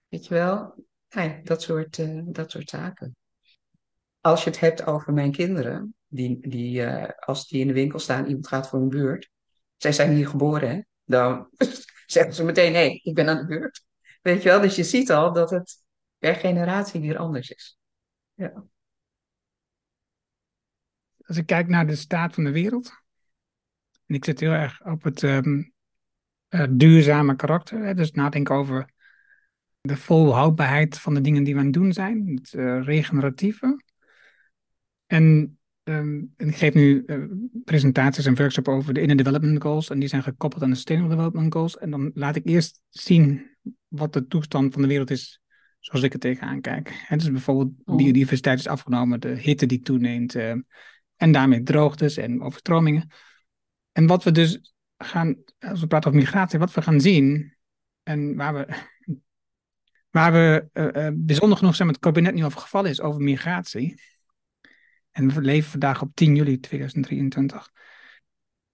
Weet 0.08 0.26
je 0.26 0.34
wel? 0.34 0.84
Nou 1.14 1.42
dat, 1.42 1.62
soort, 1.62 1.98
uh, 1.98 2.22
dat 2.24 2.50
soort 2.50 2.70
zaken. 2.70 3.16
Als 4.20 4.44
je 4.44 4.50
het 4.50 4.60
hebt 4.60 4.86
over 4.86 5.12
mijn 5.12 5.32
kinderen, 5.32 5.94
die, 6.06 6.48
die, 6.48 6.80
uh, 6.80 7.08
als 7.18 7.48
die 7.48 7.60
in 7.60 7.66
de 7.66 7.72
winkel 7.72 7.98
staan, 7.98 8.26
iemand 8.26 8.48
gaat 8.48 8.68
voor 8.68 8.80
een 8.80 8.88
beurt. 8.88 9.30
Zij 9.76 9.92
zijn 9.92 10.14
hier 10.14 10.28
geboren, 10.28 10.68
hè? 10.68 10.80
Dan 11.04 11.48
zeggen 12.06 12.34
ze 12.34 12.44
meteen, 12.44 12.74
hé, 12.74 13.00
ik 13.02 13.14
ben 13.14 13.28
aan 13.28 13.38
de 13.38 13.46
beurt. 13.46 13.84
Weet 14.22 14.42
je 14.42 14.48
wel, 14.48 14.60
dus 14.60 14.76
je 14.76 14.84
ziet 14.84 15.10
al 15.10 15.32
dat 15.32 15.50
het 15.50 15.82
per 16.18 16.34
generatie 16.34 17.00
weer 17.00 17.16
anders 17.16 17.50
is. 17.50 17.78
Ja. 18.34 18.64
Als 21.26 21.36
ik 21.36 21.46
kijk 21.46 21.68
naar 21.68 21.86
de 21.86 21.96
staat 21.96 22.34
van 22.34 22.44
de 22.44 22.52
wereld, 22.52 22.92
en 24.06 24.14
ik 24.14 24.24
zit 24.24 24.40
heel 24.40 24.50
erg 24.50 24.86
op 24.86 25.02
het 25.02 25.22
um, 25.22 25.72
uh, 26.48 26.66
duurzame 26.70 27.36
karakter, 27.36 27.84
hè, 27.84 27.94
dus 27.94 28.10
nadenken 28.10 28.54
over 28.54 28.93
de 29.88 29.96
volhoudbaarheid 29.96 30.98
van 30.98 31.14
de 31.14 31.20
dingen 31.20 31.44
die 31.44 31.54
we 31.54 31.58
aan 31.58 31.66
het 31.66 31.74
doen 31.74 31.92
zijn, 31.92 32.26
het 32.34 32.52
uh, 32.52 32.82
regeneratieve. 32.82 33.82
En, 35.06 35.58
um, 35.82 36.32
en, 36.36 36.48
ik 36.48 36.56
geef 36.56 36.74
nu 36.74 37.02
uh, 37.06 37.24
presentaties 37.64 38.26
en 38.26 38.34
workshops 38.34 38.68
over 38.68 38.94
de 38.94 39.00
Inner 39.00 39.16
Development 39.16 39.62
Goals 39.62 39.90
en 39.90 39.98
die 39.98 40.08
zijn 40.08 40.22
gekoppeld 40.22 40.62
aan 40.62 40.68
de 40.68 40.74
Sustainable 40.74 41.14
Development 41.14 41.52
Goals. 41.52 41.78
En 41.78 41.90
dan 41.90 42.10
laat 42.14 42.36
ik 42.36 42.46
eerst 42.46 42.80
zien 42.88 43.50
wat 43.88 44.12
de 44.12 44.26
toestand 44.26 44.72
van 44.72 44.82
de 44.82 44.88
wereld 44.88 45.10
is 45.10 45.40
zoals 45.78 46.04
ik 46.04 46.12
er 46.12 46.18
tegenaan 46.18 46.60
kijk. 46.60 47.04
En 47.08 47.18
dus 47.18 47.30
bijvoorbeeld 47.30 47.72
oh. 47.84 47.96
biodiversiteit 47.96 48.58
is 48.58 48.68
afgenomen, 48.68 49.20
de 49.20 49.28
hitte 49.28 49.66
die 49.66 49.80
toeneemt 49.80 50.34
uh, 50.34 50.54
en 51.16 51.32
daarmee 51.32 51.62
droogtes 51.62 52.16
en 52.16 52.42
overstromingen. 52.42 53.10
En 53.92 54.06
wat 54.06 54.24
we 54.24 54.30
dus 54.30 54.74
gaan, 54.96 55.36
als 55.58 55.80
we 55.80 55.86
praten 55.86 56.08
over 56.08 56.20
migratie, 56.20 56.58
wat 56.58 56.74
we 56.74 56.82
gaan 56.82 57.00
zien 57.00 57.54
en 58.02 58.36
waar 58.36 58.54
we 58.54 58.92
Waar 60.14 60.32
we 60.32 60.68
uh, 60.72 61.08
bijzonder 61.14 61.58
genoeg 61.58 61.74
zijn 61.74 61.86
met 61.86 61.96
het 61.96 62.04
kabinet 62.04 62.34
nu 62.34 62.44
over 62.44 62.60
gevallen 62.60 62.90
is 62.90 63.00
over 63.00 63.20
migratie. 63.20 64.00
En 65.10 65.34
we 65.34 65.40
leven 65.40 65.70
vandaag 65.70 66.02
op 66.02 66.14
10 66.14 66.34
juli 66.34 66.60
2023. 66.60 67.70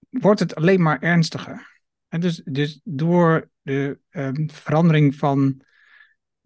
Wordt 0.08 0.40
het 0.40 0.54
alleen 0.54 0.82
maar 0.82 0.98
ernstiger. 1.02 1.80
En 2.08 2.20
dus, 2.20 2.42
dus 2.44 2.80
door 2.84 3.50
de 3.62 3.98
um, 4.10 4.50
verandering 4.50 5.14
van 5.14 5.62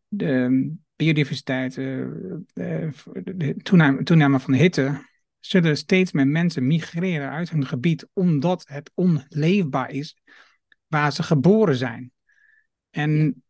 de 0.09 0.73
biodiversiteit, 0.97 1.77
uh, 1.77 2.07
de 2.55 3.55
toename, 3.63 4.03
toename 4.03 4.41
van 4.41 4.53
de 4.53 4.59
hitte, 4.59 5.09
zullen 5.41 5.77
steeds 5.77 6.13
meer 6.13 6.29
mensen 6.29 6.67
migreren 6.67 7.31
uit 7.31 7.51
hun 7.51 7.67
gebied 7.67 8.09
omdat 8.13 8.65
het 8.69 8.91
onleefbaar 8.95 9.91
is 9.91 10.17
waar 10.87 11.13
ze 11.13 11.23
geboren 11.23 11.77
zijn. 11.77 12.13
En 12.91 13.44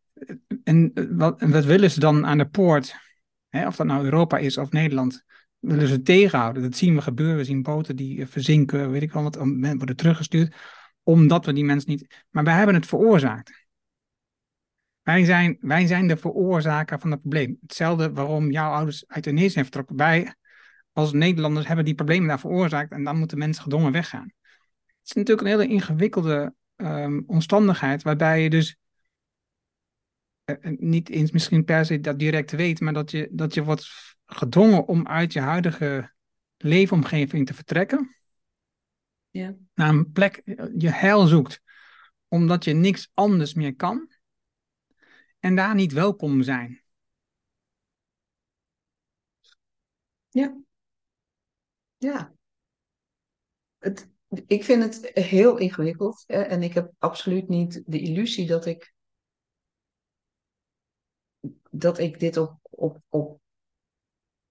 en 0.63 0.91
eh, 0.93 1.05
wat, 1.09 1.41
wat 1.41 1.65
willen 1.65 1.91
ze 1.91 1.99
dan 1.99 2.25
aan 2.25 2.37
de 2.37 2.47
poort, 2.47 2.95
hè, 3.49 3.67
of 3.67 3.75
dat 3.75 3.85
nou 3.85 4.03
Europa 4.03 4.37
is 4.37 4.57
of 4.57 4.71
Nederland, 4.71 5.23
willen 5.59 5.87
ze 5.87 6.01
tegenhouden. 6.01 6.63
Dat 6.63 6.75
zien 6.75 6.95
we 6.95 7.01
gebeuren. 7.01 7.37
We 7.37 7.43
zien 7.43 7.61
boten 7.61 7.95
die 7.95 8.21
eh, 8.21 8.27
verzinken, 8.27 8.91
weet 8.91 9.01
ik 9.01 9.11
wel 9.11 9.23
wat, 9.23 9.35
worden 9.35 9.95
teruggestuurd, 9.95 10.55
omdat 11.03 11.45
we 11.45 11.53
die 11.53 11.65
mensen 11.65 11.89
niet. 11.89 12.25
Maar 12.29 12.43
wij 12.43 12.55
hebben 12.55 12.75
het 12.75 12.85
veroorzaakt. 12.85 13.63
Wij 15.01 15.25
zijn, 15.25 15.57
wij 15.59 15.87
zijn 15.87 16.07
de 16.07 16.17
veroorzaker 16.17 16.99
van 16.99 17.11
het 17.11 17.21
probleem. 17.21 17.57
Hetzelfde 17.61 18.11
waarom 18.11 18.51
jouw 18.51 18.71
ouders 18.71 19.03
uit 19.07 19.25
Indonesië 19.25 19.51
zijn 19.51 19.65
vertrokken. 19.65 19.95
Wij 19.95 20.33
als 20.91 21.13
Nederlanders 21.13 21.67
hebben 21.67 21.85
die 21.85 21.95
problemen 21.95 22.27
daar 22.27 22.39
veroorzaakt 22.39 22.91
en 22.91 23.03
dan 23.03 23.17
moeten 23.17 23.37
mensen 23.37 23.63
gedwongen 23.63 23.91
weggaan. 23.91 24.33
Het 24.85 25.09
is 25.09 25.13
natuurlijk 25.13 25.47
een 25.47 25.59
hele 25.59 25.73
ingewikkelde 25.73 26.53
um, 26.75 27.23
omstandigheid 27.27 28.03
waarbij 28.03 28.43
je 28.43 28.49
dus 28.49 28.77
niet 30.77 31.09
eens 31.09 31.31
misschien 31.31 31.63
per 31.63 31.85
se 31.85 31.99
dat 31.99 32.19
direct 32.19 32.51
weet, 32.51 32.79
maar 32.79 32.93
dat 32.93 33.11
je, 33.11 33.29
dat 33.31 33.53
je 33.53 33.63
wordt 33.63 34.15
gedwongen 34.25 34.87
om 34.87 35.07
uit 35.07 35.33
je 35.33 35.39
huidige 35.39 36.13
leefomgeving 36.57 37.45
te 37.45 37.53
vertrekken. 37.53 38.15
Ja. 39.29 39.55
Naar 39.73 39.89
een 39.89 40.11
plek, 40.11 40.41
je 40.77 40.89
heil 40.89 41.27
zoekt, 41.27 41.61
omdat 42.27 42.63
je 42.63 42.73
niks 42.73 43.11
anders 43.13 43.53
meer 43.53 43.75
kan. 43.75 44.11
En 45.39 45.55
daar 45.55 45.75
niet 45.75 45.93
welkom 45.93 46.41
zijn. 46.41 46.83
Ja. 50.29 50.57
Ja. 51.97 52.33
Het, 53.77 54.09
ik 54.47 54.63
vind 54.63 54.83
het 54.83 55.11
heel 55.13 55.57
ingewikkeld. 55.57 56.23
En 56.25 56.63
ik 56.63 56.73
heb 56.73 56.91
absoluut 56.97 57.47
niet 57.47 57.83
de 57.85 57.99
illusie 57.99 58.47
dat 58.47 58.65
ik, 58.65 58.94
dat 61.77 61.97
ik 61.97 62.19
dit 62.19 62.37
op, 62.37 62.57
op, 62.61 63.01
op 63.09 63.39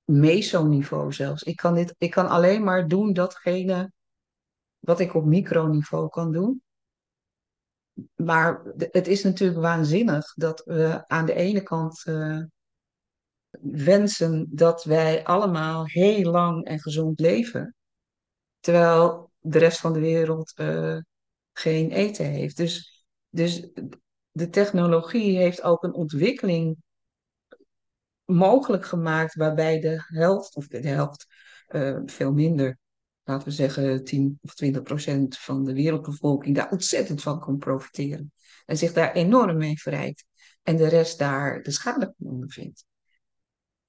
meso-niveau 0.05 1.13
zelfs. 1.13 1.43
Ik 1.43 1.57
kan, 1.57 1.75
dit, 1.75 1.95
ik 1.99 2.11
kan 2.11 2.29
alleen 2.29 2.65
maar 2.65 2.89
doen 2.89 3.13
datgene 3.13 3.93
wat 4.79 5.01
ik 5.01 5.15
op 5.15 5.25
microniveau 5.25 6.09
kan 6.09 6.33
doen. 6.33 6.63
Maar 8.15 8.63
het 8.77 9.07
is 9.07 9.23
natuurlijk 9.23 9.61
waanzinnig 9.61 10.35
dat 10.35 10.63
we 10.65 11.05
aan 11.07 11.27
de 11.27 11.35
ene 11.35 11.63
kant 11.63 12.05
uh, 12.07 12.43
wensen 13.61 14.47
dat 14.51 14.85
wij 14.85 15.25
allemaal 15.25 15.87
heel 15.87 16.31
lang 16.31 16.65
en 16.65 16.81
gezond 16.81 17.21
leven, 17.21 17.75
terwijl 18.61 19.31
de 19.39 19.59
rest 19.59 19.81
van 19.81 19.93
de 19.93 20.01
wereld 20.01 20.53
uh, 20.57 20.99
geen 21.53 21.91
eten 21.91 22.27
heeft. 22.27 22.57
Dus, 22.57 23.05
dus 23.29 23.69
de 24.31 24.49
technologie 24.51 25.37
heeft 25.37 25.63
ook 25.63 25.83
een 25.83 25.95
ontwikkeling 25.95 26.77
mogelijk 28.25 28.87
gemaakt 28.87 29.35
waarbij 29.35 29.81
de 29.81 30.05
helft, 30.07 30.57
of 30.57 30.67
de 30.67 30.89
helft, 30.89 31.27
uh, 31.69 32.01
veel 32.07 32.33
minder, 32.33 32.79
laten 33.25 33.49
we 33.49 33.55
zeggen 33.55 34.05
10 34.05 34.39
of 34.43 34.55
20 34.55 34.83
procent 34.83 35.39
van 35.39 35.65
de 35.65 35.73
wereldbevolking 35.73 36.57
daar 36.57 36.71
ontzettend 36.71 37.23
van 37.23 37.41
kan 37.41 37.59
profiteren. 37.59 38.33
En 38.67 38.77
zich 38.77 38.93
daar 38.93 39.13
enorm 39.13 39.57
mee 39.57 39.81
verrijkt. 39.81 40.25
En 40.63 40.77
de 40.77 40.89
rest 40.89 41.19
daar 41.19 41.63
de 41.63 41.71
schade 41.71 42.15
van 42.19 42.31
ondervindt. 42.31 42.85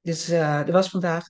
Dus 0.01 0.29
uh, 0.29 0.59
er 0.59 0.71
was 0.71 0.89
vandaag, 0.89 1.29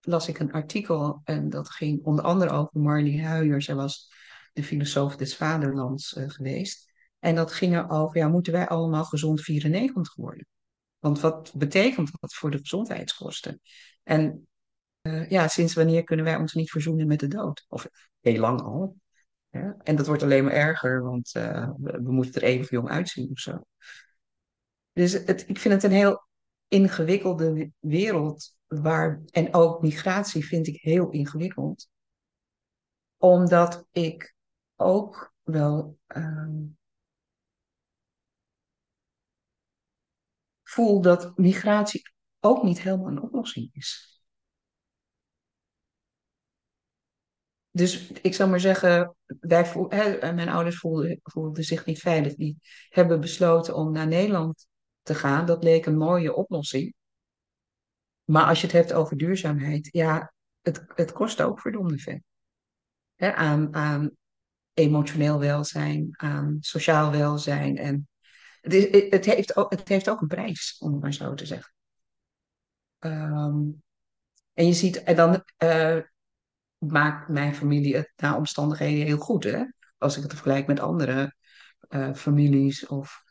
las 0.00 0.28
ik 0.28 0.38
een 0.38 0.52
artikel 0.52 1.20
en 1.24 1.50
dat 1.50 1.70
ging 1.70 2.04
onder 2.04 2.24
andere 2.24 2.50
over 2.50 2.80
Marley 2.80 3.18
Huijer. 3.18 3.62
Zij 3.62 3.74
was 3.74 4.12
de 4.52 4.64
filosoof 4.64 5.16
des 5.16 5.36
vaderlands 5.36 6.16
uh, 6.16 6.30
geweest. 6.30 6.92
En 7.18 7.34
dat 7.34 7.52
ging 7.52 7.74
erover, 7.74 8.18
ja, 8.18 8.28
moeten 8.28 8.52
wij 8.52 8.68
allemaal 8.68 9.04
gezond 9.04 9.40
94 9.40 10.14
worden? 10.14 10.46
Want 11.04 11.20
wat 11.20 11.52
betekent 11.54 12.10
dat 12.20 12.34
voor 12.34 12.50
de 12.50 12.58
gezondheidskosten? 12.58 13.60
En 14.02 14.46
uh, 15.02 15.30
ja, 15.30 15.48
sinds 15.48 15.74
wanneer 15.74 16.04
kunnen 16.04 16.24
wij 16.24 16.36
ons 16.36 16.52
niet 16.52 16.70
verzoenen 16.70 17.06
met 17.06 17.20
de 17.20 17.28
dood? 17.28 17.64
Of 17.68 17.88
heel 18.20 18.40
lang 18.40 18.60
al. 18.62 18.96
En 19.82 19.96
dat 19.96 20.06
wordt 20.06 20.22
alleen 20.22 20.44
maar 20.44 20.52
erger, 20.52 21.02
want 21.02 21.34
uh, 21.36 21.70
we, 21.76 22.12
moeten 22.12 22.42
er 22.42 22.48
even 22.48 22.66
jong 22.70 22.88
uitzien 22.88 23.30
of 23.30 23.38
zo. 23.38 23.64
Dus 24.92 25.12
het, 25.12 25.48
ik 25.48 25.58
vind 25.58 25.74
het 25.74 25.82
een 25.82 25.98
heel 25.98 26.28
ingewikkelde 26.68 27.70
wereld. 27.78 28.56
Waar, 28.66 29.22
en 29.30 29.54
ook 29.54 29.82
migratie 29.82 30.46
vind 30.46 30.66
ik 30.66 30.80
heel 30.80 31.10
ingewikkeld. 31.10 31.88
Omdat 33.16 33.86
ik 33.92 34.34
ook 34.76 35.34
wel 35.42 35.98
um, 36.06 36.76
voel 40.74 41.00
dat 41.00 41.38
migratie 41.38 42.02
ook 42.40 42.62
niet 42.62 42.80
helemaal 42.82 43.06
een 43.06 43.22
oplossing 43.22 43.68
is. 43.72 44.20
Dus 47.70 48.10
ik 48.10 48.34
zou 48.34 48.50
maar 48.50 48.60
zeggen, 48.60 49.16
wij 49.26 49.66
voel, 49.66 49.90
hè, 49.90 50.32
mijn 50.32 50.48
ouders 50.48 50.78
voelden, 50.78 51.20
voelden 51.22 51.64
zich 51.64 51.84
niet 51.84 51.98
veilig. 51.98 52.34
Die 52.34 52.58
hebben 52.88 53.20
besloten 53.20 53.74
om 53.74 53.92
naar 53.92 54.06
Nederland 54.06 54.66
te 55.02 55.14
gaan. 55.14 55.46
Dat 55.46 55.64
leek 55.64 55.86
een 55.86 55.96
mooie 55.96 56.34
oplossing. 56.34 56.94
Maar 58.24 58.46
als 58.46 58.60
je 58.60 58.66
het 58.66 58.76
hebt 58.76 58.92
over 58.92 59.16
duurzaamheid, 59.16 59.88
ja, 59.92 60.32
het, 60.60 60.84
het 60.94 61.12
kost 61.12 61.42
ook 61.42 61.60
verdomde 61.60 61.98
veel. 61.98 62.20
Hè, 63.14 63.34
aan, 63.34 63.74
aan 63.74 64.10
emotioneel 64.72 65.38
welzijn, 65.38 66.08
aan 66.10 66.56
sociaal 66.60 67.10
welzijn. 67.10 67.76
En 67.76 68.08
het, 68.64 69.06
het, 69.10 69.24
heeft 69.24 69.56
ook, 69.56 69.70
het 69.70 69.88
heeft 69.88 70.08
ook 70.08 70.20
een 70.20 70.28
prijs, 70.28 70.76
om 70.78 70.92
het 70.92 71.02
maar 71.02 71.12
zo 71.12 71.34
te 71.34 71.46
zeggen. 71.46 71.72
Um, 72.98 73.82
en 74.52 74.66
je 74.66 74.72
ziet, 74.72 75.02
en 75.02 75.16
dan 75.16 75.44
uh, 75.62 75.98
maakt 76.78 77.28
mijn 77.28 77.54
familie 77.54 77.96
het 77.96 78.12
naar 78.16 78.36
omstandigheden 78.36 79.06
heel 79.06 79.18
goed. 79.18 79.44
Hè? 79.44 79.64
Als 79.98 80.16
ik 80.16 80.22
het 80.22 80.32
vergelijk 80.32 80.66
met 80.66 80.80
andere 80.80 81.34
uh, 81.88 82.14
families 82.14 82.86
of 82.86 83.22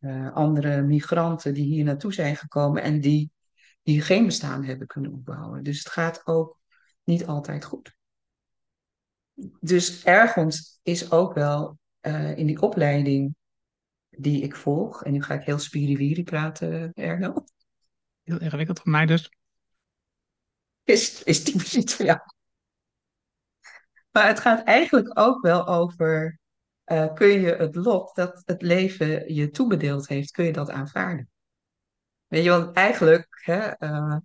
uh, 0.00 0.34
andere 0.34 0.82
migranten 0.82 1.54
die 1.54 1.64
hier 1.64 1.84
naartoe 1.84 2.12
zijn 2.12 2.36
gekomen 2.36 2.82
en 2.82 3.00
die, 3.00 3.30
die 3.82 4.00
geen 4.00 4.24
bestaan 4.26 4.64
hebben 4.64 4.86
kunnen 4.86 5.12
opbouwen. 5.12 5.62
Dus 5.62 5.78
het 5.78 5.88
gaat 5.88 6.26
ook 6.26 6.58
niet 7.04 7.26
altijd 7.26 7.64
goed. 7.64 7.96
Dus 9.60 10.04
ergens 10.04 10.80
is 10.82 11.10
ook 11.10 11.34
wel 11.34 11.78
in 12.34 12.46
die 12.46 12.60
opleiding 12.60 13.34
die 14.16 14.42
ik 14.42 14.56
volg, 14.56 15.04
en 15.04 15.12
nu 15.12 15.22
ga 15.22 15.34
ik 15.34 15.44
heel 15.44 15.58
spiriwiri 15.58 16.22
praten, 16.22 16.92
Erno. 16.92 17.44
Heel 18.22 18.40
ingewikkeld 18.40 18.80
voor 18.80 18.90
mij 18.90 19.06
dus. 19.06 19.30
Is, 20.84 21.22
is 21.22 21.42
typisch 21.42 21.94
voor 21.94 22.04
jou. 22.04 22.18
Maar 24.10 24.26
het 24.26 24.40
gaat 24.40 24.64
eigenlijk 24.64 25.18
ook 25.18 25.42
wel 25.42 25.66
over, 25.66 26.38
uh, 26.86 27.14
kun 27.14 27.28
je 27.28 27.54
het 27.54 27.74
lot 27.74 28.14
dat 28.14 28.42
het 28.44 28.62
leven 28.62 29.34
je 29.34 29.50
toebedeeld 29.50 30.08
heeft, 30.08 30.30
kun 30.30 30.44
je 30.44 30.52
dat 30.52 30.70
aanvaarden? 30.70 31.30
Weet 32.26 32.44
je, 32.44 32.50
want 32.50 32.76
eigenlijk 32.76 33.40
hè, 33.44 33.82
uh, 33.82 34.16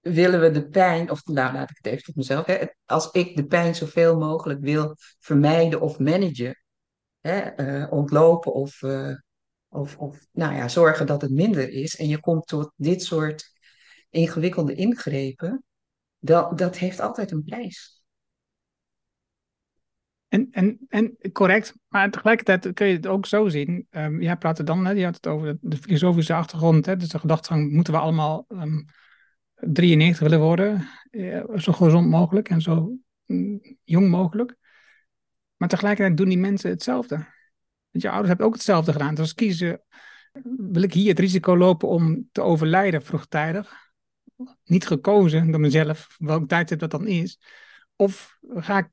willen 0.00 0.40
we 0.40 0.50
de 0.50 0.68
pijn, 0.68 1.10
of 1.10 1.24
nou 1.24 1.52
laat 1.52 1.70
ik 1.70 1.76
het 1.76 1.86
even 1.86 2.04
tot 2.04 2.16
mezelf, 2.16 2.46
hè, 2.46 2.66
als 2.84 3.10
ik 3.10 3.36
de 3.36 3.46
pijn 3.46 3.74
zoveel 3.74 4.18
mogelijk 4.18 4.60
wil 4.60 4.96
vermijden 5.18 5.80
of 5.80 5.98
managen, 5.98 6.62
uh, 7.22 7.86
ontlopen 7.90 8.52
of, 8.52 8.82
of, 9.68 9.96
of 9.96 10.26
nou 10.32 10.54
ja, 10.54 10.68
zorgen 10.68 11.06
dat 11.06 11.22
het 11.22 11.30
minder 11.30 11.68
is, 11.68 11.96
en 11.96 12.08
je 12.08 12.20
komt 12.20 12.46
tot 12.46 12.72
dit 12.76 13.02
soort 13.02 13.52
ingewikkelde 14.10 14.74
ingrepen, 14.74 15.64
dat, 16.18 16.58
dat 16.58 16.78
heeft 16.78 17.00
altijd 17.00 17.30
een 17.30 17.44
prijs. 17.44 18.02
En, 20.28 20.48
en, 20.50 20.78
en 20.88 21.16
correct, 21.32 21.74
maar 21.88 22.10
tegelijkertijd 22.10 22.72
kun 22.74 22.86
je 22.86 22.96
het 22.96 23.06
ook 23.06 23.26
zo 23.26 23.48
zien. 23.48 23.86
Um, 23.90 24.22
jij 24.22 24.36
praatte 24.36 24.62
dan, 24.62 24.86
hè, 24.86 24.92
je 24.92 25.04
had 25.04 25.14
het 25.14 25.26
over 25.26 25.58
de, 25.60 25.76
filosofische 25.76 26.34
achtergrond, 26.34 26.86
hè, 26.86 26.96
dus 26.96 27.08
de 27.08 27.18
gedachtegang, 27.18 27.72
moeten 27.72 27.92
we 27.92 27.98
allemaal 27.98 28.44
um, 28.48 28.84
93 29.54 30.18
willen 30.18 30.40
worden, 30.40 30.88
eh, 31.10 31.42
zo 31.56 31.72
gezond 31.72 32.08
mogelijk 32.08 32.48
en 32.48 32.60
zo 32.60 32.96
mm, 33.26 33.60
jong 33.84 34.08
mogelijk. 34.08 34.56
Maar 35.60 35.68
tegelijkertijd 35.68 36.16
doen 36.16 36.28
die 36.28 36.38
mensen 36.38 36.70
hetzelfde. 36.70 37.14
Want 37.90 38.04
je 38.04 38.08
ouders 38.08 38.28
hebben 38.28 38.46
ook 38.46 38.54
hetzelfde 38.54 38.92
gedaan. 38.92 39.14
Dus 39.14 39.34
kiezen, 39.34 39.82
wil 40.56 40.82
ik 40.82 40.92
hier 40.92 41.08
het 41.08 41.18
risico 41.18 41.56
lopen 41.56 41.88
om 41.88 42.28
te 42.32 42.40
overlijden 42.40 43.02
vroegtijdig? 43.02 43.88
niet 44.64 44.86
gekozen 44.86 45.50
door 45.50 45.60
mezelf, 45.60 46.16
welk 46.18 46.48
tijdstip 46.48 46.78
dat 46.78 46.90
dan 46.90 47.06
is. 47.06 47.40
Of 47.96 48.38
ga 48.54 48.78
ik 48.78 48.88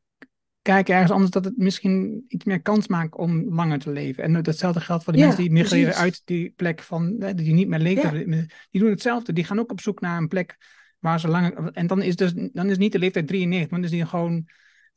kijken 0.62 0.94
ergens 0.94 1.12
anders 1.12 1.32
dat 1.32 1.46
het 1.46 1.58
misschien 1.58 2.26
iets 2.28 2.46
meer 2.46 2.62
kans 2.62 2.88
maakt 2.88 3.16
om 3.16 3.54
langer 3.56 3.80
te 3.80 3.92
leven. 3.92 4.24
En 4.24 4.44
datzelfde 4.44 4.80
geldt 4.80 5.04
voor 5.04 5.14
de 5.14 5.20
ja, 5.20 5.26
mensen 5.26 5.44
die 5.44 5.52
migreren 5.52 5.84
precies. 5.84 6.02
uit 6.02 6.22
die 6.26 6.54
plek 6.56 6.82
van, 6.82 7.18
die 7.36 7.54
niet 7.54 7.68
meer 7.68 7.80
leven. 7.80 8.30
Ja. 8.30 8.46
Die 8.72 8.82
doen 8.82 8.90
hetzelfde. 8.90 9.34
Die 9.34 9.44
gaan 9.44 9.60
ook 9.60 9.72
op 9.72 9.82
zoek 9.82 10.02
naar 10.02 10.18
een 10.18 10.28
plek 10.28 10.58
waar 11.00 11.20
ze 11.20 11.28
langer... 11.28 11.72
En 11.72 11.88
dan 11.88 12.02
is, 12.02 12.16
dus, 12.16 12.34
dan 12.34 12.70
is 12.70 12.78
niet 12.78 12.92
de 12.92 13.00
leeftijd 13.00 13.28
93, 13.28 13.72
maar 13.72 13.80
dan 13.80 13.90
is 13.90 13.96
die 13.96 14.06
gewoon 14.06 14.48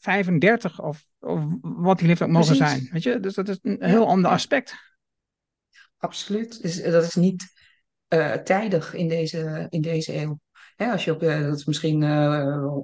35 0.00 0.80
of, 0.80 1.06
of 1.18 1.44
wat 1.60 1.98
die 1.98 2.06
leeftijd 2.06 2.30
mogen 2.30 2.56
precies. 2.56 2.78
zijn. 2.78 2.88
Weet 2.92 3.02
je? 3.02 3.20
Dus 3.20 3.34
dat 3.34 3.48
is 3.48 3.58
een 3.62 3.84
heel 3.84 4.06
ander 4.06 4.30
aspect. 4.30 4.74
Absoluut. 5.96 6.62
Dus 6.62 6.82
dat 6.82 7.04
is 7.04 7.14
niet 7.14 7.52
uh, 8.08 8.32
tijdig 8.32 8.94
in 8.94 9.08
deze, 9.08 9.66
in 9.68 9.80
deze 9.80 10.16
eeuw. 10.16 10.40
Hè, 10.76 10.90
als 10.90 11.04
je 11.04 11.12
op, 11.12 11.22
uh, 11.22 11.40
dat 11.40 11.58
is 11.58 11.64
misschien, 11.64 12.02
uh, 12.02 12.76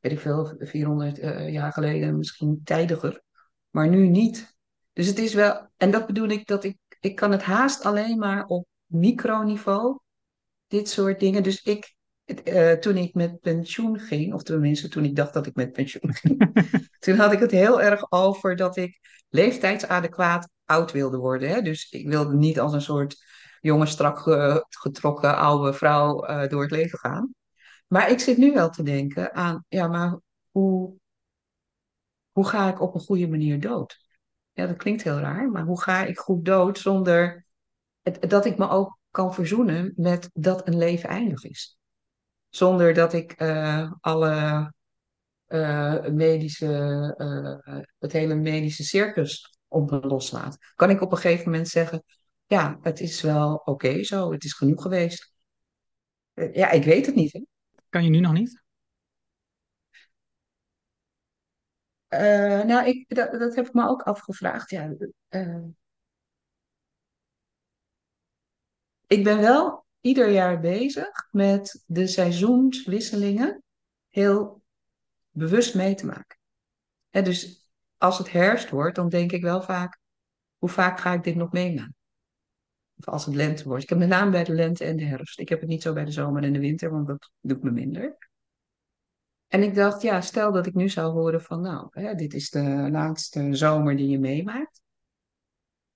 weet 0.00 0.12
ik 0.12 0.20
veel, 0.20 0.54
400 0.58 1.16
jaar 1.52 1.72
geleden 1.72 2.16
misschien 2.16 2.60
tijdiger, 2.64 3.22
maar 3.70 3.88
nu 3.88 4.08
niet. 4.08 4.56
Dus 4.92 5.06
het 5.06 5.18
is 5.18 5.34
wel, 5.34 5.68
en 5.76 5.90
dat 5.90 6.06
bedoel 6.06 6.28
ik, 6.28 6.46
dat 6.46 6.64
ik, 6.64 6.78
ik 7.00 7.16
kan 7.16 7.30
het 7.30 7.42
haast 7.42 7.84
alleen 7.84 8.18
maar 8.18 8.44
op 8.44 8.66
microniveau, 8.86 9.98
dit 10.66 10.88
soort 10.88 11.20
dingen. 11.20 11.42
Dus 11.42 11.62
ik, 11.62 11.94
eh, 12.32 12.72
toen 12.72 12.96
ik 12.96 13.14
met 13.14 13.40
pensioen 13.40 13.98
ging, 13.98 14.34
of 14.34 14.42
tenminste 14.42 14.88
toen 14.88 15.04
ik 15.04 15.16
dacht 15.16 15.32
dat 15.32 15.46
ik 15.46 15.54
met 15.54 15.72
pensioen 15.72 16.14
ging, 16.22 16.52
toen 16.98 17.16
had 17.16 17.32
ik 17.32 17.38
het 17.38 17.50
heel 17.50 17.82
erg 17.82 18.12
over 18.12 18.56
dat 18.56 18.76
ik 18.76 18.98
leeftijdsadequaat 19.28 20.48
oud 20.64 20.92
wilde 20.92 21.16
worden. 21.16 21.48
Hè? 21.48 21.62
Dus 21.62 21.90
ik 21.90 22.08
wilde 22.08 22.34
niet 22.34 22.60
als 22.60 22.72
een 22.72 22.82
soort 22.82 23.24
jonge, 23.60 23.86
strak 23.86 24.18
getrokken 24.68 25.36
oude 25.36 25.72
vrouw 25.72 26.28
uh, 26.28 26.48
door 26.48 26.62
het 26.62 26.70
leven 26.70 26.98
gaan. 26.98 27.34
Maar 27.86 28.10
ik 28.10 28.20
zit 28.20 28.36
nu 28.36 28.52
wel 28.52 28.70
te 28.70 28.82
denken 28.82 29.34
aan, 29.34 29.64
ja, 29.68 29.86
maar 29.88 30.18
hoe, 30.50 30.94
hoe 32.32 32.46
ga 32.46 32.68
ik 32.68 32.80
op 32.80 32.94
een 32.94 33.00
goede 33.00 33.28
manier 33.28 33.60
dood? 33.60 33.98
Ja, 34.52 34.66
dat 34.66 34.76
klinkt 34.76 35.02
heel 35.02 35.18
raar, 35.18 35.50
maar 35.50 35.64
hoe 35.64 35.80
ga 35.80 36.04
ik 36.04 36.18
goed 36.18 36.44
dood 36.44 36.78
zonder 36.78 37.46
het, 38.02 38.30
dat 38.30 38.44
ik 38.44 38.58
me 38.58 38.68
ook 38.68 38.98
kan 39.10 39.34
verzoenen 39.34 39.92
met 39.96 40.30
dat 40.32 40.66
een 40.66 40.78
leven 40.78 41.08
eindig 41.08 41.44
is? 41.44 41.78
Zonder 42.50 42.94
dat 42.94 43.12
ik 43.12 43.42
uh, 43.42 43.92
alle 44.00 44.72
uh, 45.48 46.06
medische, 46.06 47.14
uh, 47.18 47.78
het 47.98 48.12
hele 48.12 48.34
medische 48.34 48.84
circus 48.84 49.58
op 49.68 49.90
me 49.90 50.00
loslaat. 50.00 50.56
Kan 50.74 50.90
ik 50.90 51.00
op 51.00 51.12
een 51.12 51.18
gegeven 51.18 51.50
moment 51.50 51.68
zeggen, 51.68 52.02
ja, 52.46 52.78
het 52.82 53.00
is 53.00 53.20
wel 53.20 53.54
oké 53.54 54.02
zo, 54.04 54.32
het 54.32 54.44
is 54.44 54.52
genoeg 54.52 54.82
geweest. 54.82 55.32
ja, 56.34 56.70
ik 56.70 56.84
weet 56.84 57.06
het 57.06 57.14
niet. 57.14 57.32
Hè? 57.32 57.40
Kan 57.88 58.04
je 58.04 58.10
nu 58.10 58.20
nog 58.20 58.32
niet? 58.32 58.62
Nou, 62.08 62.86
ik, 62.86 63.14
dat, 63.14 63.32
dat, 63.32 63.54
heb 63.54 63.66
ik 63.66 63.72
me 63.72 63.88
ook 63.88 64.02
afgevraagd. 64.02 64.70
Ja, 64.70 64.94
ik 69.06 69.24
ben 69.24 69.40
wel 69.40 69.79
ieder 70.00 70.30
jaar 70.30 70.60
bezig 70.60 71.28
met 71.30 71.84
de 71.86 72.06
seizoenswisselingen 72.06 73.62
heel 74.08 74.62
bewust 75.30 75.74
mee 75.74 75.94
te 75.94 76.06
maken. 76.06 76.38
Hè, 77.08 77.22
dus 77.22 77.70
als 77.96 78.18
het 78.18 78.32
herfst 78.32 78.70
wordt, 78.70 78.96
dan 78.96 79.08
denk 79.08 79.32
ik 79.32 79.42
wel 79.42 79.62
vaak, 79.62 79.98
hoe 80.58 80.68
vaak 80.68 81.00
ga 81.00 81.12
ik 81.12 81.22
dit 81.22 81.34
nog 81.34 81.52
meemaken? 81.52 81.94
Of 82.96 83.08
als 83.08 83.24
het 83.24 83.34
lente 83.34 83.64
wordt. 83.64 83.82
Ik 83.82 83.88
heb 83.88 83.98
met 83.98 84.08
name 84.08 84.30
bij 84.30 84.44
de 84.44 84.52
lente 84.52 84.84
en 84.84 84.96
de 84.96 85.04
herfst. 85.04 85.38
Ik 85.38 85.48
heb 85.48 85.60
het 85.60 85.68
niet 85.68 85.82
zo 85.82 85.92
bij 85.92 86.04
de 86.04 86.10
zomer 86.10 86.42
en 86.42 86.52
de 86.52 86.58
winter, 86.58 86.90
want 86.90 87.06
dat 87.06 87.30
doet 87.40 87.62
me 87.62 87.70
minder. 87.70 88.28
En 89.46 89.62
ik 89.62 89.74
dacht, 89.74 90.02
ja, 90.02 90.20
stel 90.20 90.52
dat 90.52 90.66
ik 90.66 90.74
nu 90.74 90.88
zou 90.88 91.12
horen 91.12 91.42
van, 91.42 91.60
nou, 91.60 91.88
hè, 91.90 92.14
dit 92.14 92.34
is 92.34 92.50
de 92.50 92.88
laatste 92.90 93.54
zomer 93.54 93.96
die 93.96 94.08
je 94.08 94.18
meemaakt. 94.18 94.80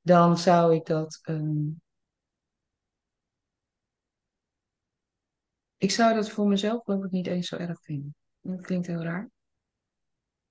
Dan 0.00 0.38
zou 0.38 0.74
ik 0.74 0.86
dat. 0.86 1.20
Um... 1.28 1.82
Ik 5.76 5.90
zou 5.90 6.14
dat 6.14 6.30
voor 6.30 6.46
mezelf 6.46 6.82
geloof 6.84 7.10
niet 7.10 7.26
eens 7.26 7.48
zo 7.48 7.56
erg 7.56 7.82
vinden. 7.82 8.14
Dat 8.40 8.60
klinkt 8.60 8.86
heel 8.86 9.02
raar. 9.02 9.30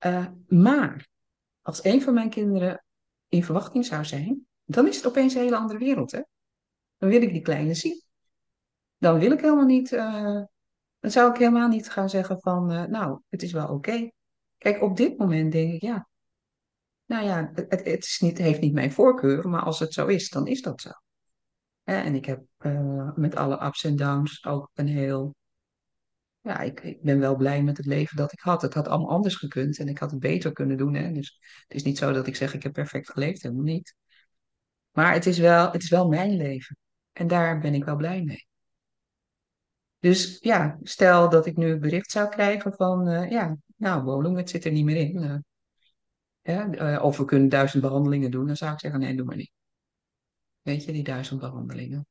Uh, 0.06 0.28
maar 0.48 1.08
als 1.62 1.84
een 1.84 2.02
van 2.02 2.14
mijn 2.14 2.30
kinderen 2.30 2.84
in 3.28 3.44
verwachting 3.44 3.86
zou 3.86 4.06
zijn, 4.06 4.48
dan 4.64 4.88
is 4.88 4.96
het 4.96 5.08
opeens 5.08 5.34
een 5.34 5.42
hele 5.42 5.58
andere 5.58 5.80
wereld. 5.80 6.12
Hè? 6.12 6.22
Dan 6.98 7.10
wil 7.10 7.22
ik 7.22 7.32
die 7.32 7.42
kleine 7.42 7.74
zien. 7.74 8.02
Dan 8.98 9.20
wil 9.20 9.32
ik 9.32 9.42
helemaal 9.42 9.66
niet 9.66 9.92
uh, 9.92 10.44
dan 11.04 11.12
zou 11.12 11.32
ik 11.32 11.38
helemaal 11.38 11.68
niet 11.68 11.90
gaan 11.90 12.10
zeggen 12.10 12.40
van, 12.40 12.72
uh, 12.72 12.84
nou, 12.84 13.22
het 13.30 13.44
is 13.44 13.52
wel 13.52 13.68
oké. 13.68 14.10
Kijk, 14.58 14.82
op 14.82 14.98
dit 14.98 15.18
moment 15.18 15.52
denk 15.52 15.74
ik, 15.74 15.82
ja, 15.82 16.08
nou 17.06 17.26
ja, 17.26 17.52
het, 17.54 17.86
het 17.86 18.04
is 18.04 18.20
niet, 18.20 18.38
heeft 18.38 18.62
niet 18.62 18.74
mijn 18.74 18.92
voorkeur, 18.92 19.50
maar 19.50 19.62
als 19.62 19.80
het 19.80 19.94
zo 19.94 20.08
is, 20.08 20.30
dan 20.30 20.48
is 20.48 20.62
dat 20.62 20.82
zo. 20.82 20.90
En 21.84 22.16
ik 22.16 22.26
heb 22.26 22.44
uh, 22.60 23.16
met 23.16 23.36
alle 23.36 23.66
ups 23.66 23.84
en 23.84 23.96
downs 23.96 24.46
ook 24.46 24.70
een 24.74 24.88
heel, 24.88 25.36
ja, 26.42 26.60
ik, 26.60 26.80
ik, 26.82 27.02
ben 27.02 27.20
wel 27.20 27.36
blij 27.36 27.64
met 27.64 27.78
het 27.78 27.86
leven 27.86 28.18
dat 28.18 28.34
ik 28.34 28.40
had. 28.40 28.62
Het 28.62 28.74
had 28.74 28.88
allemaal 28.88 29.10
anders 29.10 29.36
gekund 29.36 29.80
en 29.80 29.88
ik 29.88 29.98
had 29.98 30.12
het 30.12 30.20
beter 30.20 30.54
kunnen 30.54 30.78
doen. 30.78 30.94
Hè? 30.94 31.12
Dus 31.12 31.40
het 31.68 31.78
is 31.78 31.84
niet 31.84 31.98
zo 31.98 32.12
dat 32.12 32.28
ik 32.28 32.36
zeg, 32.36 32.54
ik 32.54 32.64
heb 32.64 32.74
perfect 32.74 33.10
geleefd, 33.10 33.42
helemaal 33.42 33.64
niet. 33.64 33.96
Maar 34.92 35.14
het 35.14 35.26
is 35.26 35.38
wel, 35.38 35.72
het 35.72 35.84
is 35.84 35.90
wel 35.90 36.08
mijn 36.08 36.36
leven. 36.36 36.78
En 37.12 37.28
daar 37.28 37.60
ben 37.60 37.74
ik 37.74 37.84
wel 37.84 37.96
blij 37.96 38.24
mee. 38.24 38.48
Dus 40.00 40.38
ja, 40.40 40.78
stel 40.82 41.30
dat 41.30 41.46
ik 41.46 41.58
nu 41.58 41.72
een 41.72 41.80
bericht 41.80 42.12
zou 42.12 42.30
krijgen 42.30 42.74
van, 42.74 43.08
uh, 43.10 43.30
ja, 43.30 43.58
nou, 43.76 44.04
Wolum, 44.04 44.38
het 44.38 44.50
zit 44.50 44.66
er 44.66 44.72
niet 44.72 44.86
meer 44.86 44.96
in. 44.96 45.44
Ja, 46.42 46.96
uh, 46.96 47.04
of 47.04 47.18
we 47.18 47.26
kunnen 47.26 47.50
duizend 47.50 47.82
behandelingen 47.84 48.32
doen, 48.32 48.48
dan 48.48 48.56
zou 48.56 48.74
ik 48.74 48.80
zeggen, 48.80 49.00
nee, 49.00 49.16
doe 49.16 49.26
maar 49.26 49.36
niet. 49.36 49.52
Weet 50.64 50.84
je, 50.84 50.92
die 50.92 51.04
duizend 51.04 51.40
behandelingen. 51.40 52.08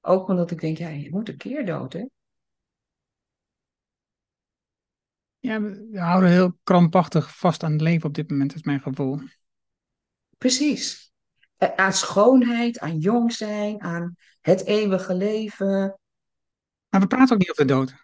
Ook 0.00 0.28
omdat 0.28 0.50
ik 0.50 0.60
denk, 0.60 0.78
ja, 0.78 0.88
je 0.88 1.10
moet 1.10 1.28
een 1.28 1.36
keer 1.36 1.66
dood, 1.66 1.92
hè? 1.92 2.04
Ja, 5.38 5.60
we 5.60 6.00
houden 6.00 6.30
heel 6.30 6.58
krampachtig 6.62 7.38
vast 7.38 7.62
aan 7.62 7.72
het 7.72 7.80
leven 7.80 8.08
op 8.08 8.14
dit 8.14 8.30
moment, 8.30 8.54
is 8.54 8.62
mijn 8.62 8.80
gevoel. 8.80 9.18
Precies. 10.38 11.12
Aan 11.76 11.92
schoonheid, 11.92 12.78
aan 12.78 12.98
jong 12.98 13.32
zijn, 13.32 13.80
aan 13.80 14.16
het 14.40 14.64
eeuwige 14.64 15.14
leven, 15.14 16.00
maar 16.90 17.00
we 17.00 17.06
praten 17.06 17.32
ook 17.32 17.38
niet 17.38 17.50
over 17.50 17.66
de 17.66 17.72
dood. 17.72 17.94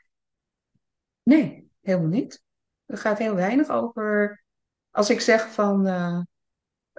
Nee, 1.22 1.70
helemaal 1.80 2.08
niet. 2.08 2.42
Er 2.84 2.98
gaat 2.98 3.18
heel 3.18 3.34
weinig 3.34 3.68
over. 3.68 4.42
Als 4.90 5.10
ik 5.10 5.20
zeg 5.20 5.52
van, 5.52 5.86
uh, 5.86 6.20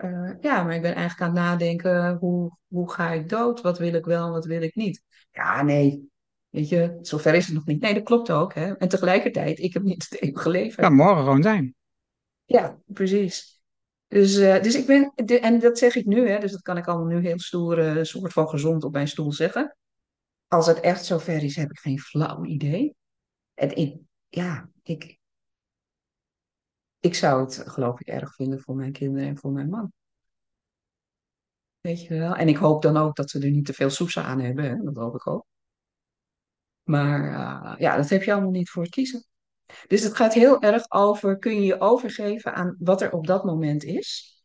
uh, 0.04 0.32
ja, 0.42 0.64
maar 0.64 0.76
ik 0.76 0.82
ben 0.82 0.96
eigenlijk 0.96 1.22
aan 1.22 1.36
het 1.36 1.46
nadenken, 1.46 2.18
hoe, 2.18 2.58
hoe 2.68 2.92
ga 2.92 3.12
ik 3.12 3.30
dood? 3.30 3.62
Wat 3.62 3.78
wil 3.78 3.94
ik 3.94 4.06
wel, 4.06 4.32
wat 4.32 4.46
wil 4.46 4.62
ik 4.62 4.76
niet? 4.76 5.04
Ja, 5.32 5.64
nee, 5.64 6.10
weet 6.50 6.70
je, 6.70 6.98
zover 7.02 7.34
is 7.34 7.46
het 7.46 7.56
nog 7.56 7.66
niet. 7.66 7.82
Nee, 7.82 7.94
dat 7.94 8.04
klopt 8.04 8.32
ook. 8.32 8.54
Hè? 8.54 8.74
En 8.74 8.88
tegelijkertijd, 8.88 9.60
ik 9.60 9.74
heb 9.74 9.84
niet 9.84 10.08
het 10.10 10.22
eeuwige 10.22 10.50
leven. 10.50 10.84
Kan 10.84 10.96
morgen 10.96 11.24
gewoon 11.24 11.44
zijn. 11.44 11.76
Ja, 12.46 12.80
precies. 12.86 13.62
Dus, 14.08 14.38
uh, 14.38 14.62
dus 14.62 14.76
ik 14.76 14.86
ben, 14.86 15.12
de, 15.16 15.40
en 15.40 15.60
dat 15.60 15.78
zeg 15.78 15.96
ik 15.96 16.06
nu, 16.06 16.30
hè, 16.30 16.40
dus 16.40 16.52
dat 16.52 16.62
kan 16.62 16.78
ik 16.78 16.88
allemaal 16.88 17.08
nu 17.08 17.28
heel 17.28 17.40
stoer, 17.40 17.98
uh, 17.98 18.04
soort 18.04 18.34
van 18.34 18.50
gezond 18.50 18.84
op 18.84 18.92
mijn 18.92 19.08
stoel 19.08 19.32
zeggen 19.32 19.78
als 20.48 20.68
het 20.68 20.80
echt 20.80 21.06
zover 21.06 21.44
is, 21.44 21.56
heb 21.56 21.70
ik 21.70 21.80
geen 21.80 22.00
flauw 22.00 22.46
idee. 22.46 22.96
En 23.54 23.76
ik, 23.76 23.98
ja, 24.28 24.70
ik, 24.84 25.18
ik 27.08 27.16
zou 27.16 27.42
het 27.42 27.64
geloof 27.66 28.00
ik 28.00 28.08
erg 28.08 28.36
vinden 28.36 28.60
voor 28.60 28.76
mijn 28.76 28.92
kinderen 28.92 29.28
en 29.28 29.38
voor 29.38 29.52
mijn 29.52 29.70
man. 29.70 29.92
Weet 31.82 32.02
je 32.02 32.18
wel? 32.20 32.36
En 32.36 32.48
ik 32.48 32.58
hoop 32.58 32.82
dan 32.82 32.98
ook 32.98 33.16
dat 33.16 33.30
ze 33.30 33.40
er 33.40 33.50
niet 33.50 33.66
te 33.66 33.74
veel 33.74 33.90
soezen 33.90 34.24
aan 34.24 34.40
hebben. 34.40 34.66
Hè? 34.66 34.84
Dat 34.84 34.96
hoop 34.96 35.16
ik 35.16 35.28
ook. 35.28 35.46
Maar 36.84 37.32
uh, 37.32 37.80
ja, 37.80 37.96
dat 37.96 38.10
heb 38.10 38.24
je 38.24 38.32
allemaal 38.32 38.52
niet 38.52 38.70
voor 38.70 38.84
het 38.84 38.92
kiezen. 38.92 39.26
Dus 39.88 40.04
het 40.04 40.16
gaat 40.16 40.34
heel 40.34 40.62
erg 40.62 40.92
over, 40.92 41.38
kun 41.38 41.56
je 41.56 41.66
je 41.66 41.80
overgeven 41.80 42.54
aan 42.54 42.76
wat 42.80 43.02
er 43.02 43.12
op 43.12 43.28
dat 43.28 43.44
moment 43.46 43.84
is? 43.84 44.36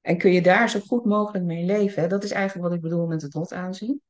En 0.00 0.18
kun 0.18 0.32
je 0.32 0.42
daar 0.42 0.70
zo 0.70 0.80
goed 0.80 1.04
mogelijk 1.04 1.44
mee 1.44 1.64
leven? 1.64 2.08
Dat 2.08 2.24
is 2.24 2.30
eigenlijk 2.30 2.68
wat 2.68 2.76
ik 2.76 2.82
bedoel 2.82 3.06
met 3.06 3.22
het 3.22 3.34
lot 3.34 3.52
aanzien. 3.52 4.02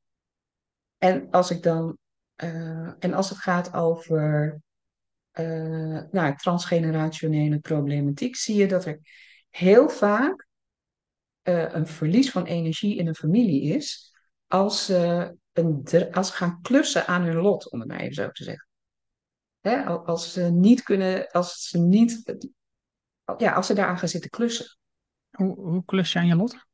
En 0.97 1.31
als 1.31 1.51
ik 1.51 1.63
dan, 1.63 1.97
uh, 2.43 2.93
en 2.99 3.13
als 3.13 3.29
het 3.29 3.37
gaat 3.37 3.73
over 3.73 4.59
uh, 5.39 6.01
nou, 6.11 6.35
transgenerationele 6.35 7.59
problematiek, 7.59 8.35
zie 8.35 8.55
je 8.55 8.67
dat 8.67 8.85
er 8.85 8.99
heel 9.49 9.89
vaak 9.89 10.47
uh, 11.43 11.73
een 11.73 11.87
verlies 11.87 12.31
van 12.31 12.45
energie 12.45 12.97
in 12.97 13.07
een 13.07 13.15
familie 13.15 13.61
is 13.61 14.13
als 14.47 14.85
ze, 14.85 15.35
een, 15.51 15.83
als 16.11 16.27
ze 16.27 16.33
gaan 16.33 16.61
klussen 16.61 17.07
aan 17.07 17.21
hun 17.21 17.35
lot, 17.35 17.71
om 17.71 17.79
het 17.79 17.89
maar 17.89 17.99
even 17.99 18.13
zo 18.13 18.29
te 18.29 18.43
zeggen. 18.43 18.67
Hè, 19.59 19.83
als 19.85 20.33
ze 20.33 20.41
niet 20.41 20.83
kunnen, 20.83 21.27
als 21.31 21.67
ze 21.67 21.79
niet, 21.79 22.35
ja, 23.37 23.53
als 23.53 23.67
ze 23.67 23.73
daaraan 23.73 23.97
gaan 23.97 24.07
zitten 24.07 24.29
klussen. 24.29 24.77
Hoe, 25.31 25.55
hoe 25.55 25.85
klus 25.85 26.13
je 26.13 26.19
aan 26.19 26.27
je 26.27 26.35
lot? 26.35 26.67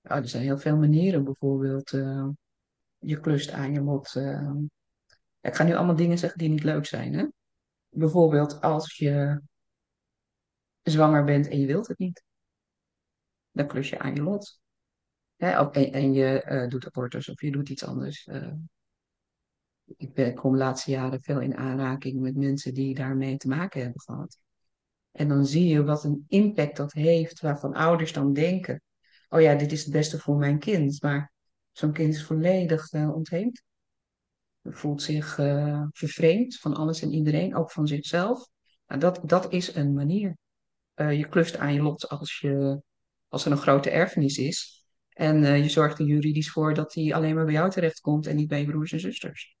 Nou, 0.00 0.22
er 0.22 0.28
zijn 0.28 0.42
heel 0.42 0.58
veel 0.58 0.76
manieren. 0.76 1.24
Bijvoorbeeld, 1.24 1.92
uh, 1.92 2.28
je 2.98 3.20
klust 3.20 3.50
aan 3.50 3.72
je 3.72 3.80
lot. 3.80 4.14
Ik 5.40 5.54
ga 5.54 5.64
nu 5.64 5.74
allemaal 5.74 5.96
dingen 5.96 6.18
zeggen 6.18 6.38
die 6.38 6.48
niet 6.48 6.62
leuk 6.62 6.86
zijn. 6.86 7.14
Hè? 7.14 7.26
Bijvoorbeeld, 7.88 8.60
als 8.60 8.96
je 8.96 9.40
zwanger 10.82 11.24
bent 11.24 11.48
en 11.48 11.60
je 11.60 11.66
wilt 11.66 11.88
het 11.88 11.98
niet, 11.98 12.22
dan 13.50 13.66
klus 13.66 13.88
je 13.88 13.98
aan 13.98 14.14
je 14.14 14.22
lot. 14.22 14.60
Hè? 15.36 15.70
En, 15.72 16.12
je 16.12 16.44
uh, 16.48 16.68
doet 16.68 16.86
abortus 16.86 17.28
of 17.28 17.40
je 17.40 17.50
doet 17.50 17.68
iets 17.68 17.84
anders. 17.84 18.28
ik, 19.96 20.14
ben, 20.14 20.26
ik 20.26 20.36
kom 20.36 20.52
de 20.52 20.58
laatste 20.58 20.90
jaren 20.90 21.22
veel 21.22 21.40
in 21.40 21.56
aanraking 21.56 22.20
met 22.20 22.36
mensen 22.36 22.74
die 22.74 22.94
daarmee 22.94 23.36
te 23.36 23.48
maken 23.48 23.82
hebben 23.82 24.00
gehad. 24.00 24.38
En 25.10 25.28
dan 25.28 25.46
zie 25.46 25.68
je 25.68 25.84
wat 25.84 26.04
een 26.04 26.24
impact 26.28 26.76
dat 26.76 26.92
heeft, 26.92 27.40
waarvan 27.40 27.74
ouders 27.74 28.12
dan 28.12 28.32
denken 28.32 28.82
oh 29.30 29.40
ja, 29.40 29.54
dit 29.54 29.72
is 29.72 29.82
het 29.82 29.92
beste 29.92 30.18
voor 30.18 30.36
mijn 30.36 30.58
kind. 30.58 31.02
Maar 31.02 31.32
zo'n 31.72 31.92
kind 31.92 32.14
is 32.14 32.24
volledig 32.24 32.92
uh, 32.92 33.14
ontheemd. 33.14 33.62
Voelt 34.62 35.02
zich 35.02 35.38
uh, 35.38 35.82
vervreemd 35.92 36.58
van 36.58 36.74
alles 36.74 37.02
en 37.02 37.12
iedereen, 37.12 37.56
ook 37.56 37.70
van 37.70 37.86
zichzelf. 37.86 38.48
Nou, 38.86 39.00
dat, 39.00 39.20
dat 39.24 39.52
is 39.52 39.74
een 39.74 39.94
manier. 39.94 40.36
Uh, 40.94 41.18
je 41.18 41.28
klust 41.28 41.56
aan 41.56 41.74
je 41.74 41.82
lot 41.82 42.08
als, 42.08 42.38
je, 42.38 42.82
als 43.28 43.44
er 43.44 43.52
een 43.52 43.58
grote 43.58 43.90
erfenis 43.90 44.38
is. 44.38 44.84
En 45.08 45.62
je 45.62 45.68
zorgt 45.68 45.98
er 45.98 46.04
juridisch 46.04 46.50
voor 46.50 46.74
dat 46.74 46.92
die 46.92 47.14
alleen 47.14 47.34
maar 47.34 47.44
bij 47.44 47.54
jou 47.54 47.70
terechtkomt 47.70 48.26
en 48.26 48.36
niet 48.36 48.48
bij 48.48 48.60
je 48.60 48.66
broers 48.66 48.92
en 48.92 49.00
zusters. 49.00 49.56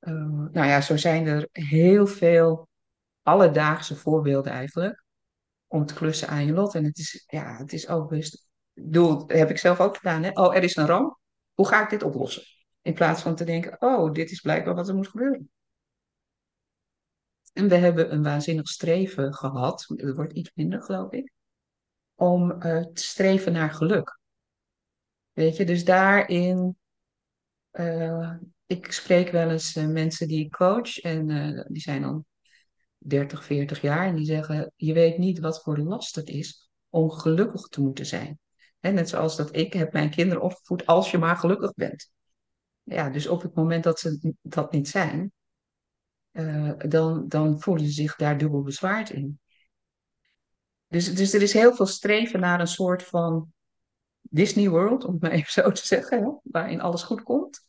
Nou 0.00 0.66
ja, 0.66 0.80
zo 0.80 0.96
zijn 0.96 1.26
er 1.26 1.48
heel 1.52 2.06
veel 2.06 2.68
alledaagse 3.22 3.96
voorbeelden 3.96 4.52
eigenlijk 4.52 5.04
om 5.66 5.86
te 5.86 5.94
klussen 5.94 6.28
aan 6.28 6.46
je 6.46 6.52
lot. 6.52 6.74
En 6.74 6.84
het 6.84 6.98
is, 6.98 7.24
ja, 7.26 7.56
het 7.56 7.72
is 7.72 7.88
ook 7.88 8.08
best, 8.08 8.48
doel 8.72 9.24
heb 9.26 9.50
ik 9.50 9.58
zelf 9.58 9.80
ook 9.80 9.96
gedaan. 9.96 10.22
Hè? 10.22 10.30
Oh, 10.30 10.56
er 10.56 10.62
is 10.62 10.76
een 10.76 10.86
ramp. 10.86 11.18
Hoe 11.54 11.68
ga 11.68 11.82
ik 11.82 11.90
dit 11.90 12.02
oplossen? 12.02 12.42
In 12.86 12.94
plaats 12.94 13.22
van 13.22 13.34
te 13.36 13.44
denken, 13.44 13.76
oh, 13.80 14.12
dit 14.12 14.30
is 14.30 14.40
blijkbaar 14.40 14.74
wat 14.74 14.88
er 14.88 14.94
moet 14.94 15.08
gebeuren. 15.08 15.50
En 17.52 17.68
we 17.68 17.74
hebben 17.74 18.12
een 18.12 18.22
waanzinnig 18.22 18.68
streven 18.68 19.34
gehad, 19.34 19.84
het 19.96 20.14
wordt 20.14 20.32
iets 20.32 20.50
minder 20.54 20.82
geloof 20.82 21.12
ik, 21.12 21.32
om 22.14 22.50
uh, 22.50 22.58
te 22.82 23.02
streven 23.02 23.52
naar 23.52 23.70
geluk. 23.70 24.18
Weet 25.32 25.56
je, 25.56 25.64
dus 25.64 25.84
daarin, 25.84 26.76
uh, 27.72 28.36
ik 28.66 28.92
spreek 28.92 29.30
wel 29.30 29.50
eens 29.50 29.76
uh, 29.76 29.86
mensen 29.86 30.28
die 30.28 30.44
ik 30.44 30.52
coach 30.52 30.98
en 30.98 31.26
die 31.68 31.82
zijn 31.82 32.02
dan 32.02 32.24
30, 32.98 33.44
40 33.44 33.80
jaar 33.80 34.06
en 34.06 34.16
die 34.16 34.26
zeggen, 34.26 34.72
je 34.76 34.92
weet 34.92 35.18
niet 35.18 35.38
wat 35.38 35.62
voor 35.62 35.78
last 35.78 36.14
het 36.14 36.28
is 36.28 36.70
om 36.88 37.10
gelukkig 37.10 37.62
te 37.62 37.80
moeten 37.80 38.06
zijn. 38.06 38.38
En 38.80 38.94
net 38.94 39.08
zoals 39.08 39.36
dat 39.36 39.56
ik 39.56 39.72
heb 39.72 39.92
mijn 39.92 40.10
kinderen 40.10 40.42
opgevoed 40.42 40.86
als 40.86 41.10
je 41.10 41.18
maar 41.18 41.36
gelukkig 41.36 41.74
bent. 41.74 42.14
Ja, 42.86 43.10
dus 43.10 43.26
op 43.26 43.42
het 43.42 43.54
moment 43.54 43.84
dat 43.84 44.00
ze 44.00 44.34
dat 44.42 44.72
niet 44.72 44.88
zijn, 44.88 45.32
uh, 46.32 46.72
dan, 46.78 47.28
dan 47.28 47.60
voelen 47.60 47.86
ze 47.86 47.92
zich 47.92 48.16
daar 48.16 48.38
dubbel 48.38 48.62
bezwaard 48.62 49.10
in. 49.10 49.40
Dus, 50.86 51.14
dus 51.14 51.32
er 51.32 51.42
is 51.42 51.52
heel 51.52 51.74
veel 51.74 51.86
streven 51.86 52.40
naar 52.40 52.60
een 52.60 52.66
soort 52.66 53.02
van 53.02 53.52
Disney 54.20 54.68
World, 54.68 55.04
om 55.04 55.12
het 55.12 55.22
maar 55.22 55.30
even 55.30 55.52
zo 55.52 55.70
te 55.70 55.86
zeggen, 55.86 56.22
hè, 56.22 56.30
waarin 56.42 56.80
alles 56.80 57.02
goed 57.02 57.22
komt. 57.22 57.68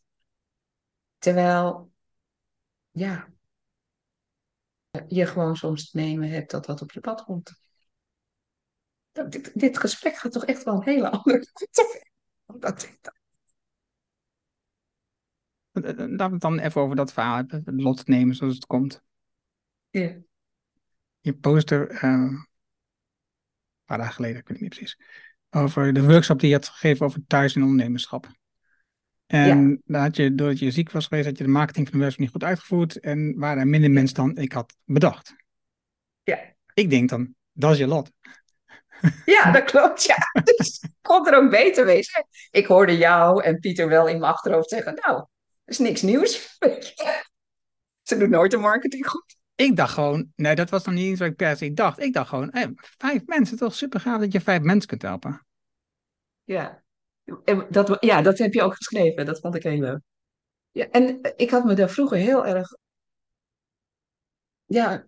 Terwijl, 1.18 1.92
ja, 2.92 3.28
je 5.08 5.26
gewoon 5.26 5.56
soms 5.56 5.82
het 5.82 5.94
nemen 5.94 6.30
hebt 6.30 6.52
dat 6.52 6.66
wat 6.66 6.82
op 6.82 6.92
je 6.92 7.00
pad 7.00 7.24
komt. 7.24 7.62
Dit, 9.12 9.60
dit 9.60 9.78
gesprek 9.78 10.16
gaat 10.16 10.32
toch 10.32 10.46
echt 10.46 10.64
wel 10.64 10.74
een 10.74 10.84
hele 10.84 11.10
andere 11.18 11.48
kant. 11.54 12.02
Dat 12.46 12.62
dat. 13.02 13.17
Laten 15.84 16.18
we 16.18 16.24
het 16.24 16.42
dan 16.42 16.60
even 16.60 16.82
over 16.82 16.96
dat 16.96 17.14
verhaal, 17.14 17.44
het 17.48 17.62
lot 17.66 18.08
nemen 18.08 18.36
zoals 18.36 18.56
het 18.56 18.66
komt. 18.66 19.02
Ja. 19.90 20.16
Je 21.20 21.34
poster, 21.34 21.92
uh, 21.92 22.02
een 22.02 22.48
paar 23.86 23.98
dagen 23.98 24.14
geleden, 24.14 24.40
ik 24.40 24.48
weet 24.48 24.60
niet 24.60 24.70
precies, 24.70 24.98
over 25.50 25.94
de 25.94 26.04
workshop 26.04 26.40
die 26.40 26.50
je 26.50 26.56
had 26.56 26.68
gegeven 26.68 27.06
over 27.06 27.22
thuis 27.28 27.56
en 27.56 27.62
ondernemerschap. 27.62 28.30
En 29.26 29.70
ja. 29.70 29.78
dan 29.86 30.02
had 30.02 30.16
je, 30.16 30.36
doordat 30.36 30.60
je 30.60 30.72
ziek 30.72 30.92
was 30.92 31.08
geweest, 31.08 31.28
had 31.28 31.38
je 31.38 31.44
de 31.44 31.50
marketing 31.50 31.86
van 31.86 31.94
de 31.94 32.00
workshop 32.00 32.24
niet 32.24 32.34
goed 32.34 32.44
uitgevoerd 32.44 33.00
en 33.00 33.40
waren 33.40 33.60
er 33.60 33.68
minder 33.68 33.92
mensen 33.92 34.16
dan 34.16 34.38
ik 34.38 34.52
had 34.52 34.76
bedacht. 34.86 35.36
Ja. 36.24 36.40
Ik 36.74 36.90
denk 36.90 37.10
dan, 37.10 37.36
dat 37.52 37.72
is 37.72 37.78
je 37.78 37.88
lot. 37.88 38.12
Ja, 39.26 39.52
dat 39.52 39.64
klopt, 39.64 40.04
ja. 40.04 40.16
Dus 40.44 40.84
kon 41.02 41.28
er 41.28 41.38
ook 41.38 41.50
beter 41.50 41.86
wezen. 41.86 42.28
Ik 42.52 42.66
hoorde 42.66 42.98
jou 42.98 43.44
en 43.44 43.60
Pieter 43.60 43.88
wel 43.88 44.08
in 44.08 44.20
mijn 44.20 44.32
achterhoofd 44.32 44.70
zeggen, 44.70 45.00
nou, 45.06 45.26
is 45.68 45.78
niks 45.78 46.02
nieuws. 46.02 46.58
Ze 48.08 48.18
doen 48.18 48.30
nooit 48.30 48.52
de 48.52 48.58
marketing 48.58 49.08
goed. 49.08 49.36
Ik 49.56 49.76
dacht 49.76 49.94
gewoon, 49.94 50.32
nee, 50.36 50.56
dat 50.56 50.70
was 50.70 50.86
nog 50.86 50.96
niet 50.96 51.10
iets 51.12 51.20
wat 51.20 51.30
ik 51.30 51.36
per 51.36 51.58
se 51.58 51.74
dacht. 51.74 52.00
Ik 52.00 52.14
dacht 52.14 52.30
gewoon, 52.30 52.48
hey, 52.52 52.72
vijf 52.76 53.26
mensen, 53.26 53.58
toch 53.58 53.76
super 53.76 54.00
gaaf 54.00 54.20
dat 54.20 54.32
je 54.32 54.42
vijf 54.42 54.62
mensen 54.62 54.90
kunt 54.90 55.02
helpen. 55.02 55.46
Ja. 56.44 56.84
Dat, 57.70 57.98
ja, 58.00 58.22
dat 58.22 58.38
heb 58.38 58.54
je 58.54 58.62
ook 58.62 58.76
geschreven. 58.76 59.26
Dat 59.26 59.40
vond 59.40 59.56
ik 59.56 59.64
heel 59.64 59.80
leuk. 59.80 60.00
Ja, 60.72 60.90
en 60.90 61.20
ik 61.36 61.50
had 61.50 61.64
me 61.64 61.74
daar 61.74 61.90
vroeger 61.90 62.18
heel 62.18 62.46
erg 62.46 62.68
ja, 64.66 65.08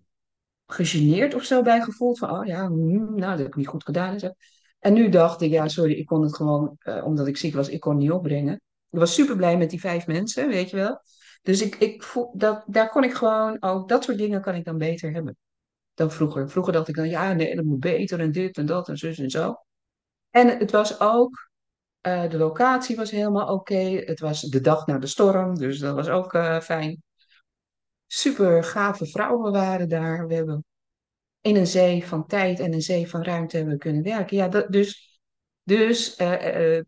gegeneerd 0.66 1.34
of 1.34 1.44
zo 1.44 1.62
bij 1.62 1.82
gevoeld. 1.82 2.18
Van, 2.18 2.30
oh 2.30 2.46
ja, 2.46 2.68
hmm, 2.68 3.16
nou, 3.16 3.30
dat 3.32 3.38
heb 3.38 3.48
ik 3.48 3.56
niet 3.56 3.68
goed 3.68 3.84
gedaan. 3.84 4.14
En, 4.14 4.20
zo. 4.20 4.34
en 4.80 4.94
nu 4.94 5.10
dacht 5.10 5.42
ik, 5.42 5.52
ja, 5.52 5.68
sorry, 5.68 5.94
ik 5.94 6.06
kon 6.06 6.22
het 6.22 6.36
gewoon, 6.36 6.78
uh, 6.84 7.06
omdat 7.06 7.28
ik 7.28 7.38
ziek 7.38 7.54
was, 7.54 7.70
ik 7.70 7.80
kon 7.80 7.92
het 7.92 8.02
niet 8.02 8.12
opbrengen. 8.12 8.62
Ik 8.90 9.00
was 9.00 9.14
super 9.14 9.36
blij 9.36 9.58
met 9.58 9.70
die 9.70 9.80
vijf 9.80 10.08
mensen, 10.08 10.48
weet 10.48 10.70
je 10.70 10.76
wel. 10.76 11.02
Dus 11.42 11.62
ik, 11.62 11.76
ik 11.76 12.04
voel, 12.04 12.32
dat, 12.38 12.64
daar 12.68 12.90
kon 12.90 13.04
ik 13.04 13.14
gewoon, 13.14 13.58
ook 13.60 13.90
dat 13.90 14.04
soort 14.04 14.18
dingen 14.18 14.42
kan 14.42 14.56
ik 14.56 14.66
dan 14.66 14.78
beter 14.78 15.14
hebben 15.14 15.38
dan 16.00 16.12
vroeger. 16.12 16.50
Vroeger 16.50 16.74
dacht 16.74 16.88
ik 16.88 16.96
dan, 16.96 17.10
ja, 17.10 17.34
nee, 17.34 17.56
dat 17.56 17.66
moet 17.66 17.80
beter 17.80 18.20
en 18.20 18.32
dit 18.32 18.58
en 18.58 18.66
dat 18.66 18.90
en 18.90 18.98
zus 18.98 19.20
en 19.20 19.30
zo. 19.30 19.64
En 20.30 20.58
het 20.58 20.72
was 20.72 21.00
ook, 21.00 21.50
uh, 22.08 22.30
de 22.30 22.38
locatie 22.38 22.96
was 22.96 23.12
helemaal 23.12 23.54
oké. 23.54 24.04
Het 24.06 24.20
was 24.20 24.42
de 24.42 24.62
dag 24.62 24.86
na 24.86 24.98
de 24.98 25.08
storm, 25.08 25.56
dus 25.56 25.80
dat 25.80 25.96
was 25.96 26.08
ook 26.10 26.34
uh, 26.34 26.60
fijn. 26.60 27.04
Super 28.08 28.64
gave 28.64 29.06
vrouwen 29.06 29.52
waren 29.52 29.90
daar. 29.90 30.28
We 30.28 30.34
hebben 30.34 30.66
in 31.42 31.56
een 31.56 31.68
zee 31.68 32.08
van 32.08 32.28
tijd 32.28 32.60
en 32.60 32.74
een 32.74 32.82
zee 32.82 33.10
van 33.10 33.24
ruimte 33.24 33.58
hebben 33.58 33.78
kunnen 33.78 34.04
werken. 34.04 34.38
Ja, 34.38 34.48
dat, 34.48 34.72
dus, 34.72 35.20
dus 35.64 36.20
uh, 36.20 36.80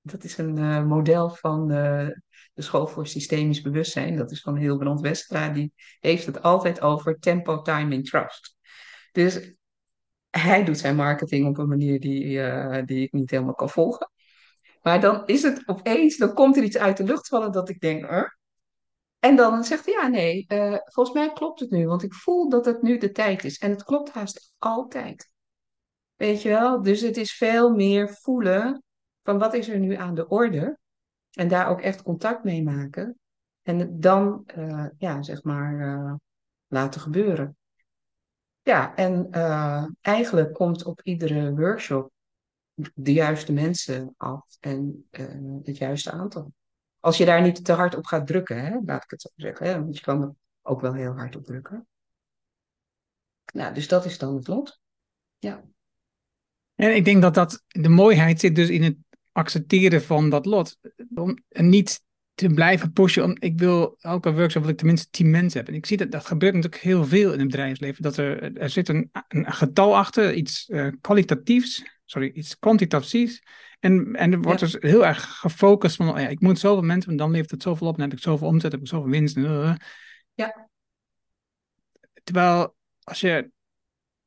dat 0.00 0.24
is 0.24 0.38
een 0.38 0.86
model 0.86 1.30
van 1.30 1.68
de 1.68 2.62
School 2.62 2.86
voor 2.86 3.06
Systemisch 3.06 3.60
Bewustzijn. 3.60 4.16
Dat 4.16 4.30
is 4.30 4.40
van 4.40 4.56
Hilbrand 4.56 5.00
Westra. 5.00 5.48
Die 5.48 5.72
heeft 6.00 6.26
het 6.26 6.42
altijd 6.42 6.80
over 6.80 7.18
tempo, 7.18 7.62
timing, 7.62 8.08
trust. 8.08 8.56
Dus 9.12 9.54
hij 10.30 10.64
doet 10.64 10.78
zijn 10.78 10.96
marketing 10.96 11.46
op 11.46 11.58
een 11.58 11.68
manier 11.68 12.00
die, 12.00 12.24
uh, 12.24 12.82
die 12.84 13.02
ik 13.02 13.12
niet 13.12 13.30
helemaal 13.30 13.54
kan 13.54 13.70
volgen. 13.70 14.10
Maar 14.82 15.00
dan 15.00 15.26
is 15.26 15.42
het 15.42 15.62
opeens, 15.68 16.16
dan 16.16 16.34
komt 16.34 16.56
er 16.56 16.62
iets 16.62 16.76
uit 16.76 16.96
de 16.96 17.04
lucht 17.04 17.28
vallen 17.28 17.52
dat 17.52 17.68
ik 17.68 17.80
denk, 17.80 18.10
uh. 18.10 18.22
en 19.18 19.36
dan 19.36 19.64
zegt 19.64 19.84
hij, 19.84 19.94
ja 19.94 20.06
nee, 20.06 20.44
uh, 20.48 20.76
volgens 20.84 21.16
mij 21.16 21.32
klopt 21.32 21.60
het 21.60 21.70
nu, 21.70 21.86
want 21.86 22.02
ik 22.02 22.14
voel 22.14 22.48
dat 22.48 22.64
het 22.64 22.82
nu 22.82 22.98
de 22.98 23.10
tijd 23.10 23.44
is. 23.44 23.58
En 23.58 23.70
het 23.70 23.84
klopt 23.84 24.10
haast 24.10 24.52
altijd. 24.58 25.32
Weet 26.16 26.42
je 26.42 26.48
wel? 26.48 26.82
Dus 26.82 27.00
het 27.00 27.16
is 27.16 27.32
veel 27.32 27.74
meer 27.74 28.08
voelen 28.08 28.82
van 29.30 29.38
wat 29.38 29.54
is 29.54 29.68
er 29.68 29.78
nu 29.78 29.94
aan 29.94 30.14
de 30.14 30.28
orde. 30.28 30.78
En 31.30 31.48
daar 31.48 31.68
ook 31.68 31.80
echt 31.80 32.02
contact 32.02 32.44
mee 32.44 32.62
maken. 32.62 33.18
En 33.62 34.00
dan, 34.00 34.48
uh, 34.56 34.86
ja, 34.98 35.22
zeg 35.22 35.42
maar, 35.42 35.74
uh, 35.74 36.14
laten 36.66 37.00
gebeuren. 37.00 37.56
Ja, 38.62 38.94
en 38.94 39.28
uh, 39.30 39.84
eigenlijk 40.00 40.54
komt 40.54 40.84
op 40.84 41.00
iedere 41.02 41.54
workshop 41.54 42.12
de 42.94 43.12
juiste 43.12 43.52
mensen 43.52 44.14
af 44.16 44.56
en 44.60 45.08
het 45.62 45.76
juiste 45.76 46.10
aantal. 46.10 46.52
Als 47.00 47.16
je 47.16 47.24
daar 47.24 47.42
niet 47.42 47.64
te 47.64 47.72
hard 47.72 47.96
op 47.96 48.06
gaat 48.06 48.26
drukken, 48.26 48.64
hè, 48.64 48.78
laat 48.84 49.04
ik 49.04 49.10
het 49.10 49.20
zo 49.20 49.28
zeggen. 49.36 49.66
Hè, 49.66 49.80
want 49.80 49.96
je 49.96 50.02
kan 50.02 50.22
er 50.22 50.34
ook 50.62 50.80
wel 50.80 50.94
heel 50.94 51.12
hard 51.12 51.36
op 51.36 51.44
drukken. 51.44 51.86
Nou, 53.52 53.74
dus 53.74 53.88
dat 53.88 54.04
is 54.04 54.18
dan 54.18 54.34
het 54.34 54.48
lot. 54.48 54.80
Ja. 55.38 55.64
En 56.74 56.94
ik 56.96 57.04
denk 57.04 57.22
dat, 57.22 57.34
dat 57.34 57.64
de 57.66 57.88
mooiheid 57.88 58.40
zit 58.40 58.54
dus 58.54 58.68
in 58.68 58.82
het 58.82 58.96
accepteren 59.32 60.02
van 60.02 60.30
dat 60.30 60.46
lot. 60.46 60.78
Om 61.14 61.38
niet 61.50 62.02
te 62.34 62.48
blijven 62.48 62.92
pushen. 62.92 63.24
Om, 63.24 63.36
ik 63.38 63.58
wil 63.58 63.96
elke 64.00 64.32
workshop 64.32 64.62
wil 64.62 64.70
ik 64.70 64.78
tenminste 64.78 65.08
tien 65.10 65.30
mensen 65.30 65.56
hebben. 65.56 65.74
En 65.74 65.80
ik 65.80 65.86
zie 65.86 65.96
dat 65.96 66.10
dat 66.10 66.26
gebeurt 66.26 66.54
natuurlijk 66.54 66.82
heel 66.82 67.04
veel 67.04 67.32
in 67.32 67.38
het 67.38 67.48
bedrijfsleven. 67.48 68.02
Dat 68.02 68.16
er, 68.16 68.56
er 68.56 68.70
zit 68.70 68.88
een, 68.88 69.10
een 69.28 69.52
getal 69.52 69.96
achter, 69.96 70.34
iets 70.34 70.68
uh, 70.68 70.88
kwalitatiefs, 71.00 71.84
sorry, 72.04 72.30
iets 72.34 72.58
kwantitatiefs. 72.58 73.42
En, 73.80 74.14
en 74.16 74.32
er 74.32 74.40
wordt 74.40 74.60
ja. 74.60 74.66
dus 74.66 74.76
heel 74.90 75.06
erg 75.06 75.38
gefocust 75.38 75.96
van, 75.96 76.08
oh 76.08 76.18
ja, 76.18 76.28
ik 76.28 76.40
moet 76.40 76.58
zoveel 76.58 76.82
mensen, 76.82 77.10
en 77.10 77.16
dan 77.16 77.30
levert 77.30 77.50
het 77.50 77.62
zoveel 77.62 77.86
op, 77.86 77.96
dan 77.96 78.08
heb 78.08 78.18
ik 78.18 78.22
zoveel 78.22 78.46
omzet, 78.46 78.72
heb 78.72 78.80
ik 78.80 78.88
zoveel 78.88 79.10
winst. 79.10 79.36
Uh. 79.36 79.74
Ja. 80.34 80.68
Terwijl 82.24 82.74
als 83.02 83.20
je 83.20 83.50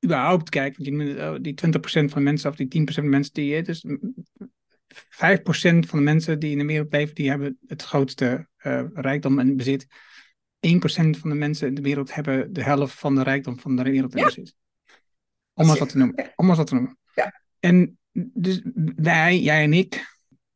überhaupt 0.06 0.50
kijkt, 0.50 0.78
want 0.78 0.90
je, 0.90 1.38
die 1.42 1.54
20% 2.08 2.12
van 2.12 2.24
mensen 2.24 2.50
of 2.50 2.56
die 2.56 2.82
10% 2.82 2.94
van 2.94 3.10
mensen 3.10 3.34
die 3.34 3.56
je, 3.56 3.62
dus 3.62 3.86
5% 3.86 4.63
van 5.00 6.00
de 6.00 6.04
mensen 6.04 6.40
die 6.40 6.52
in 6.52 6.58
de 6.58 6.66
wereld 6.66 6.92
leven, 6.92 7.16
die 7.16 7.30
hebben 7.30 7.58
het 7.68 7.84
grootste 7.84 8.48
uh, 8.64 8.84
rijkdom 8.94 9.40
en 9.40 9.56
bezit. 9.56 9.88
1% 9.88 9.90
van 11.20 11.30
de 11.30 11.36
mensen 11.36 11.68
in 11.68 11.74
de 11.74 11.82
wereld 11.82 12.14
hebben 12.14 12.54
de 12.54 12.64
helft 12.64 12.94
van 12.94 13.16
de 13.16 13.24
rijkdom 13.24 13.60
van 13.60 13.76
de 13.76 13.84
wereld 13.84 14.14
in 14.14 14.20
ja. 14.20 14.26
bezit. 14.26 14.56
Om 15.54 15.70
eens 15.70 15.80
wat 15.80 15.90
te 15.90 15.98
noemen. 15.98 16.32
Om 16.36 16.48
eens 16.48 16.58
wat 16.58 16.68
te 16.68 16.74
noemen. 16.74 16.98
Ja. 17.16 17.42
En 17.60 17.98
dus 18.12 18.62
wij, 18.96 19.40
jij 19.40 19.64
en 19.64 19.74
ik, 19.74 19.96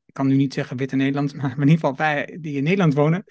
ik 0.06 0.14
kan 0.14 0.28
nu 0.28 0.36
niet 0.36 0.54
zeggen 0.54 0.78
witte 0.78 0.96
Nederland, 0.96 1.34
maar 1.34 1.52
in 1.52 1.60
ieder 1.60 1.74
geval 1.74 1.96
wij 1.96 2.38
die 2.42 2.58
in 2.58 2.64
Nederland 2.64 2.94
wonen, 2.94 3.24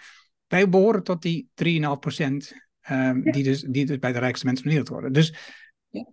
wij 0.46 0.68
behoren 0.68 1.02
tot 1.02 1.22
die 1.22 1.48
3,5% 1.64 1.66
uh, 1.66 1.82
ja. 2.88 3.12
die, 3.12 3.42
dus, 3.42 3.60
die 3.60 3.86
dus 3.86 3.98
bij 3.98 4.12
de 4.12 4.18
rijkste 4.18 4.46
mensen 4.46 4.64
van 4.64 4.74
de 4.74 4.78
wereld 4.78 4.88
horen. 4.88 5.12
Dus. 5.12 5.34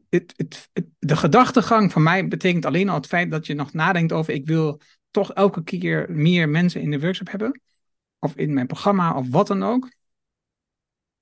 Het, 0.10 0.34
het, 0.36 0.70
het, 0.74 0.86
de 1.00 1.16
gedachtegang 1.16 1.92
van 1.92 2.04
mij 2.04 2.28
betekent 2.28 2.66
alleen 2.66 2.90
al 2.90 2.96
het 2.96 3.08
feit 3.08 3.32
dat 3.32 3.48
je 3.48 3.54
nog 3.54 3.74
nadenkt 3.74 4.12
over 4.12 4.34
ik 4.34 4.48
wil 4.48 4.82
toch 5.12 5.34
elke 5.34 5.64
keer 5.64 6.12
meer 6.12 6.50
mensen 6.50 6.82
in 6.82 6.92
de 6.92 7.00
workshop 7.00 7.30
hebben. 7.30 7.62
Of 8.20 8.36
in 8.36 8.54
mijn 8.54 8.68
programma 8.68 9.16
of 9.16 9.30
wat 9.30 9.48
dan 9.48 9.64
ook. 9.64 9.92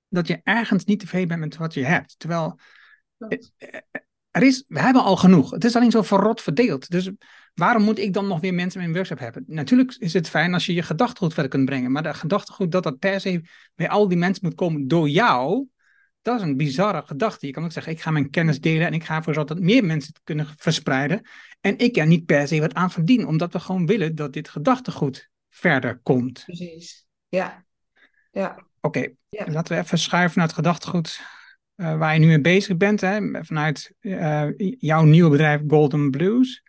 Dat 0.08 0.26
je 0.26 0.40
ergens 0.42 0.84
niet 0.84 1.00
tevreden 1.00 1.28
bent 1.28 1.40
met 1.40 1.56
wat 1.56 1.74
je 1.74 1.84
hebt. 1.84 2.18
Terwijl 2.18 2.58
er 4.30 4.42
is, 4.42 4.64
we 4.68 4.80
hebben 4.80 5.02
al 5.02 5.16
genoeg. 5.16 5.50
Het 5.50 5.64
is 5.64 5.76
alleen 5.76 5.90
zo 5.90 6.02
verrot 6.02 6.40
verdeeld. 6.40 6.90
Dus 6.90 7.10
waarom 7.54 7.82
moet 7.82 7.98
ik 7.98 8.12
dan 8.12 8.26
nog 8.26 8.40
weer 8.40 8.54
mensen 8.54 8.80
in 8.80 8.90
mijn 8.90 8.96
workshop 8.96 9.18
hebben? 9.18 9.44
Natuurlijk 9.46 9.94
is 9.98 10.12
het 10.12 10.28
fijn 10.28 10.54
als 10.54 10.66
je 10.66 10.74
je 10.74 10.82
gedachtegoed 10.82 11.34
verder 11.34 11.50
kunt 11.50 11.64
brengen. 11.64 11.92
Maar 11.92 12.02
de 12.02 12.14
gedachtegoed 12.14 12.72
dat 12.72 12.82
dat 12.82 12.98
per 12.98 13.20
se 13.20 13.40
bij 13.74 13.88
al 13.88 14.08
die 14.08 14.18
mensen 14.18 14.46
moet 14.46 14.54
komen 14.54 14.88
door 14.88 15.08
jou. 15.08 15.66
Dat 16.22 16.36
is 16.36 16.46
een 16.46 16.56
bizarre 16.56 17.02
gedachte. 17.06 17.46
Je 17.46 17.52
kan 17.52 17.64
ook 17.64 17.72
zeggen, 17.72 17.92
ik 17.92 18.00
ga 18.00 18.10
mijn 18.10 18.30
kennis 18.30 18.60
delen 18.60 18.86
en 18.86 18.92
ik 18.92 19.04
ga 19.04 19.16
ervoor 19.16 19.34
zorgen 19.34 19.56
dat 19.56 19.64
meer 19.64 19.84
mensen 19.84 20.12
het 20.12 20.22
kunnen 20.24 20.46
verspreiden. 20.56 21.28
En 21.60 21.78
ik 21.78 21.96
er 21.96 22.06
niet 22.06 22.26
per 22.26 22.48
se 22.48 22.60
wat 22.60 22.74
aan 22.74 22.90
verdien, 22.90 23.26
omdat 23.26 23.52
we 23.52 23.60
gewoon 23.60 23.86
willen 23.86 24.14
dat 24.14 24.32
dit 24.32 24.48
gedachtegoed 24.48 25.30
verder 25.48 25.98
komt. 26.02 26.42
Precies. 26.44 27.06
Ja. 27.28 27.64
Ja. 28.30 28.66
Oké, 28.80 29.14
laten 29.30 29.76
we 29.76 29.82
even 29.82 29.98
schuiven 29.98 30.38
naar 30.38 30.46
het 30.46 30.56
gedachtegoed 30.56 31.20
uh, 31.76 31.98
waar 31.98 32.14
je 32.14 32.20
nu 32.20 32.26
mee 32.26 32.40
bezig 32.40 32.76
bent, 32.76 33.00
hè, 33.00 33.44
vanuit 33.44 33.94
uh, 34.00 34.48
jouw 34.78 35.02
nieuwe 35.02 35.30
bedrijf 35.30 35.60
Golden 35.66 36.10
Blues. 36.10 36.62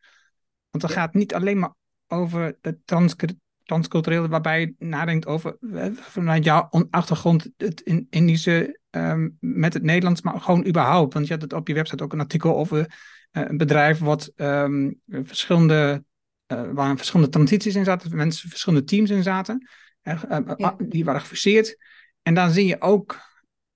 Want 0.70 0.84
ja. 0.84 0.90
gaat 0.90 1.14
niet 1.14 1.34
alleen 1.34 1.60
maar 1.60 1.74
over 2.08 2.58
het 2.62 2.78
trans 2.86 3.16
transculturele, 3.64 4.28
waarbij 4.28 4.60
je 4.60 4.76
nadenkt 4.78 5.26
over 5.26 5.58
uh, 5.60 5.86
vanuit 5.94 6.44
jouw 6.44 6.70
achtergrond 6.90 7.50
het 7.58 7.82
in 7.82 8.08
Indische 8.10 8.80
um, 8.90 9.38
met 9.40 9.74
het 9.74 9.84
Nederlands, 9.84 10.22
maar 10.22 10.42
gewoon 10.42 10.68
überhaupt. 10.68 11.14
Want 11.14 11.28
je 11.28 11.34
had 11.34 11.42
het 11.42 11.54
op 11.54 11.68
je 11.68 11.74
website 11.74 12.04
ook 12.04 12.14
een 12.14 12.20
artikel 12.20 12.56
over 12.56 12.96
een 13.32 13.58
bedrijf 13.58 14.00
wat 14.00 14.32
um, 14.36 15.00
verschillende, 15.06 16.04
waar 16.48 16.98
verschillende 16.98 17.32
transities 17.32 17.76
in 17.76 17.84
zaten, 17.84 18.16
mensen 18.16 18.50
verschillende 18.50 18.86
teams 18.86 19.10
in 19.10 19.24
zaten. 19.24 19.68
Ja. 20.02 20.76
Die 20.78 21.06
waren 21.06 21.22
gefuseerd. 21.22 21.78
En 22.22 22.34
dan 22.34 22.52
zie 22.52 22.66
je 22.66 22.82
ook 22.82 23.20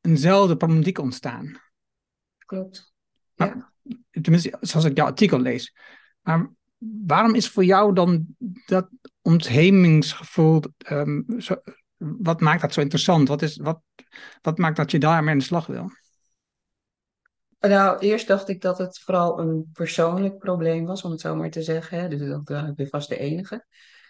eenzelfde 0.02 0.58
problematiek 0.58 1.00
ontstaan. 1.00 1.62
Klopt. 2.46 2.94
Ja. 3.36 3.72
tenminste, 4.12 4.58
zoals 4.62 4.86
ik 4.86 4.98
jouw 4.98 5.06
artikel 5.06 5.40
lees. 5.40 5.76
Maar 6.22 6.52
waarom 7.06 7.36
is 7.36 7.50
voor 7.50 7.66
jou 7.66 7.94
dan 7.94 8.26
dat 8.66 8.90
onthemingsgevoel, 9.28 10.62
zo, 11.38 11.56
wat 11.98 12.40
maakt 12.40 12.62
dat 12.62 12.74
zo 12.74 12.82
interessant? 12.82 13.28
Wat, 13.28 13.42
is, 13.42 13.58
wat, 13.58 13.82
wat 14.42 14.58
maakt 14.58 14.78
dat 14.78 14.92
je 14.92 15.00
daarmee 15.00 15.32
aan 15.32 15.38
de 15.38 15.44
slag 15.44 15.66
wil? 15.66 15.90
Nou, 17.60 18.00
eerst 18.00 18.28
dacht 18.28 18.50
ik 18.50 18.62
dat 18.62 18.78
het 18.78 19.00
vooral 19.00 19.40
een 19.40 19.70
persoonlijk 19.74 20.38
probleem 20.38 20.86
was, 20.86 21.04
om 21.04 21.12
het 21.12 21.22
zo 21.22 21.36
maar 21.36 21.50
te 21.50 21.62
zeggen. 21.62 22.10
Dus 22.10 22.20
dacht, 22.44 22.68
ik 22.68 22.76
ben 22.76 22.88
vast 22.88 23.10
de 23.10 23.18
enige. 23.18 23.66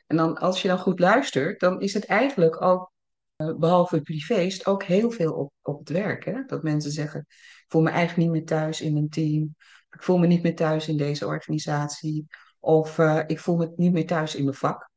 En 0.07 0.17
dan, 0.17 0.37
als 0.37 0.61
je 0.61 0.67
dan 0.67 0.79
goed 0.79 0.99
luistert, 0.99 1.59
dan 1.59 1.81
is 1.81 1.93
het 1.93 2.05
eigenlijk 2.05 2.61
ook 2.61 2.91
uh, 3.37 3.55
behalve 3.55 4.01
privé, 4.01 4.49
ook 4.63 4.83
heel 4.83 5.11
veel 5.11 5.33
op, 5.33 5.51
op 5.61 5.79
het 5.79 5.89
werk. 5.89 6.25
Hè? 6.25 6.43
Dat 6.45 6.63
mensen 6.63 6.91
zeggen, 6.91 7.19
ik 7.29 7.65
voel 7.67 7.81
me 7.81 7.89
eigenlijk 7.89 8.29
niet 8.29 8.37
meer 8.37 8.45
thuis 8.45 8.81
in 8.81 8.93
mijn 8.93 9.09
team. 9.09 9.55
Ik 9.89 10.03
voel 10.03 10.17
me 10.17 10.27
niet 10.27 10.43
meer 10.43 10.55
thuis 10.55 10.87
in 10.87 10.97
deze 10.97 11.25
organisatie. 11.25 12.27
Of 12.59 12.97
uh, 12.97 13.23
ik 13.27 13.39
voel 13.39 13.55
me 13.55 13.73
niet 13.75 13.93
meer 13.93 14.07
thuis 14.07 14.35
in 14.35 14.43
mijn 14.43 14.55
vak. 14.55 14.89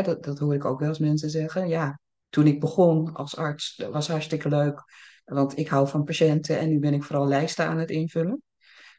Dat, 0.00 0.24
dat 0.24 0.38
hoor 0.38 0.54
ik 0.54 0.64
ook 0.64 0.78
wel 0.78 0.88
eens 0.88 0.98
mensen 0.98 1.30
zeggen. 1.30 1.68
Ja, 1.68 2.00
toen 2.28 2.46
ik 2.46 2.60
begon 2.60 3.12
als 3.12 3.36
arts, 3.36 3.76
dat 3.76 3.92
was 3.92 4.08
hartstikke 4.08 4.48
leuk. 4.48 4.82
Want 5.24 5.58
ik 5.58 5.68
hou 5.68 5.88
van 5.88 6.04
patiënten 6.04 6.58
en 6.58 6.68
nu 6.68 6.78
ben 6.78 6.94
ik 6.94 7.02
vooral 7.02 7.26
lijsten 7.26 7.66
aan 7.66 7.78
het 7.78 7.90
invullen. 7.90 8.42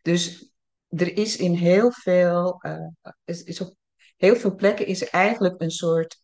Dus 0.01 0.51
er 0.87 1.17
is 1.17 1.37
in 1.37 1.53
heel 1.53 1.91
veel, 1.91 2.59
uh, 2.65 2.87
is, 3.25 3.43
is 3.43 3.61
op 3.61 3.75
heel 4.15 4.35
veel 4.35 4.55
plekken 4.55 4.85
is 4.85 5.09
eigenlijk 5.09 5.61
een 5.61 5.71
soort 5.71 6.21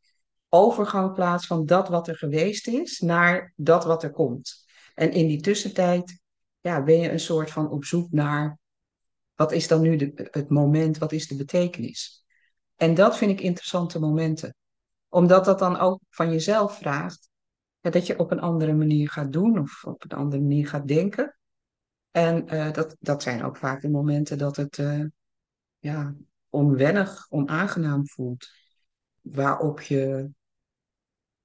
overgang 0.49 1.13
plaats 1.13 1.47
van 1.47 1.65
dat 1.65 1.89
wat 1.89 2.07
er 2.07 2.17
geweest 2.17 2.67
is 2.67 2.99
naar 2.99 3.53
dat 3.55 3.83
wat 3.83 4.03
er 4.03 4.11
komt. 4.11 4.65
En 4.95 5.11
in 5.11 5.27
die 5.27 5.41
tussentijd 5.41 6.19
ja, 6.59 6.83
ben 6.83 6.99
je 6.99 7.11
een 7.11 7.19
soort 7.19 7.51
van 7.51 7.69
op 7.69 7.85
zoek 7.85 8.11
naar 8.11 8.59
wat 9.35 9.51
is 9.51 9.67
dan 9.67 9.81
nu 9.81 9.95
de, 9.95 10.27
het 10.31 10.49
moment, 10.49 10.97
wat 10.97 11.11
is 11.11 11.27
de 11.27 11.35
betekenis. 11.35 12.25
En 12.75 12.93
dat 12.93 13.17
vind 13.17 13.31
ik 13.31 13.41
interessante 13.41 13.99
momenten. 13.99 14.55
Omdat 15.09 15.45
dat 15.45 15.59
dan 15.59 15.77
ook 15.77 16.01
van 16.09 16.31
jezelf 16.31 16.77
vraagt 16.77 17.29
dat 17.81 18.07
je 18.07 18.19
op 18.19 18.31
een 18.31 18.39
andere 18.39 18.73
manier 18.73 19.09
gaat 19.09 19.31
doen 19.31 19.59
of 19.59 19.83
op 19.83 20.03
een 20.03 20.17
andere 20.17 20.41
manier 20.41 20.67
gaat 20.67 20.87
denken. 20.87 21.37
En 22.11 22.53
uh, 22.53 22.71
dat, 22.71 22.95
dat 22.99 23.23
zijn 23.23 23.43
ook 23.43 23.57
vaak 23.57 23.81
de 23.81 23.89
momenten 23.89 24.37
dat 24.37 24.55
het 24.55 24.77
uh, 24.77 25.05
ja, 25.77 26.15
onwennig, 26.49 27.25
onaangenaam 27.29 28.07
voelt. 28.07 28.47
Waarop 29.21 29.81
je 29.81 30.29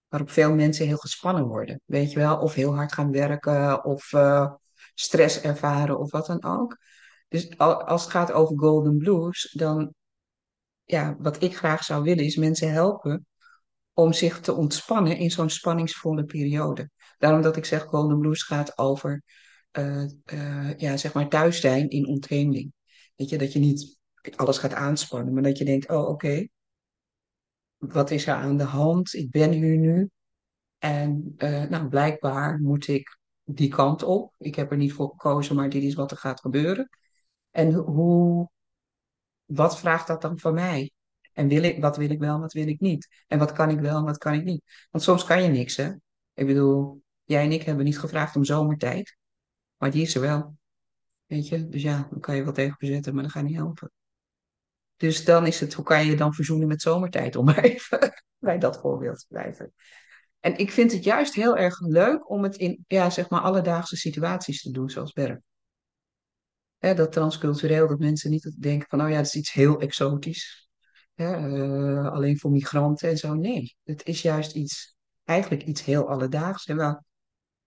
waarop 0.09 0.31
veel 0.31 0.55
mensen 0.55 0.87
heel 0.87 0.97
gespannen 0.97 1.45
worden. 1.45 1.81
Weet 1.85 2.13
je 2.13 2.19
wel, 2.19 2.39
of 2.39 2.55
heel 2.55 2.75
hard 2.75 2.93
gaan 2.93 3.11
werken, 3.11 3.85
of 3.85 4.13
uh, 4.13 4.53
stress 4.95 5.41
ervaren, 5.41 5.99
of 5.99 6.11
wat 6.11 6.27
dan 6.27 6.45
ook. 6.45 6.79
Dus 7.29 7.59
als 7.59 8.03
het 8.03 8.11
gaat 8.11 8.33
over 8.33 8.59
Golden 8.59 8.97
Blues, 8.97 9.53
dan, 9.53 9.95
ja, 10.85 11.17
wat 11.19 11.43
ik 11.43 11.57
graag 11.57 11.85
zou 11.85 12.03
willen, 12.03 12.25
is 12.25 12.37
mensen 12.37 12.73
helpen 12.73 13.27
om 13.95 14.13
zich 14.13 14.41
te 14.41 14.53
ontspannen 14.53 15.17
in 15.17 15.31
zo'n 15.31 15.51
spanningsvolle 15.51 16.25
periode. 16.25 16.91
Daarom 17.19 17.43
dat 17.43 17.57
ik 17.57 17.65
zeg, 17.65 17.83
Golden 17.83 18.19
Blues 18.19 18.43
gaat 18.43 18.79
over, 18.79 19.23
uh, 19.79 20.09
ja, 20.77 20.97
zeg 20.97 21.13
maar 21.13 21.29
thuis 21.29 21.61
zijn 21.61 21.89
in 21.89 22.07
ontheemling. 22.07 22.73
Weet 23.17 23.29
je, 23.29 23.39
dat 23.39 23.53
je 23.53 23.59
niet 23.59 23.99
alles 24.37 24.59
gaat 24.59 24.75
aanspannen, 24.75 25.35
maar 25.35 25.43
dat 25.43 25.59
je 25.59 25.65
denkt, 25.65 25.89
oh 25.89 26.09
oké, 26.09 26.47
wat 27.77 28.11
is 28.11 28.27
er 28.27 28.35
aan 28.35 28.57
de 28.57 28.65
hand? 28.65 29.15
Ik 29.15 29.31
ben 29.31 29.51
hier 29.51 29.77
nu. 29.77 30.11
En 30.79 31.35
uh, 31.39 31.65
nou, 31.65 31.89
blijkbaar 31.89 32.59
moet 32.59 32.89
ik 32.89 33.19
die 33.45 33.69
kant 33.69 34.03
op. 34.03 34.35
Ik 34.39 34.55
heb 34.55 34.71
er 34.71 34.77
niet 34.77 34.93
voor 34.93 35.09
gekozen, 35.09 35.57
maar 35.57 35.69
dit 35.69 35.83
is 35.83 35.95
wat 35.95 36.11
er 36.11 36.17
gaat 36.17 36.41
gebeuren. 36.41 36.89
En 37.51 37.73
hoe, 37.73 38.49
wat 39.45 39.79
vraagt 39.79 40.07
dat 40.07 40.23
dan 40.23 40.39
van 40.39 40.55
mij? 40.55 40.93
En 41.35 41.49
wil 41.49 41.63
ik, 41.63 41.81
wat 41.81 41.97
wil 41.97 42.11
ik 42.11 42.19
wel, 42.19 42.41
wat 42.41 42.53
wil 42.53 42.69
ik 42.69 42.81
niet? 42.81 43.09
En 43.27 43.39
wat 43.39 43.53
kan 43.53 43.71
ik 43.71 43.81
wel 43.81 43.97
en 43.97 44.05
wat 44.05 44.19
kan 44.19 44.35
ik 44.35 44.45
niet? 44.45 44.63
Want 44.91 45.05
soms 45.05 45.25
kan 45.25 45.43
je 45.43 45.49
niks, 45.49 45.77
hè? 45.77 45.93
Ik 46.35 46.47
bedoel, 46.47 47.03
jij 47.25 47.45
en 47.45 47.53
ik 47.53 47.63
hebben 47.63 47.85
niet 47.85 47.99
gevraagd 47.99 48.37
om 48.37 48.45
zomertijd. 48.45 49.17
Maar 49.77 49.91
die 49.91 50.03
is 50.03 50.15
er 50.15 50.21
wel. 50.21 50.57
Weet 51.27 51.49
je? 51.49 51.69
Dus 51.69 51.83
ja, 51.83 52.07
dan 52.11 52.21
kan 52.21 52.37
je 52.37 52.45
wel 52.45 52.53
tegen 52.53 52.77
verzetten, 52.79 53.15
maar 53.15 53.23
dat 53.23 53.33
gaat 53.33 53.45
niet 53.45 53.57
helpen. 53.57 53.91
Dus 54.97 55.25
dan 55.25 55.47
is 55.47 55.61
het, 55.61 55.75
hoe 55.75 55.85
kan 55.85 56.07
je 56.07 56.17
dan 56.17 56.35
verzoenen 56.35 56.69
met 56.69 56.83
zomertijd, 56.83 57.37
om 57.37 57.49
even 57.69 58.25
bij 58.39 58.59
dat 58.59 58.81
voorbeeld 58.81 59.19
te 59.19 59.27
blijven. 59.29 59.73
En 60.41 60.59
ik 60.59 60.71
vind 60.71 60.93
het 60.93 61.05
juist 61.05 61.35
heel 61.35 61.57
erg 61.57 61.81
leuk 61.81 62.31
om 62.31 62.43
het 62.43 62.57
in, 62.57 62.85
ja, 62.87 63.11
zeg 63.11 63.29
maar, 63.29 63.41
alledaagse 63.41 63.97
situaties 63.97 64.63
te 64.63 64.71
doen, 64.71 64.91
zoals. 64.91 65.13
Hè, 66.79 66.95
dat 66.95 67.13
transcultureel, 67.13 67.89
dat 67.89 67.99
mensen 67.99 68.31
niet 68.31 68.55
denken 68.59 68.89
van, 68.89 69.03
oh 69.03 69.09
ja, 69.09 69.17
dat 69.17 69.27
is 69.27 69.35
iets 69.35 69.53
heel 69.53 69.81
exotisch. 69.81 70.69
Uh, 71.17 72.13
alleen 72.13 72.39
voor 72.39 72.51
migranten 72.51 73.09
en 73.09 73.17
zo. 73.17 73.35
Nee, 73.35 73.77
het 73.85 74.07
is 74.07 74.23
juist 74.23 74.55
iets, 74.55 74.97
eigenlijk 75.25 75.63
iets 75.63 75.85
heel 75.85 76.09
alledaags. 76.09 76.67
En 76.67 76.77
we 76.77 77.01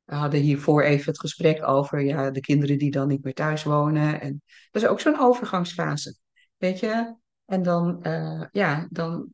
hadden 0.05 0.39
hiervoor 0.39 0.81
even 0.81 1.05
het 1.11 1.19
gesprek 1.19 1.67
over 1.67 2.01
ja, 2.01 2.31
de 2.31 2.39
kinderen 2.39 2.77
die 2.77 2.91
dan 2.91 3.07
niet 3.07 3.23
meer 3.23 3.33
thuis 3.33 3.63
wonen. 3.63 4.21
En 4.21 4.41
dat 4.71 4.81
is 4.81 4.87
ook 4.87 4.99
zo'n 4.99 5.19
overgangsfase. 5.19 6.15
Weet 6.57 6.79
je? 6.79 7.15
En 7.45 7.63
dan, 7.63 7.99
uh, 8.03 8.45
ja, 8.51 8.87
dan. 8.89 9.33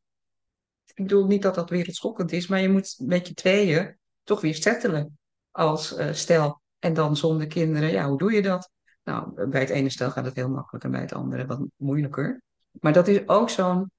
Ik 0.86 1.03
bedoel 1.03 1.28
niet 1.28 1.41
dat 1.41 1.55
dat 1.55 1.70
wereldschokkend 1.70 2.32
is, 2.32 2.47
maar 2.47 2.59
je 2.59 2.70
moet 2.70 2.95
met 2.97 3.28
je 3.28 3.34
tweeën 3.34 3.97
toch 4.24 4.41
weer 4.41 4.55
settelen 4.55 5.18
als 5.51 5.97
uh, 5.97 6.11
stel. 6.11 6.61
En 6.80 6.93
dan 6.93 7.18
zonder 7.18 7.47
kinderen, 7.47 7.91
ja, 7.91 8.07
hoe 8.07 8.18
doe 8.18 8.32
je 8.32 8.41
dat? 8.41 8.72
Nou, 9.03 9.47
bij 9.47 9.59
het 9.59 9.70
ene 9.70 9.89
stel 9.89 10.11
gaat 10.11 10.26
het 10.26 10.36
heel 10.36 10.49
makkelijk 10.49 10.86
en 10.86 10.91
bij 10.91 11.01
het 11.01 11.14
andere 11.14 11.45
wat 11.45 11.66
moeilijker. 11.76 12.41
Maar 12.72 12.93
dat 12.93 13.07
is 13.07 13.28
ook 13.28 13.49
zo'n, 13.49 13.91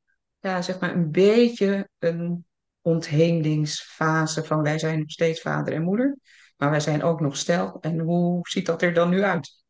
ja, 0.45 0.63
zeg 0.63 0.81
maar, 0.81 0.95
een 0.95 1.11
beetje 1.11 1.89
een 1.99 2.45
ontheemdingsfase 2.81 4.45
van 4.45 4.63
wij 4.63 4.79
zijn 4.79 4.99
nog 4.99 5.11
steeds 5.11 5.41
vader 5.41 5.75
en 5.75 5.83
moeder, 5.83 6.19
maar 6.57 6.71
wij 6.71 6.81
zijn 6.81 7.03
ook 7.03 7.21
nog 7.21 7.37
stel. 7.37 7.81
En 7.81 7.99
hoe 7.99 8.49
ziet 8.49 8.67
dat 8.67 8.83
er 8.83 8.95
dan 8.95 9.11
nu 9.11 9.23
uit 9.23 9.65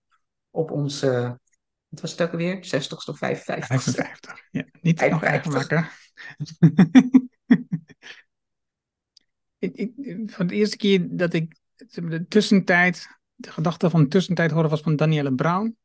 op 0.50 0.70
onze 0.70 1.38
wat 1.88 2.02
was 2.02 2.10
het 2.10 2.22
ook 2.22 2.30
alweer? 2.30 2.64
60 2.64 3.08
of 3.08 3.18
55? 3.18 3.66
55, 3.66 4.48
ja. 4.50 4.64
Niet 4.80 4.98
55. 4.98 5.10
nog 5.10 5.22
eigen 5.22 5.52
maken. 5.52 5.88
ik, 9.58 9.76
ik, 9.76 10.30
van 10.30 10.46
de 10.46 10.54
eerste 10.54 10.76
keer 10.76 11.06
dat 11.16 11.32
ik 11.32 11.56
de 11.76 12.26
tussentijd, 12.28 13.06
de 13.34 13.52
gedachte 13.52 13.90
van 13.90 14.02
de 14.02 14.08
tussentijd 14.08 14.50
hoorde 14.50 14.68
was 14.68 14.80
van 14.80 14.96
Danielle 14.96 15.34
Brown. 15.34 15.76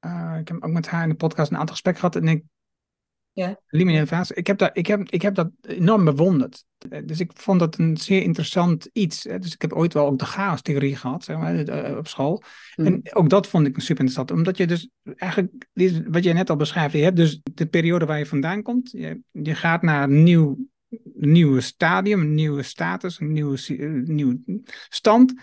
Uh, 0.00 0.36
ik 0.40 0.48
heb 0.48 0.62
ook 0.62 0.70
met 0.70 0.88
haar 0.88 1.02
in 1.02 1.08
de 1.08 1.14
podcast 1.14 1.50
een 1.50 1.56
aantal 1.56 1.74
gesprekken 1.74 2.02
gehad 2.02 2.22
en 2.22 2.28
ik 2.28 2.44
ja. 3.32 4.06
Fase. 4.06 4.34
Ik 4.34 4.46
heb, 4.46 4.58
dat, 4.58 4.70
ik, 4.72 4.86
heb, 4.86 5.10
ik 5.10 5.22
heb 5.22 5.34
dat 5.34 5.50
enorm 5.60 6.04
bewonderd. 6.04 6.64
Dus 7.04 7.20
ik 7.20 7.30
vond 7.34 7.60
dat 7.60 7.78
een 7.78 7.96
zeer 7.96 8.22
interessant 8.22 8.88
iets. 8.92 9.22
Dus 9.22 9.54
ik 9.54 9.62
heb 9.62 9.72
ooit 9.72 9.92
wel 9.92 10.06
ook 10.06 10.18
de 10.18 10.24
chaos-theorie 10.24 10.96
gehad, 10.96 11.24
zeg 11.24 11.36
maar, 11.36 11.54
eh, 11.56 11.96
op 11.96 12.08
school. 12.08 12.42
Mm. 12.76 12.86
En 12.86 13.14
ook 13.14 13.28
dat 13.28 13.46
vond 13.46 13.66
ik 13.66 13.74
super 13.74 14.04
interessant. 14.04 14.30
Omdat 14.30 14.56
je 14.56 14.66
dus 14.66 14.88
eigenlijk, 15.16 15.66
wat 16.08 16.24
je 16.24 16.32
net 16.32 16.50
al 16.50 16.56
beschrijft, 16.56 16.94
je 16.94 17.02
hebt 17.02 17.16
dus 17.16 17.40
de 17.54 17.66
periode 17.66 18.06
waar 18.06 18.18
je 18.18 18.26
vandaan 18.26 18.62
komt. 18.62 18.90
Je, 18.90 19.20
je 19.30 19.54
gaat 19.54 19.82
naar 19.82 20.02
een 20.02 20.22
nieuw, 20.22 20.58
nieuwe 21.14 21.60
stadium, 21.60 22.20
een 22.20 22.34
nieuwe 22.34 22.62
status, 22.62 23.20
een 23.20 23.32
nieuwe, 23.32 23.58
een 23.66 24.14
nieuwe 24.14 24.40
stand. 24.88 25.34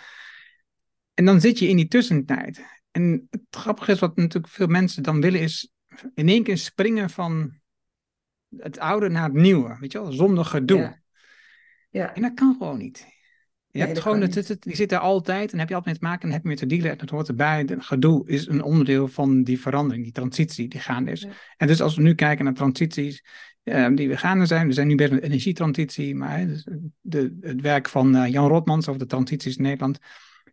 En 1.13 1.25
dan 1.25 1.41
zit 1.41 1.59
je 1.59 1.67
in 1.67 1.75
die 1.75 1.87
tussentijd. 1.87 2.61
En 2.91 3.27
het 3.29 3.41
grappige 3.49 3.91
is, 3.91 3.99
wat 3.99 4.15
natuurlijk 4.15 4.53
veel 4.53 4.67
mensen 4.67 5.03
dan 5.03 5.21
willen, 5.21 5.39
is 5.39 5.71
in 6.15 6.29
één 6.29 6.43
keer 6.43 6.57
springen 6.57 7.09
van 7.09 7.59
het 8.59 8.79
oude 8.79 9.09
naar 9.09 9.23
het 9.23 9.33
nieuwe. 9.33 9.77
Weet 9.79 9.91
je 9.91 10.01
wel, 10.01 10.11
zonder 10.11 10.45
gedoe. 10.45 10.77
Ja. 10.79 10.99
Ja. 11.89 12.13
En 12.15 12.21
dat 12.21 12.33
kan 12.33 12.55
gewoon 12.57 12.77
niet. 12.77 12.97
Je 12.97 13.83
Nee, 13.83 13.87
hebt 13.87 13.99
gewoon, 13.99 14.19
kan 14.19 14.27
het, 14.27 14.35
niet. 14.35 14.47
het, 14.47 14.63
het- 14.63 14.71
je 14.71 14.75
zit 14.77 14.89
daar 14.89 14.99
altijd 14.99 15.51
en 15.51 15.59
heb 15.59 15.69
je 15.69 15.75
altijd 15.75 15.93
mee 15.93 16.03
te 16.03 16.09
maken 16.09 16.27
en 16.27 16.33
heb 16.33 16.41
je 16.41 16.47
mee 16.47 16.57
te 16.57 16.65
dealen 16.65 16.91
en 16.91 16.97
het 16.99 17.09
hoort 17.09 17.27
erbij. 17.27 17.59
Het 17.67 17.85
gedoe 17.85 18.27
is 18.29 18.47
een 18.47 18.63
onderdeel 18.63 19.07
van 19.07 19.43
die 19.43 19.59
verandering, 19.59 20.03
die 20.03 20.13
transitie 20.13 20.67
die 20.67 20.79
gaande 20.79 21.11
is. 21.11 21.21
Ja. 21.21 21.29
En 21.57 21.67
dus 21.67 21.81
als 21.81 21.95
we 21.95 22.01
nu 22.01 22.13
kijken 22.15 22.45
naar 22.45 22.53
transities 22.53 23.23
eh, 23.63 23.87
die 23.95 24.07
we 24.07 24.17
gaande 24.17 24.45
zijn, 24.45 24.67
we 24.67 24.73
zijn 24.73 24.87
nu 24.87 24.95
bezig 24.95 25.13
met 25.13 25.23
energietransitie, 25.23 26.15
maar 26.15 26.47
dus 26.47 26.67
de, 27.01 27.37
het 27.41 27.61
werk 27.61 27.89
van 27.89 28.15
eh, 28.15 28.31
Jan 28.31 28.47
Rotmans 28.47 28.87
over 28.87 28.99
de 29.01 29.07
transities 29.07 29.55
in 29.57 29.63
Nederland. 29.63 29.99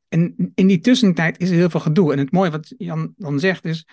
En 0.08 0.52
in 0.54 0.66
die 0.66 0.80
tussentijd 0.80 1.38
is 1.40 1.48
er 1.50 1.56
heel 1.56 1.70
veel 1.70 1.80
gedoe. 1.80 2.12
En 2.12 2.18
het 2.18 2.32
mooie 2.32 2.50
wat 2.50 2.74
Jan 2.78 3.14
dan 3.16 3.40
zegt 3.40 3.64
is, 3.64 3.86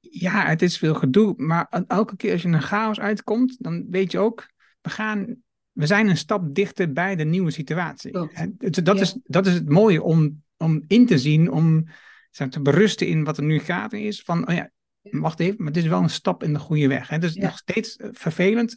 ja, 0.00 0.46
het 0.46 0.62
is 0.62 0.78
veel 0.78 0.94
gedoe, 0.94 1.34
maar 1.36 1.84
elke 1.86 2.16
keer 2.16 2.32
als 2.32 2.42
je 2.42 2.48
in 2.48 2.54
een 2.54 2.62
chaos 2.62 3.00
uitkomt, 3.00 3.56
dan 3.58 3.86
weet 3.90 4.12
je 4.12 4.18
ook, 4.18 4.48
we 4.80 4.90
gaan, 4.90 5.36
we 5.72 5.86
zijn 5.86 6.08
een 6.08 6.16
stap 6.16 6.54
dichter 6.54 6.92
bij 6.92 7.16
de 7.16 7.24
nieuwe 7.24 7.50
situatie. 7.50 8.12
Dat, 8.12 8.30
Ja. 8.32 8.92
is, 8.94 9.18
dat 9.24 9.46
is 9.46 9.54
het 9.54 9.68
mooie 9.68 10.02
om, 10.02 10.42
om 10.56 10.84
in 10.86 11.06
te 11.06 11.18
zien, 11.18 11.50
om 11.50 11.88
zeg, 12.30 12.48
te 12.48 12.60
berusten 12.62 13.06
in 13.06 13.24
wat 13.24 13.36
er 13.36 13.44
nu 13.44 13.58
gaande 13.58 14.00
is. 14.02 14.22
Van, 14.22 14.48
oh 14.48 14.54
ja, 14.54 14.70
wacht 15.02 15.40
even, 15.40 15.56
maar 15.58 15.66
het 15.66 15.76
is 15.76 15.86
wel 15.88 16.02
een 16.02 16.10
stap 16.10 16.42
in 16.42 16.52
de 16.52 16.58
goede 16.58 16.88
weg. 16.88 17.08
Het 17.08 17.24
is 17.24 17.34
Ja. 17.34 17.42
nog 17.42 17.58
steeds 17.58 17.96
eh, 17.96 18.08
vervelend. 18.12 18.76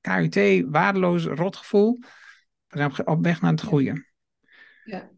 KUT, 0.00 0.64
waardeloos, 0.66 1.24
rotgevoel. 1.24 1.98
We 2.66 2.76
zijn 2.78 3.06
op, 3.06 3.24
weg 3.24 3.40
naar 3.40 3.50
het 3.50 3.62
goede. 3.62 4.06
Ja. 4.84 5.10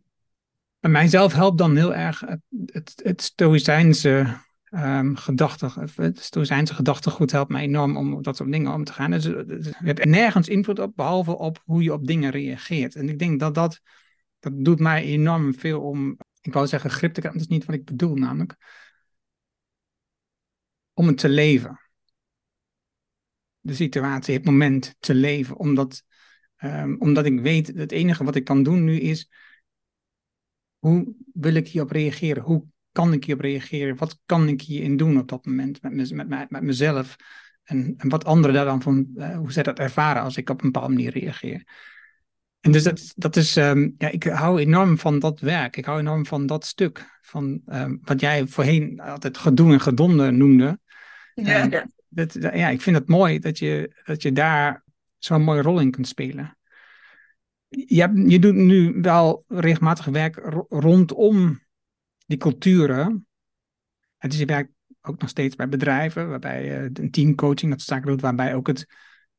Bij 0.81 0.91
mijzelf 0.91 1.33
helpt 1.33 1.59
dan 1.59 1.77
heel 1.77 1.95
erg 1.95 2.21
het, 2.21 2.41
het, 2.67 3.01
het 3.03 3.23
stoïcijnse 3.23 4.37
ehm 4.75 5.15
gedachte, 5.15 5.71
het 5.97 6.19
stoïcijnse 6.21 6.75
gedachtegoed 6.75 7.31
helpt 7.31 7.51
mij 7.51 7.63
enorm 7.63 7.97
om 7.97 8.23
dat 8.23 8.37
soort 8.37 8.53
dingen 8.53 8.73
om 8.73 8.85
te 8.85 8.93
gaan. 8.93 9.11
Dus, 9.11 9.25
eh, 9.25 9.47
dus 9.47 9.67
je 9.67 9.75
hebt 9.87 9.99
er 9.99 10.09
nergens 10.09 10.49
invloed 10.49 10.79
op, 10.79 10.97
behalve 10.97 11.37
op 11.37 11.63
hoe 11.65 11.83
je 11.83 11.93
op 11.93 12.07
dingen 12.07 12.31
reageert. 12.31 12.95
En 12.95 13.09
ik 13.09 13.19
denk 13.19 13.41
dat 13.41 13.55
dat, 13.55 13.81
dat 14.39 14.53
doet 14.65 14.79
mij 14.79 15.05
enorm 15.05 15.55
veel 15.55 15.81
om, 15.81 16.19
ik 16.41 16.53
wou 16.53 16.67
zeggen 16.67 16.91
grip 16.91 17.13
te 17.13 17.21
krijgen, 17.21 17.41
dat 17.41 17.51
is 17.51 17.57
niet 17.57 17.67
wat 17.67 17.75
ik 17.75 17.85
bedoel 17.85 18.15
namelijk, 18.15 18.57
om 20.93 21.07
het 21.07 21.19
te 21.19 21.29
leven. 21.29 21.81
De 23.61 23.75
situatie, 23.75 24.35
het 24.35 24.45
moment 24.45 24.95
te 24.99 25.15
leven, 25.15 25.57
omdat, 25.57 26.05
ehm, 26.57 26.97
omdat 26.99 27.25
ik 27.25 27.41
weet, 27.41 27.67
het 27.67 27.93
enige 27.93 28.25
wat 28.25 28.35
ik 28.35 28.45
kan 28.45 28.63
doen 28.63 28.85
nu 28.85 29.01
is, 29.01 29.31
hoe 30.79 31.15
wil 31.33 31.55
ik 31.55 31.69
hierop 31.69 31.91
reageren? 31.91 32.43
Hoe 32.43 32.73
kan 32.95 33.13
ik 33.13 33.25
hierop 33.25 33.43
reageren? 33.45 33.97
Wat 33.97 34.21
kan 34.27 34.49
ik 34.49 34.63
hierin 34.63 34.97
doen 34.97 35.19
op 35.19 35.29
dat 35.29 35.47
moment 35.47 35.83
met, 35.83 35.93
mez- 35.93 36.11
met, 36.11 36.29
met, 36.29 36.51
met 36.51 36.63
mezelf? 36.63 37.17
En, 37.65 37.95
en 37.97 38.09
wat 38.09 38.25
anderen 38.25 38.55
daar 38.55 38.65
dan 38.65 38.83
van, 38.83 39.07
eh, 39.17 39.37
hoe 39.37 39.53
zij 39.53 39.63
dat 39.63 39.79
ervaren 39.79 40.23
als 40.23 40.37
ik 40.37 40.51
op 40.51 40.63
een 40.63 40.73
bepaalde 40.73 40.95
manier 40.95 41.11
reageer. 41.19 41.65
En 42.61 42.73
dus 42.73 42.83
dat, 42.83 43.13
dat 43.17 43.37
is, 43.37 43.57
ehm, 43.57 43.91
ja, 43.99 44.09
ik 44.09 44.25
hou 44.25 44.61
enorm 44.61 44.99
van 44.99 45.19
dat 45.19 45.41
werk. 45.41 45.77
Ik 45.77 45.85
hou 45.85 45.99
enorm 45.99 46.27
van 46.27 46.47
dat 46.47 46.65
stuk. 46.65 47.19
Van 47.23 47.61
ehm, 47.67 47.97
wat 48.03 48.21
jij 48.21 48.47
voorheen 48.47 49.01
altijd 49.01 49.39
gedoe 49.39 49.73
en 49.73 49.81
gedonde 49.81 50.31
noemde. 50.31 50.79
Ja. 51.35 51.65
Ja. 51.65 51.87
Dat, 52.09 52.33
dat- 52.33 52.55
ja, 52.55 52.69
ik 52.69 52.81
vind 52.81 52.97
het 52.97 53.09
mooi 53.09 53.39
dat 53.39 53.59
je, 53.59 54.03
dat 54.05 54.23
je 54.23 54.33
daar 54.33 54.85
zo'n 55.19 55.43
mooie 55.43 55.63
rol 55.63 55.81
in 55.81 55.91
kunt 55.91 56.09
spelen. 56.09 56.59
Je, 57.69 58.25
je 58.27 58.39
doet 58.39 58.55
nu 58.55 58.99
wel 59.01 59.45
regelmatig 59.49 60.05
werk 60.05 60.37
ro- 60.37 60.67
rondom 60.69 61.64
die 62.27 62.39
culturen. 62.39 63.27
Het 64.19 64.33
is 64.33 64.39
je 64.39 64.45
werkt 64.47 64.73
ook 65.03 65.21
nog 65.21 65.31
steeds 65.31 65.57
bij 65.57 65.69
bedrijven, 65.69 66.29
waarbij 66.29 66.65
je 66.65 66.91
een 66.93 67.11
teamcoaching, 67.11 67.71
dat 67.71 67.83
zaken 67.83 68.07
doet, 68.07 68.21
waarbij 68.21 68.55
ook 68.55 68.67
het 68.67 68.87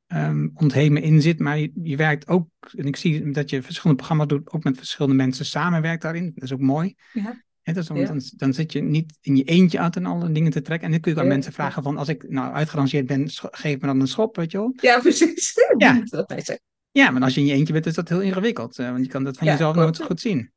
ehm 0.08 0.48
onthemen 0.54 1.02
in 1.02 1.22
zit. 1.22 1.40
Maar 1.40 1.58
je, 1.60 1.72
je 1.84 1.96
werkt 1.96 2.28
ook, 2.28 2.48
en 2.76 2.86
ik 2.86 2.96
zie 2.96 3.32
dat 3.32 3.50
je 3.50 3.62
verschillende 3.62 3.98
programma's 4.04 4.28
doet, 4.28 4.52
ook 4.52 4.64
met 4.64 4.78
verschillende 4.78 5.16
mensen 5.18 5.46
samenwerkt 5.46 6.02
daarin. 6.02 6.32
Dat 6.36 6.44
is 6.44 6.54
ook 6.54 6.60
mooi. 6.60 6.96
Ja. 7.14 7.44
Dat 7.64 7.78
is, 7.78 7.88
Ja. 7.88 8.06
dan, 8.06 8.22
dan 8.36 8.54
zit 8.54 8.72
je 8.72 8.82
niet 8.82 9.18
in 9.22 9.36
je 9.36 9.44
eentje 9.44 9.80
uit 9.80 9.96
en 9.96 10.06
alle 10.06 10.32
dingen 10.32 10.52
te 10.52 10.62
trekken. 10.62 10.86
En 10.86 10.92
dan 10.92 11.02
kun 11.02 11.12
je 11.14 11.18
aan 11.20 11.26
Ja, 11.26 11.32
mensen 11.32 11.54
vragen 11.54 11.84
van, 11.84 11.98
als 11.98 12.08
ik 12.08 12.30
nou 12.30 12.54
uitgerangeerd 12.54 13.06
ben, 13.06 13.30
geef 13.32 13.80
me 13.82 13.88
dan 13.88 14.00
een 14.00 14.08
schop, 14.08 14.36
weet 14.36 14.52
je 14.52 14.58
wel. 14.58 14.74
Ja, 14.82 15.00
precies. 15.00 15.54
Ja. 15.78 16.02
Dat. 16.10 16.60
Ja, 16.92 17.12
maar 17.12 17.22
als 17.22 17.34
je 17.34 17.40
in 17.40 17.46
je 17.46 17.54
eentje 17.54 17.74
bent, 17.74 17.86
is 17.86 17.94
dat 17.94 18.10
heel 18.10 18.22
ingewikkeld. 18.22 18.80
eh, 18.80 18.92
want 18.92 19.06
je 19.06 19.12
kan 19.12 19.24
dat 19.24 19.38
van 19.38 19.48
jezelf 19.48 19.76
nooit 19.76 19.96
zo 19.96 20.06
goed 20.06 20.20
zien. 20.22 20.52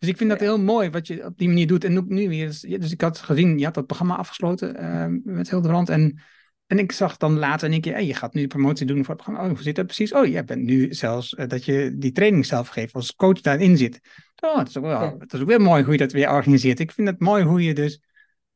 Dus 0.00 0.08
ik 0.08 0.16
vind 0.16 0.30
dat 0.30 0.40
heel 0.40 0.58
mooi 0.58 0.90
wat 0.90 1.06
je 1.06 1.24
op 1.24 1.38
die 1.38 1.48
manier 1.48 1.66
doet. 1.66 1.84
En 1.84 1.98
ook 1.98 2.08
nu 2.08 2.28
weer. 2.28 2.46
Dus, 2.46 2.60
dus 2.60 2.92
ik 2.92 3.00
had 3.00 3.18
gezien, 3.18 3.58
je 3.58 3.64
had 3.64 3.74
dat 3.74 3.86
programma 3.86 4.16
afgesloten 4.16 4.76
eh, 4.76 5.06
met 5.24 5.50
Hildebrand. 5.50 5.88
En, 5.88 6.20
en 6.66 6.78
ik 6.78 6.92
zag 6.92 7.16
dan 7.16 7.38
later 7.38 7.68
in 7.68 7.74
een 7.74 7.80
keer, 7.80 7.92
hey, 7.92 8.06
je 8.06 8.14
gaat 8.14 8.34
nu 8.34 8.46
promotie 8.46 8.86
doen 8.86 9.04
voor 9.04 9.14
het 9.14 9.22
programma. 9.22 9.48
Oh, 9.48 9.54
hoe 9.54 9.62
zit 9.62 9.76
dat 9.76 9.86
precies? 9.86 10.12
Oh, 10.12 10.26
jij 10.26 10.44
bent 10.44 10.62
nu 10.62 10.94
zelfs 10.94 11.34
eh, 11.34 11.48
dat 11.48 11.64
je 11.64 11.94
die 11.96 12.12
training 12.12 12.46
zelf 12.46 12.68
geeft 12.68 12.94
als 12.94 13.14
coach 13.14 13.40
daarin 13.40 13.76
zit. 13.76 14.00
Oh, 14.36 14.56
dat 14.56 14.68
is, 14.68 14.76
ook 14.76 14.84
wel, 14.84 15.18
dat 15.18 15.32
is 15.32 15.40
ook 15.40 15.48
weer 15.48 15.60
mooi 15.60 15.82
hoe 15.82 15.92
je 15.92 15.98
dat 15.98 16.12
weer 16.12 16.30
organiseert. 16.30 16.80
Ik 16.80 16.92
vind 16.92 17.08
het 17.08 17.20
mooi 17.20 17.44
hoe 17.44 17.62
je 17.62 17.74
dus 17.74 18.00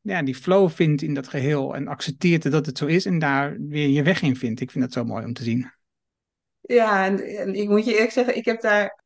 ja, 0.00 0.22
die 0.22 0.34
flow 0.34 0.70
vindt 0.70 1.02
in 1.02 1.14
dat 1.14 1.28
geheel. 1.28 1.74
En 1.74 1.88
accepteert 1.88 2.50
dat 2.50 2.66
het 2.66 2.78
zo 2.78 2.86
is 2.86 3.06
en 3.06 3.18
daar 3.18 3.56
weer 3.60 3.88
je 3.88 4.02
weg 4.02 4.22
in 4.22 4.36
vindt. 4.36 4.60
Ik 4.60 4.70
vind 4.70 4.84
dat 4.84 4.92
zo 4.92 5.04
mooi 5.04 5.24
om 5.24 5.32
te 5.32 5.42
zien. 5.42 5.72
Ja, 6.60 7.06
en, 7.06 7.36
en 7.38 7.54
ik 7.54 7.68
moet 7.68 7.84
je 7.84 7.92
eerlijk 7.92 8.12
zeggen, 8.12 8.36
ik 8.36 8.44
heb 8.44 8.60
daar 8.60 9.03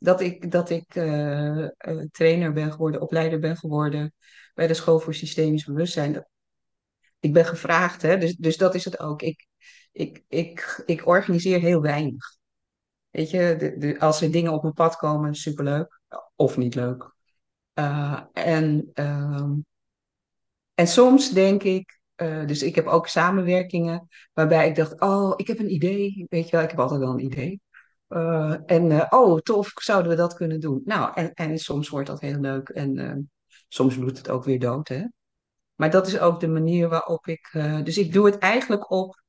dat 0.00 0.20
ik, 0.20 0.50
dat 0.50 0.70
ik 0.70 0.94
eh, 0.94 1.64
eh, 1.64 1.70
trainer 2.10 2.52
ben 2.52 2.72
geworden, 2.72 3.00
opleider 3.00 3.38
ben 3.38 3.56
geworden 3.56 4.14
bij 4.54 4.66
de 4.66 4.74
School 4.74 4.98
voor 5.00 5.14
Systemisch 5.14 5.64
Bewustzijn. 5.64 6.26
Ik 7.20 7.32
ben 7.32 7.44
gevraagd, 7.44 8.02
hè, 8.02 8.18
dus, 8.18 8.36
dus 8.36 8.56
dat 8.56 8.74
is 8.74 8.84
het 8.84 8.98
ook. 8.98 9.22
Ik, 9.22 9.46
ik, 9.92 10.24
ik, 10.28 10.82
ik 10.86 11.06
organiseer 11.06 11.60
heel 11.60 11.80
weinig. 11.80 12.36
Weet 13.10 13.30
je, 13.30 13.74
de, 13.78 13.98
als 13.98 14.20
er 14.20 14.30
dingen 14.30 14.52
op 14.52 14.62
mijn 14.62 14.74
pad 14.74 14.96
komen, 14.96 15.34
superleuk. 15.34 16.00
Of 16.36 16.56
niet 16.56 16.74
leuk. 16.74 17.14
Eh, 17.72 18.22
en, 18.32 18.90
ehm, 18.94 19.52
en 20.74 20.86
soms 20.86 21.30
denk 21.30 21.62
ik, 21.62 21.98
dus 22.46 22.62
ik 22.62 22.74
heb 22.74 22.86
ook 22.86 23.06
samenwerkingen 23.06 24.08
waarbij 24.32 24.68
ik 24.68 24.74
dacht, 24.74 25.00
oh, 25.00 25.32
ik 25.36 25.46
heb 25.46 25.58
een 25.58 25.72
idee. 25.72 26.26
Weet 26.28 26.44
je 26.44 26.50
wel, 26.56 26.64
ik 26.64 26.70
heb 26.70 26.80
altijd 26.80 27.00
wel 27.00 27.10
een 27.10 27.24
idee. 27.24 27.60
Eh, 28.10 28.56
en 28.66 28.90
eh, 28.90 29.06
oh, 29.10 29.38
tof, 29.38 29.70
zouden 29.74 30.10
we 30.10 30.16
dat 30.16 30.34
kunnen 30.34 30.60
doen? 30.60 30.80
Nou, 30.84 31.12
en, 31.14 31.34
en 31.34 31.58
soms 31.58 31.88
wordt 31.88 32.06
dat 32.06 32.20
heel 32.20 32.40
leuk 32.40 32.68
en 32.68 32.98
eh, 32.98 33.16
soms 33.68 33.96
bloedt 33.96 34.18
het 34.18 34.30
ook 34.30 34.44
weer 34.44 34.58
dood, 34.58 34.88
hè. 34.88 35.04
Maar 35.74 35.90
dat 35.90 36.06
is 36.06 36.18
ook 36.18 36.40
de 36.40 36.48
manier 36.48 36.88
waarop 36.88 37.26
ik. 37.26 37.50
dus 37.84 37.98
ik 37.98 38.12
doe 38.12 38.26
het 38.26 38.38
eigenlijk 38.38 38.90
op 38.90 39.22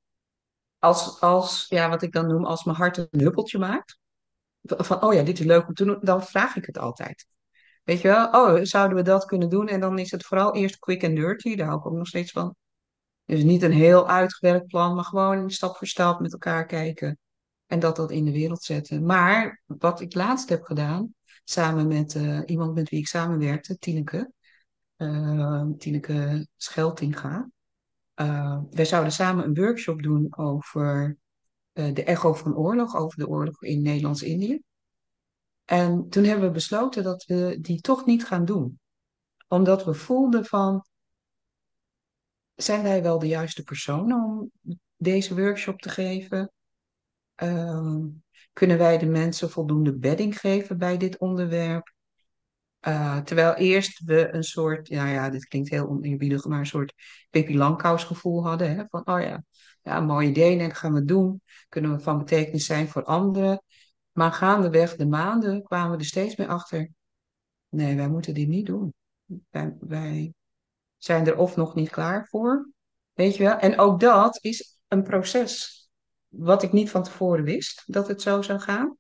als, 0.80 1.22
als, 1.22 1.66
ja, 1.70 1.90
wat 1.90 2.02
ik 2.02 2.12
dan 2.12 2.28
noem, 2.28 2.46
als 2.46 2.64
mijn 2.64 2.78
hart 2.78 2.98
een 2.98 3.20
huppeltje 3.20 3.60
maakt. 3.60 4.00
Van, 4.62 5.04
oh 5.04 5.14
ja, 5.14 5.24
dit 5.24 5.40
is 5.40 5.46
leuk 5.46 5.68
om 5.68 5.74
te 5.74 5.86
doen, 5.86 5.98
dan 6.02 6.24
vraag 6.24 6.56
ik 6.56 6.66
het 6.66 6.78
altijd. 6.78 7.28
Weet 7.84 8.02
je 8.02 8.08
wel, 8.08 8.30
oh, 8.30 8.60
zouden 8.64 8.98
we 8.98 9.04
dat 9.04 9.26
kunnen 9.26 9.50
doen? 9.50 9.68
En 9.68 9.80
dan 9.80 10.00
is 10.00 10.12
het 10.12 10.26
vooral 10.26 10.56
eerst 10.56 10.80
quick 10.80 11.04
and 11.04 11.16
dirty, 11.16 11.56
daar 11.56 11.68
hou 11.68 11.80
ik 11.80 11.86
ook 11.86 11.94
nog 11.94 12.08
steeds 12.08 12.32
van. 12.32 12.56
Dus 13.26 13.44
niet 13.44 13.62
een 13.62 13.72
heel 13.72 14.10
uitgewerkt 14.10 14.68
plan, 14.68 14.96
maar 14.96 15.04
gewoon 15.04 15.50
stap 15.50 15.78
voor 15.78 15.88
stap 15.88 16.20
met 16.20 16.32
elkaar 16.32 16.66
kijken. 16.66 17.20
En 17.72 17.80
dat 17.80 17.96
dat 17.96 18.12
in 18.12 18.26
de 18.26 18.32
wereld 18.32 18.64
zetten. 18.64 19.06
Maar 19.06 19.62
wat 19.66 20.02
ik 20.02 20.14
laatst 20.14 20.50
heb 20.50 20.64
gedaan, 20.64 21.14
samen 21.44 21.88
met 21.88 22.16
eh, 22.16 22.40
iemand 22.46 22.74
met 22.74 22.90
wie 22.90 23.00
ik 23.00 23.08
samenwerkte, 23.08 23.78
Tineke, 23.78 24.32
eh, 24.96 25.66
Tineke 25.78 26.48
Scheltinga. 26.56 27.50
Eh, 28.14 28.60
wij 28.70 28.86
zouden 28.86 29.12
samen 29.12 29.46
een 29.46 29.56
workshop 29.56 30.02
doen 30.04 30.38
over 30.38 31.18
de 31.72 32.04
echo 32.04 32.34
van 32.34 32.56
oorlog, 32.56 32.96
over 32.96 33.18
de 33.18 33.28
oorlog 33.28 33.64
in 33.64 33.82
Nederlands-Indië. 33.82 34.62
En 35.66 36.10
toen 36.10 36.24
hebben 36.24 36.46
we 36.48 36.54
besloten 36.54 37.04
dat 37.04 37.26
we 37.26 37.58
die 37.62 37.82
toch 37.82 38.06
niet 38.06 38.26
gaan 38.26 38.46
doen. 38.46 38.80
Omdat 39.48 39.86
we 39.86 39.94
voelden 39.94 40.46
van, 40.46 40.86
zijn 42.56 42.84
wij 42.84 43.04
wel 43.04 43.20
de 43.20 43.28
juiste 43.28 43.64
persoon 43.64 44.14
om 44.14 44.52
deze 44.96 45.36
workshop 45.36 45.80
te 45.80 45.90
geven? 45.90 46.52
Ehm, 47.42 48.08
kunnen 48.54 48.78
wij 48.78 48.98
de 48.98 49.06
mensen 49.06 49.50
voldoende 49.50 49.98
bedding 49.98 50.40
geven 50.40 50.78
bij 50.78 50.98
dit 50.98 51.18
onderwerp? 51.18 51.94
Uh, 52.88 53.18
terwijl 53.18 53.54
eerst 53.54 54.02
we 54.06 54.34
een 54.34 54.44
soort, 54.44 54.90
nou 54.90 55.10
ja, 55.10 55.30
dit 55.30 55.46
klinkt 55.46 55.70
heel 55.70 55.88
oneerbiedig, 55.88 56.46
maar 56.46 56.60
een 56.60 56.66
soort 56.66 56.94
Pippi 57.30 57.58
Langkous 57.58 58.04
gevoel 58.04 58.44
hadden. 58.44 58.76
Hè? 58.76 58.84
Van, 58.90 59.08
oh 59.08 59.22
ja, 59.22 59.44
ja, 59.82 59.98
een 59.98 60.06
mooi 60.06 60.28
idee, 60.28 60.58
dat 60.58 60.78
gaan 60.78 60.94
we 60.94 61.06
doen. 61.06 61.42
Kunnen 61.70 61.92
we 61.92 62.00
van 62.00 62.18
betekenis 62.18 62.66
zijn 62.66 62.88
voor 62.88 63.04
anderen. 63.04 63.64
Maar 64.12 64.32
gaandeweg 64.32 64.96
de 64.96 65.08
maanden 65.08 65.64
kwamen 65.64 65.92
we 65.92 65.98
er 65.98 66.06
steeds 66.06 66.36
meer 66.36 66.48
achter. 66.48 66.90
Nee, 67.70 67.96
wij 67.96 68.10
moeten 68.10 68.34
dit 68.34 68.48
niet 68.48 68.66
doen. 68.66 68.94
Wij, 69.50 69.76
wij 69.80 70.34
zijn 70.98 71.28
er 71.28 71.38
of 71.38 71.56
nog 71.56 71.76
niet 71.76 71.90
klaar 71.90 72.28
voor. 72.28 72.70
Weet 73.14 73.36
je 73.36 73.44
wel? 73.44 73.58
En 73.58 73.80
ook 73.80 74.00
dat 74.00 74.38
is 74.42 74.80
een 74.88 75.04
proces. 75.04 75.81
Wat 76.32 76.64
ik 76.64 76.72
niet 76.72 76.90
van 76.90 77.04
tevoren 77.04 77.44
wist, 77.44 77.84
dat 77.86 78.08
het 78.08 78.22
zo 78.22 78.42
zou 78.42 78.60
gaan. 78.60 78.98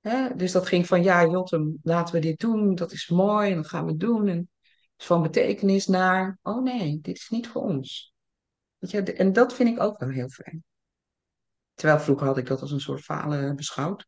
Hè? 0.00 0.34
Dus 0.34 0.52
dat 0.52 0.66
ging 0.66 0.86
van, 0.86 1.02
ja, 1.02 1.26
Jotem, 1.26 1.78
laten 1.82 2.14
we 2.14 2.20
dit 2.20 2.40
doen. 2.40 2.74
Dat 2.74 2.92
is 2.92 3.08
mooi 3.08 3.50
en 3.50 3.56
dat 3.56 3.68
gaan 3.68 3.86
we 3.86 3.96
doen. 3.96 4.28
En 4.28 4.50
Dus 4.96 5.06
van 5.06 5.22
betekenis 5.22 5.86
naar, 5.86 6.38
oh 6.42 6.62
nee, 6.62 7.00
dit 7.00 7.16
is 7.16 7.28
niet 7.28 7.48
voor 7.48 7.62
ons. 7.62 8.14
Weet 8.78 8.90
je, 8.90 9.02
en 9.12 9.32
dat 9.32 9.54
vind 9.54 9.68
ik 9.68 9.82
ook 9.82 9.98
wel 9.98 10.08
heel 10.08 10.28
fijn. 10.28 10.64
Terwijl 11.74 12.00
vroeger 12.00 12.26
had 12.26 12.38
ik 12.38 12.46
dat 12.46 12.60
als 12.60 12.70
een 12.70 12.80
soort 12.80 13.02
falen 13.02 13.56
beschouwd. 13.56 14.06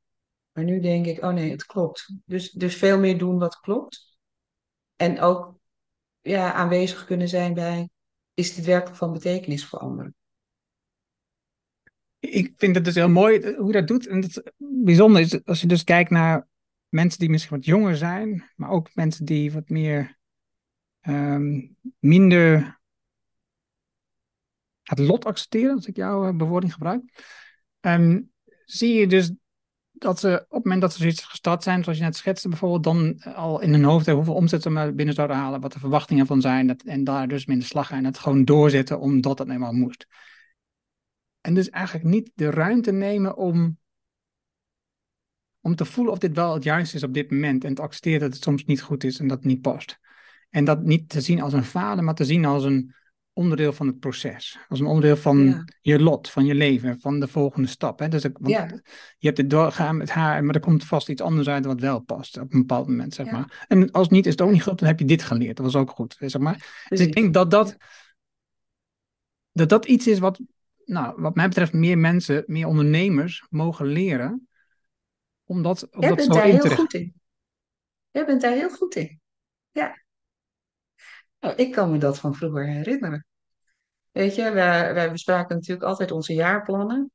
Maar 0.53 0.65
nu 0.65 0.81
denk 0.81 1.07
ik, 1.07 1.23
oh 1.23 1.33
nee, 1.33 1.51
het 1.51 1.65
klopt. 1.65 2.15
Dus, 2.25 2.51
dus 2.51 2.77
veel 2.77 2.99
meer 2.99 3.19
doen 3.19 3.39
wat 3.39 3.61
klopt. 3.61 4.19
En 4.97 5.21
ook 5.21 5.59
ja, 6.21 6.53
aanwezig 6.53 7.05
kunnen 7.05 7.29
zijn 7.29 7.55
bij, 7.55 7.89
is 8.35 8.55
dit 8.55 8.65
werkelijk 8.65 8.97
van 8.97 9.13
betekenis 9.13 9.67
voor 9.67 9.79
anderen? 9.79 10.15
Ik 12.21 12.53
vind 12.57 12.75
het 12.75 12.85
dus 12.85 12.95
heel 12.95 13.09
mooi 13.09 13.55
hoe 13.57 13.67
je 13.67 13.73
dat 13.73 13.87
doet. 13.87 14.07
En 14.07 14.23
het 14.23 14.53
bijzonder 14.57 15.21
is, 15.21 15.45
als 15.45 15.61
je 15.61 15.67
dus 15.67 15.85
kijkt 15.85 16.11
naar 16.11 16.49
mensen 16.89 17.19
die 17.19 17.31
misschien 17.31 17.57
wat 17.57 17.65
jonger 17.65 17.97
zijn, 17.97 18.51
maar 18.57 18.71
ook 18.71 18.95
mensen 18.95 19.25
die 19.25 19.53
wat 19.53 19.69
meer 19.69 20.19
ehm, 21.01 21.61
minder 21.99 22.79
het 24.83 24.99
lot 24.99 25.25
accepteren, 25.25 25.75
als 25.75 25.87
ik 25.87 25.97
jouw 25.97 26.29
uh, 26.29 26.37
bewoording 26.37 26.73
gebruik. 26.73 27.03
Um, 27.81 28.33
zie 28.65 28.95
je 28.95 29.07
dus 29.07 29.33
dat 29.93 30.21
ze 30.21 30.45
op 30.49 30.55
het 30.55 30.65
moment 30.65 30.81
dat 30.81 30.93
ze 30.93 30.99
zoiets 30.99 31.25
gestart 31.25 31.63
zijn, 31.63 31.83
zoals 31.83 31.99
je 31.99 32.05
net 32.05 32.17
schetste 32.17 32.49
bijvoorbeeld, 32.49 32.85
dan 32.85 33.23
al 33.23 33.61
in 33.61 33.73
hun 33.73 33.85
hoofd 33.85 34.07
hebben 34.07 34.25
hoeveel 34.25 34.41
omzet 34.41 34.63
ze 34.63 34.71
maar 34.71 34.95
binnen 34.95 35.15
zouden 35.15 35.37
halen, 35.37 35.61
wat 35.61 35.73
de 35.73 35.79
verwachtingen 35.79 36.27
van 36.27 36.41
zijn, 36.41 36.67
dat, 36.67 36.83
en 36.83 37.05
daar 37.05 37.29
dus 37.29 37.47
minder 37.47 37.67
slag 37.67 37.87
gaan 37.87 37.99
en 37.99 38.05
het 38.05 38.19
gewoon 38.19 38.45
doorzetten 38.45 39.01
omdat 39.01 39.37
dat 39.37 39.49
eenmaal 39.49 39.73
moest. 39.73 40.07
En 41.49 41.55
dus 41.55 41.71
eigenlijk 41.71 42.05
niet 42.05 42.31
de 42.35 42.51
ruimte 42.51 42.93
nemen 42.93 43.37
om, 43.37 43.79
om 45.61 45.75
te 45.75 45.85
voelen 45.85 46.13
of 46.13 46.19
dit 46.19 46.37
wel 46.37 46.55
het 46.55 46.65
juiste 46.65 46.97
is 46.97 47.03
op 47.03 47.15
dit 47.15 47.31
moment 47.31 47.65
en 47.65 47.75
te 47.75 47.83
accepteren 47.83 48.21
dat 48.21 48.33
het 48.33 48.43
soms 48.43 48.65
niet 48.65 48.83
goed 48.83 49.05
is 49.05 49.19
en 49.19 49.29
dat 49.29 49.37
het 49.37 49.47
niet 49.47 49.61
past. 49.61 49.99
En 50.51 50.65
dat 50.65 50.83
niet 50.83 51.09
te 51.09 51.21
zien 51.21 51.41
als 51.41 51.53
een 51.53 51.65
falen, 51.65 52.05
maar 52.05 52.15
te 52.15 52.25
zien 52.25 52.45
als 52.45 52.65
een, 52.65 52.95
onderdeel 53.39 53.73
van 53.73 53.87
het 53.87 53.99
proces. 53.99 54.59
Als 54.69 54.81
een 54.81 54.87
onderdeel 54.87 55.17
van 55.17 55.69
je 55.81 56.01
lot, 56.01 56.31
van 56.31 56.45
je 56.45 56.55
leven, 56.55 57.01
van 57.01 57.21
de 57.21 57.29
volgende 57.29 57.69
stap. 57.69 57.99
Hè? 57.99 58.09
Dus 58.09 58.25
ik, 58.25 58.39
want 58.39 58.55
Je 59.19 59.27
hebt 59.27 59.39
het 59.39 59.51
doorgaan 59.51 59.97
met 59.97 60.11
haar, 60.11 60.45
maar 60.45 60.55
er 60.55 60.61
komt 60.61 60.85
vast 60.85 61.09
iets 61.09 61.23
anders 61.23 61.49
uit 61.49 61.65
wat 61.65 61.81
wel 61.81 62.01
past 62.01 62.39
op 62.39 62.53
een 62.53 62.59
bepaald 62.61 62.89
moment, 62.89 63.15
zeg 63.15 63.31
maar. 63.31 63.67
En 63.69 63.91
als 63.91 64.09
niet 64.09 64.27
is 64.27 64.33
het 64.33 64.41
ook 64.41 64.51
niet 64.51 64.63
goed, 64.63 64.79
dan 64.79 64.89
heb 64.89 64.99
je 64.99 65.05
dit 65.05 65.23
geleerd. 65.23 65.57
Dat 65.57 65.65
was 65.67 65.77
ook 65.77 65.91
goed, 65.91 66.17
zeg 66.19 66.41
maar. 66.41 66.85
Dus 66.89 67.01
ik 67.01 67.15
denk 67.15 67.35
dat 67.35 67.51
dat, 67.51 67.77
dat, 69.53 69.69
dat 69.69 69.87
iets 69.87 70.07
is 70.07 70.19
wat, 70.19 70.41
nou, 70.89 71.21
wat 71.21 71.35
mij 71.35 71.49
betreft, 71.49 71.73
meer 71.73 71.99
mensen, 71.99 72.45
meer 72.47 72.67
ondernemers 72.67 73.47
mogen 73.51 73.87
leren. 73.87 74.49
Omdat, 75.45 75.91
omdat 75.91 76.05
Jij 76.05 76.15
bent 76.15 76.33
daar 76.33 76.45
heel 76.45 76.77
goed 76.77 76.95
in. 76.95 77.15
Jij 78.11 78.27
bent 78.27 78.41
daar 78.41 78.53
heel 78.53 78.71
goed 78.71 78.95
in. 78.95 79.21
Ja. 79.71 80.03
Nou, 81.41 81.55
ik 81.55 81.73
kan 81.73 81.91
me 81.91 81.99
dat 81.99 82.19
van 82.19 82.35
vroeger 82.35 82.67
herinneren. 82.67 83.27
Weet 84.11 84.35
je, 84.35 84.51
wij, 84.51 84.95
wij 84.95 85.13
bespraken 85.13 85.57
natuurlijk 85.57 85.89
altijd 85.89 86.11
onze 86.11 86.35
jaarplannen. 86.35 87.11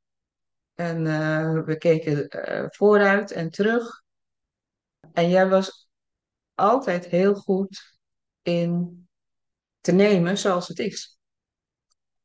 En 0.74 1.06
uh, 1.06 1.64
we 1.64 1.78
keken 1.78 2.28
uh, 2.50 2.66
vooruit 2.70 3.32
en 3.32 3.50
terug. 3.50 4.04
En 5.14 5.30
jij 5.30 5.50
was 5.50 5.90
altijd 6.56 7.06
heel 7.06 7.36
goed 7.36 8.00
in 8.42 9.08
te 9.82 9.92
nemen 9.92 10.38
zoals 10.38 10.68
het 10.68 10.80
is. 10.80 11.18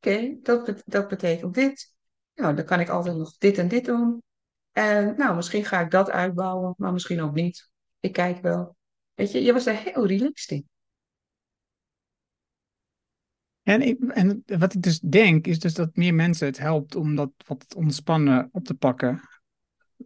Oké, 0.01 0.37
dat, 0.41 0.83
dat 0.85 1.07
betekent 1.07 1.53
dit. 1.53 1.93
Nou, 2.35 2.55
dan 2.55 2.65
kan 2.65 2.79
ik 2.79 2.89
altijd 2.89 3.15
nog 3.15 3.37
dit 3.37 3.57
en 3.57 3.67
dit 3.67 3.85
doen. 3.85 4.23
En 4.71 5.15
nou, 5.17 5.35
misschien 5.35 5.65
ga 5.65 5.79
ik 5.79 5.91
dat 5.91 6.09
uitbouwen, 6.09 6.73
maar 6.77 6.93
misschien 6.93 7.21
ook 7.21 7.33
niet. 7.33 7.69
Ik 7.99 8.13
kijk 8.13 8.41
wel. 8.41 8.75
Weet 9.13 9.31
je, 9.31 9.41
je 9.41 9.53
was 9.53 9.65
er 9.65 9.75
heel 9.75 10.07
relaxed 10.07 10.49
in. 10.49 10.69
En, 13.63 13.81
ik, 13.81 14.01
en 14.03 14.43
wat 14.45 14.73
ik 14.73 14.81
dus 14.81 14.99
denk, 14.99 15.47
is 15.47 15.59
dus 15.59 15.73
dat 15.73 15.95
meer 15.95 16.13
mensen 16.13 16.47
het 16.47 16.57
helpt 16.57 16.95
om 16.95 17.15
dat 17.15 17.31
wat 17.45 17.75
ontspannen 17.75 18.49
op 18.51 18.65
te 18.65 18.73
pakken. 18.73 19.21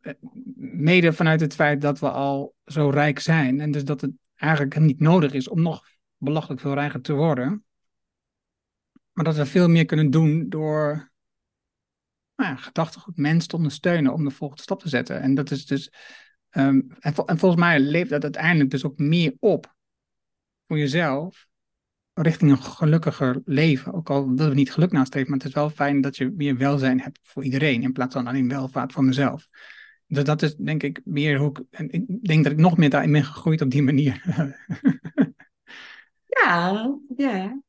Eh, 0.02 0.14
mede 0.56 1.14
vanuit 1.14 1.40
het 1.40 1.56
feit 1.56 1.82
dat 1.82 2.00
we 2.00 2.10
al 2.10 2.56
zo 2.66 2.90
rijk 2.90 3.20
zijn. 3.20 3.60
En 3.60 3.72
dus 3.72 3.86
dat 3.86 4.02
het 4.02 4.12
eigenlijk 4.36 4.80
niet 4.80 5.00
nodig 5.00 5.34
is 5.34 5.48
om 5.48 5.62
nog 5.62 5.86
belachelijk 6.18 6.62
veel 6.62 6.74
rijker 6.74 7.02
te 7.02 7.14
worden. 7.14 7.66
Maar 9.14 9.26
dat 9.26 9.36
we 9.36 9.46
veel 9.46 9.68
meer 9.68 9.86
kunnen 9.86 10.10
doen 10.10 10.50
door 10.50 11.12
nou 12.36 12.50
ja, 12.50 12.56
gedachtegoed 12.56 13.18
mensen 13.18 13.50
te 13.50 13.56
ondersteunen 13.56 14.14
om 14.14 14.24
de 14.24 14.32
volgende 14.32 14.64
stap 14.64 14.80
te 14.80 14.90
zetten. 14.90 15.22
En 15.22 15.36
dat 15.36 15.52
is 15.52 15.66
dus. 15.66 15.94
Um, 16.50 16.96
en, 17.00 17.16
en 17.16 17.38
volgens 17.38 17.62
mij 17.62 17.80
leeft 17.80 18.10
dat 18.10 18.24
uiteindelijk 18.24 18.70
dus 18.70 18.86
ook 18.86 18.98
meer 18.98 19.36
op 19.40 19.76
voor 20.68 20.78
jezelf 20.78 21.48
richting 22.14 22.52
een 22.52 22.64
gelukkiger 22.64 23.42
leven. 23.46 23.94
Ook 23.94 24.10
al 24.10 24.30
willen 24.30 24.50
we 24.50 24.56
niet 24.56 24.72
geluk 24.72 24.92
nastreven, 24.92 25.30
maar 25.30 25.40
het 25.40 25.48
is 25.48 25.54
wel 25.54 25.70
fijn 25.70 26.02
dat 26.02 26.18
je 26.18 26.34
meer 26.36 26.58
welzijn 26.58 27.02
hebt 27.02 27.20
voor 27.22 27.44
iedereen 27.44 27.82
in 27.82 27.92
plaats 27.92 28.14
van 28.14 28.28
alleen 28.28 28.50
welvaart 28.50 28.92
voor 28.92 29.04
mezelf. 29.04 29.48
Dus 30.08 30.24
dat 30.24 30.42
is 30.42 30.56
denk 30.56 30.84
ik 30.84 31.02
meer 31.04 31.38
hoe 31.38 31.50
ik, 31.50 31.62
en 31.70 31.92
ik 31.92 32.26
denk 32.26 32.44
dat 32.44 32.54
ik 32.54 32.60
nog 32.60 32.78
meer 32.78 32.90
daarin 32.90 33.12
ben 33.12 33.24
gegroeid 33.24 33.62
op 33.62 33.72
die 33.72 33.84
manier. 33.84 34.22
ja, 36.44 36.98
ja. 37.16 37.62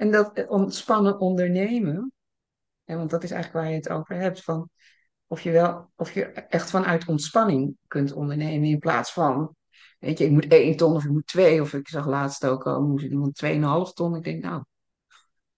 En 0.00 0.10
dat 0.10 0.46
ontspannen 0.48 1.18
ondernemen, 1.18 2.12
want 2.84 3.10
dat 3.10 3.22
is 3.22 3.30
eigenlijk 3.30 3.64
waar 3.64 3.72
je 3.72 3.78
het 3.78 3.88
over 3.88 4.14
hebt, 4.14 4.42
van 4.42 4.70
of 5.26 5.40
je 5.40 5.50
wel, 5.50 5.90
of 5.96 6.12
je 6.12 6.24
echt 6.24 6.70
vanuit 6.70 7.08
ontspanning 7.08 7.76
kunt 7.86 8.12
ondernemen 8.12 8.68
in 8.68 8.78
plaats 8.78 9.12
van 9.12 9.54
Weet 9.98 10.18
je, 10.18 10.24
ik 10.24 10.30
moet 10.30 10.46
één 10.46 10.76
ton 10.76 10.94
of 10.94 11.04
ik 11.04 11.10
moet 11.10 11.26
twee. 11.26 11.60
Of 11.60 11.74
ik 11.74 11.88
zag 11.88 12.06
laatst 12.06 12.46
ook 12.46 12.66
al, 12.66 12.82
moest 12.82 13.04
iemand 13.04 13.34
tweeënhalf 13.34 13.92
ton. 13.92 14.16
Ik 14.16 14.24
denk, 14.24 14.42
nou, 14.42 14.64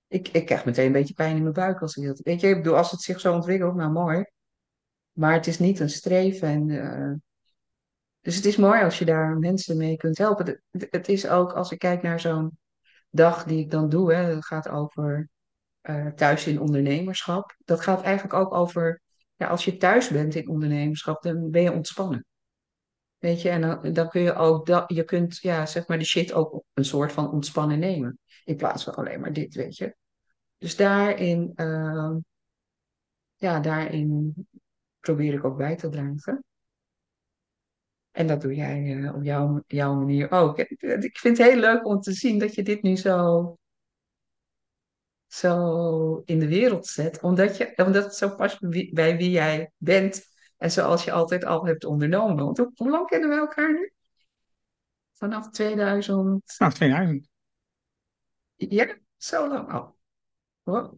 ik, 0.09 0.29
ik 0.29 0.47
krijg 0.47 0.65
meteen 0.65 0.87
een 0.87 0.93
beetje 0.93 1.15
pijn 1.15 1.37
in 1.37 1.43
mijn 1.43 1.55
buik 1.55 1.81
als 1.81 1.97
ik 1.97 2.07
dat... 2.07 2.19
Weet 2.19 2.41
je, 2.41 2.49
ik 2.49 2.57
bedoel, 2.57 2.77
als 2.77 2.91
het 2.91 3.01
zich 3.01 3.21
zo 3.21 3.35
ontwikkelt, 3.35 3.75
nou 3.75 3.93
mooi. 3.93 4.25
Maar 5.13 5.33
het 5.33 5.47
is 5.47 5.59
niet 5.59 5.81
een 5.81 5.91
streven. 5.91 6.49
En, 6.49 6.69
uh, 6.69 7.15
dus 8.21 8.37
het 8.37 8.45
is 8.45 8.57
mooi 8.57 8.83
als 8.83 8.99
je 8.99 9.05
daar 9.05 9.39
mensen 9.39 9.77
mee 9.77 9.97
kunt 9.97 10.19
helpen. 10.19 10.63
Het 10.71 11.09
is 11.09 11.29
ook, 11.29 11.53
als 11.53 11.73
ik 11.73 11.79
kijk 11.79 12.03
naar 12.03 12.21
zo'n 12.21 12.59
dag 13.13 13.45
die 13.45 13.59
ik 13.59 13.71
dan 13.71 13.89
doe, 13.89 14.15
hè, 14.15 14.35
dat 14.35 14.45
gaat 14.45 14.69
over 14.69 15.29
uh, 15.83 16.07
thuis 16.07 16.47
in 16.47 16.61
ondernemerschap. 16.61 17.57
Dat 17.65 17.81
gaat 17.81 18.03
eigenlijk 18.03 18.35
ook 18.35 18.55
over, 18.55 19.01
ja, 19.37 19.49
als 19.49 19.65
je 19.65 19.77
thuis 19.77 20.09
bent 20.09 20.35
in 20.35 20.49
ondernemerschap, 20.49 21.23
dan 21.23 21.51
ben 21.51 21.63
je 21.63 21.73
ontspannen. 21.73 22.25
Weet 23.19 23.43
je, 23.43 23.49
en 23.49 23.61
dan, 23.61 23.93
dan 23.93 24.09
kun 24.09 24.21
je 24.21 24.35
ook, 24.35 24.67
dat, 24.67 24.85
je 24.87 25.05
kunt, 25.05 25.39
ja, 25.39 25.67
zeg 25.67 25.87
maar, 25.87 25.99
de 25.99 26.05
shit 26.05 26.33
ook 26.33 26.63
een 26.73 26.85
soort 26.85 27.13
van 27.13 27.31
ontspannen 27.31 27.79
nemen. 27.79 28.19
In 28.45 28.57
plaats 28.57 28.85
van 28.85 28.95
alleen 28.95 29.21
maar 29.21 29.33
dit, 29.33 29.55
weet 29.55 29.77
je. 29.77 29.97
Dus 30.59 30.77
daarin, 30.77 31.53
uh, 31.57 32.17
ja, 33.37 33.61
daarin 33.61 34.35
probeer 35.01 35.35
ik 35.35 35.45
ook 35.45 35.57
bij 35.57 35.77
te 35.77 35.89
dragen. 35.89 36.45
En 38.13 38.27
dat 38.27 38.41
doe 38.41 38.55
jij 38.55 38.83
uh, 38.83 39.15
op 39.15 39.23
jouw, 39.23 39.63
jouw 39.67 39.95
manier 39.95 40.31
ook. 40.31 40.59
Ik 40.59 41.19
vind 41.19 41.39
het 41.39 41.47
heel 41.47 41.61
leuk 41.61 41.87
om 41.87 42.01
te 42.01 42.13
zien 42.13 42.39
dat 42.39 42.55
je 42.55 42.63
dit 42.63 42.83
nu 42.83 42.97
zo, 42.97 43.59
zo 45.27 46.23
in 46.25 46.39
de 46.39 46.49
wereld 46.49 46.87
zet. 46.87 47.21
Omdat, 47.21 47.57
je, 47.57 47.73
omdat 47.77 48.05
het 48.05 48.15
zo 48.15 48.35
past 48.35 48.61
bij 48.93 49.17
wie 49.17 49.31
jij 49.31 49.71
bent 49.77 50.31
en 50.57 50.71
zoals 50.71 51.05
je 51.05 51.13
altijd 51.13 51.45
al 51.45 51.67
hebt 51.67 51.85
ondernomen. 51.85 52.45
Want 52.45 52.59
hoe, 52.59 52.91
lang 52.91 53.07
kennen 53.07 53.29
we 53.29 53.35
elkaar 53.35 53.73
nu? 53.73 53.93
Vanaf 55.13 55.51
2000? 55.51 56.43
Vanaf 56.45 56.75
2000. 56.75 57.29
Ja, 58.57 58.99
zo 59.17 59.49
lang 59.49 59.73
al. 59.73 59.97
Wow. 60.63 60.95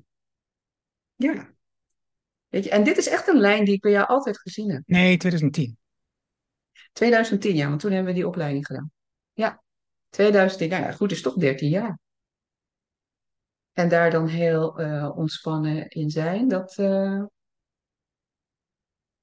Ja. 1.14 1.52
Weet 2.48 2.64
je, 2.64 2.70
en 2.70 2.84
dit 2.84 2.96
is 2.96 3.08
echt 3.08 3.28
een 3.28 3.40
lijn 3.40 3.64
die 3.64 3.74
ik 3.74 3.80
bij 3.80 3.90
jou 3.90 4.06
altijd 4.06 4.38
gezien 4.38 4.70
heb. 4.70 4.82
Nee, 4.86 5.16
2010. 5.16 5.78
2010, 6.92 7.54
ja, 7.54 7.68
want 7.68 7.80
toen 7.80 7.92
hebben 7.92 8.12
we 8.12 8.18
die 8.18 8.28
opleiding 8.28 8.66
gedaan. 8.66 8.90
Ja, 9.32 9.62
2010, 10.10 10.68
nou 10.68 10.82
ja, 10.82 10.92
goed, 10.92 11.12
is 11.12 11.22
toch 11.22 11.34
13 11.34 11.68
jaar. 11.68 11.98
En 13.72 13.88
daar 13.88 14.10
dan 14.10 14.26
heel 14.26 14.80
uh, 14.80 15.12
ontspannen 15.16 15.88
in 15.88 16.10
zijn, 16.10 16.48
dat, 16.48 16.78
uh, 16.78 17.24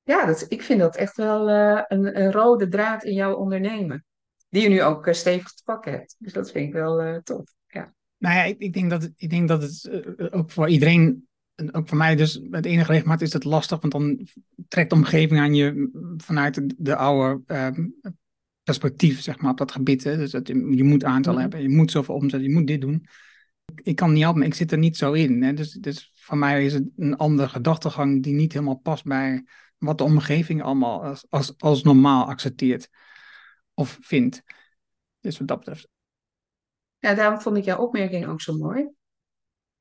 ja, 0.03 0.25
dat, 0.25 0.45
ik 0.47 0.61
vind 0.61 0.79
dat 0.79 0.95
echt 0.95 1.15
wel 1.15 1.49
uh, 1.49 1.81
een, 1.87 2.21
een, 2.21 2.31
rode 2.31 2.67
draad 2.67 3.03
in 3.03 3.13
jouw 3.13 3.35
ondernemen. 3.35 4.05
Die 4.49 4.61
je 4.61 4.69
nu 4.69 4.83
ook 4.83 5.07
stevig 5.11 5.53
te 5.53 5.63
pakken 5.63 5.91
hebt. 5.91 6.15
Dus 6.19 6.33
dat 6.33 6.51
vind 6.51 6.67
ik 6.67 6.73
wel 6.73 7.21
tof. 7.21 7.53
Ja. 7.67 7.93
Nou 8.17 8.35
ja, 8.35 8.43
ik, 8.43 8.59
ik, 8.59 8.73
denk 8.73 8.89
dat 8.89 9.09
ik 9.15 9.29
denk 9.29 9.47
dat 9.47 9.61
het 9.61 9.89
ook 10.31 10.51
voor 10.51 10.69
iedereen, 10.69 11.27
ook 11.71 11.87
voor 11.87 11.97
mij 11.97 12.15
dus, 12.15 12.39
met 12.49 12.65
enige 12.65 12.91
regelmaat 12.91 13.21
is 13.21 13.33
het 13.33 13.43
lastig. 13.43 13.81
Want 13.81 13.93
dan 13.93 14.27
trekt 14.67 14.89
de 14.89 14.95
omgeving 14.95 15.39
aan 15.39 15.53
je 15.53 15.89
vanuit 16.17 16.73
de, 16.77 16.95
oude 16.95 17.43
ehm, 17.45 17.87
perspectief, 18.63 19.21
zeg 19.21 19.39
maar, 19.39 19.51
op 19.51 19.57
dat 19.57 19.71
gebied. 19.71 20.03
Hè. 20.03 20.17
Dus 20.17 20.31
dat 20.31 20.47
je, 20.47 20.75
je 20.75 20.83
moet 20.83 21.03
aantal 21.03 21.33
mm. 21.33 21.39
hebben, 21.39 21.61
je 21.61 21.69
moet 21.69 21.91
zoveel 21.91 22.15
omzetten, 22.15 22.49
je 22.49 22.55
moet 22.55 22.67
dit 22.67 22.81
doen. 22.81 23.05
Ik 23.83 23.95
kan 23.95 24.13
niet 24.13 24.23
helpen, 24.23 24.41
ik 24.41 24.53
zit 24.53 24.71
er 24.71 24.77
niet 24.77 24.97
zo 24.97 25.11
in. 25.11 25.43
Hè. 25.43 25.53
Dus, 25.53 25.71
dus 25.71 26.11
voor 26.15 26.37
mij 26.37 26.65
is 26.65 26.73
het 26.73 26.89
een 26.97 27.15
andere 27.15 27.49
gedachtegang 27.49 28.23
die 28.23 28.33
niet 28.33 28.53
helemaal 28.53 28.79
past 28.79 29.03
bij 29.03 29.43
wat 29.77 29.97
de 29.97 30.03
omgeving 30.03 30.63
allemaal 30.63 31.03
als, 31.03 31.25
als, 31.29 31.53
als 31.57 31.83
normaal 31.83 32.25
accepteert 32.25 32.89
of 33.73 33.97
vindt. 34.01 34.43
Dus 35.19 35.37
wat 35.37 35.47
dat 35.47 35.57
betreft. 35.57 35.87
Ja, 36.99 37.13
daarom 37.13 37.39
vond 37.39 37.57
ik 37.57 37.63
jouw 37.63 37.77
opmerking 37.77 38.25
ook 38.25 38.41
zo 38.41 38.57
mooi. 38.57 38.89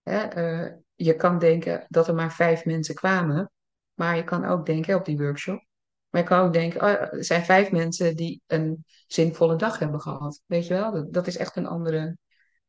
Hè, 0.03 0.19
eh, 0.19 0.73
je 1.05 1.17
kan 1.17 1.39
denken 1.39 1.87
dat 1.89 2.09
er 2.09 2.15
maar 2.15 2.33
vijf 2.33 2.65
mensen 2.65 2.95
kwamen, 2.95 3.51
maar 3.95 4.17
je 4.17 4.25
kan 4.25 4.45
ook 4.45 4.67
denken 4.67 4.95
op 4.95 5.05
die 5.05 5.19
workshop. 5.19 5.65
Maar 6.09 6.21
je 6.21 6.27
kan 6.29 6.47
ook 6.47 6.53
denken, 6.53 6.81
oh, 6.83 6.89
er 6.89 7.25
zijn 7.25 7.45
vijf 7.45 7.71
mensen 7.71 8.17
die 8.17 8.43
een 8.47 8.85
zinvolle 9.07 9.57
dag 9.57 9.79
hebben 9.79 10.01
gehad. 10.01 10.43
Weet 10.47 10.67
je 10.67 10.75
wel, 10.75 10.93
dat, 10.93 11.13
dat 11.13 11.27
is 11.27 11.37
echt 11.37 11.57
een 11.57 11.67
andere 11.67 12.17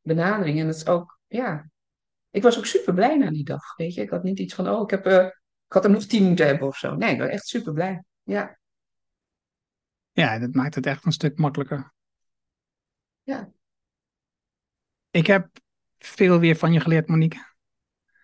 benadering. 0.02 0.60
En 0.60 0.66
dat 0.66 0.76
is 0.76 0.88
ook, 0.88 1.20
ja, 1.28 1.70
ik 2.30 2.44
was 2.44 2.58
ook 2.58 2.66
super 2.66 2.94
blij 2.94 3.18
na 3.18 3.30
die 3.30 3.44
dag. 3.44 3.76
Weet 3.76 3.94
je, 3.94 4.02
ik 4.02 4.10
had 4.10 4.24
niet 4.24 4.40
iets 4.40 4.54
van, 4.54 4.70
oh, 4.70 4.82
ik, 4.82 4.90
heb, 4.90 5.06
eh, 5.06 5.26
ik 5.26 5.74
had 5.74 5.84
er 5.84 5.90
nog 5.92 6.04
tien 6.04 6.24
moeten 6.28 6.46
hebben 6.46 6.68
of 6.68 6.78
zo. 6.78 6.96
Nee, 6.96 7.14
ik 7.14 7.20
was 7.20 7.30
echt 7.30 7.48
super 7.48 7.74
blij. 7.74 8.04
Ja, 8.24 8.60
Ja, 10.12 10.40
dat 10.40 10.54
maakt 10.54 10.76
het 10.76 10.86
echt 10.86 11.06
een 11.06 11.12
stuk 11.12 11.38
makkelijker. 11.38 11.94
ja. 13.24 13.52
Ik 15.10 15.28
heb 15.28 15.50
veel 15.98 16.40
weer 16.40 16.56
van 16.56 16.74
je 16.74 16.80
geleerd, 16.80 17.08
Monique. 17.08 17.51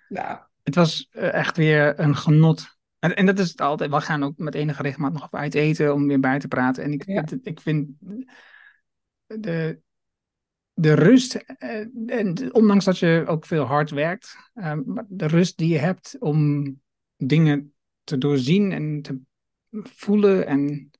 Nou, 0.09 0.39
Het 0.63 0.75
was 0.75 1.07
eh, 1.11 1.33
echt 1.33 1.57
weer 1.57 1.99
een 1.99 2.15
genot. 2.15 2.75
En, 2.99 3.15
en 3.15 3.25
dat 3.25 3.39
is 3.39 3.49
het 3.49 3.61
altijd. 3.61 3.89
We 3.91 4.01
gaan 4.01 4.23
ook 4.23 4.37
met 4.37 4.55
enige 4.55 4.81
regelmaat 4.81 5.13
nog 5.13 5.23
even 5.25 5.39
uit 5.39 5.53
eten 5.55 5.93
om 5.93 6.07
weer 6.07 6.19
bij 6.19 6.39
te 6.39 6.47
praten. 6.47 6.83
En 6.83 6.91
ik, 6.93 7.05
Ja. 7.05 7.21
het- 7.21 7.39
ik 7.43 7.59
vind 7.61 7.89
de, 9.25 9.79
de 10.73 10.93
rust, 10.93 11.35
eh, 11.35 11.85
en 12.05 12.53
ondanks 12.53 12.85
dat 12.85 12.97
je 12.97 13.23
ook 13.27 13.45
veel 13.45 13.63
hard 13.63 13.89
werkt, 13.89 14.35
eh, 14.53 14.73
maar 14.85 15.05
de 15.07 15.25
rust 15.25 15.57
die 15.57 15.69
je 15.69 15.77
hebt 15.77 16.15
om 16.19 16.63
dingen 17.17 17.73
te 18.03 18.17
doorzien 18.17 18.71
en 18.71 19.01
te 19.01 19.19
voelen 19.83 20.47
en 20.47 20.91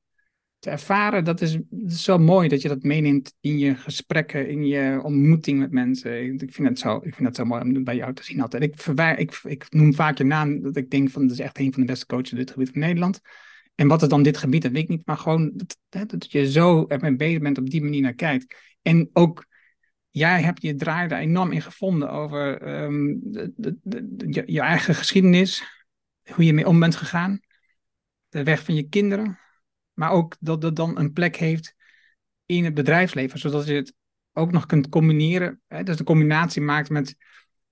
ervaren, 0.67 1.23
dat 1.23 1.41
is, 1.41 1.57
dat 1.69 1.93
zo 1.93 2.17
mooi 2.17 2.47
dat 2.47 2.61
je 2.61 2.67
dat 2.67 2.83
meeneemt 2.83 3.33
in 3.41 3.57
je 3.57 3.75
gesprekken, 3.75 4.49
in 4.49 4.65
je 4.65 4.99
ontmoeting 5.03 5.59
met 5.59 5.71
mensen. 5.71 6.23
Ik, 6.41 6.53
vind 6.53 6.67
het 6.67 6.79
zo, 6.79 6.95
ik 6.95 7.15
vind 7.15 7.27
het 7.27 7.35
zo 7.35 7.45
mooi 7.45 7.61
om 7.61 7.73
dat 7.73 7.83
bij 7.83 7.95
jou 7.95 8.13
te 8.13 8.23
zien 8.23 8.41
altijd. 8.41 8.63
Ik, 8.63 8.81
ik, 9.17 9.39
ik 9.43 9.65
noem 9.69 9.93
vaak 9.93 10.17
je 10.17 10.23
naam, 10.23 10.61
dat 10.61 10.75
ik 10.75 10.89
denk 10.89 11.09
van, 11.09 11.21
dat 11.21 11.31
is 11.31 11.39
echt 11.39 11.59
een 11.59 11.73
van 11.73 11.81
de 11.81 11.87
beste 11.87 12.05
coaches 12.05 12.31
in 12.31 12.37
dit 12.37 12.51
gebied 12.51 12.69
van 12.69 12.79
Nederland. 12.79 13.21
En 13.75 13.87
wat 13.87 14.01
is 14.01 14.07
dan 14.07 14.23
dit 14.23 14.37
gebied, 14.37 14.61
dat 14.61 14.71
weet 14.71 14.83
ik 14.83 14.89
niet, 14.89 15.05
maar 15.05 15.17
gewoon 15.17 15.51
dat, 15.55 16.09
dat 16.09 16.31
je 16.31 16.51
zo 16.51 16.85
ermee 16.87 17.15
bezig 17.15 17.41
bent, 17.41 17.57
op 17.57 17.69
die 17.69 17.83
manier 17.83 18.01
naar 18.01 18.13
kijkt. 18.13 18.55
En 18.81 19.09
ook, 19.13 19.45
jij 20.09 20.41
hebt 20.41 20.61
je 20.61 20.75
draai 20.75 21.07
daar 21.07 21.19
enorm 21.19 21.51
in 21.51 21.61
gevonden 21.61 22.09
over 22.11 22.61
ehm, 22.61 23.15
de- 23.21 23.51
de- 23.83 24.25
je, 24.29 24.43
je 24.45 24.61
eigen 24.61 24.95
geschiedenis, 24.95 25.63
hoe 26.33 26.45
je 26.45 26.53
mee 26.53 26.67
om 26.67 26.79
bent 26.79 26.95
gegaan, 26.95 27.39
de 28.29 28.43
weg 28.43 28.63
van 28.63 28.75
je 28.75 28.89
kinderen, 28.89 29.39
maar 29.97 30.11
ook 30.11 30.35
dat 30.39 30.61
dat 30.61 30.75
dan 30.75 30.99
een 30.99 31.13
plek 31.13 31.35
heeft 31.35 31.75
in 32.45 32.63
het 32.63 32.73
bedrijfsleven, 32.73 33.39
zodat 33.39 33.67
je 33.67 33.73
het 33.73 33.93
ook 34.33 34.51
nog 34.51 34.65
kunt 34.65 34.89
combineren. 34.89 35.61
Hè? 35.67 35.83
Dus 35.83 35.97
de 35.97 36.03
combinatie 36.03 36.61
maakt 36.61 36.89
met 36.89 37.15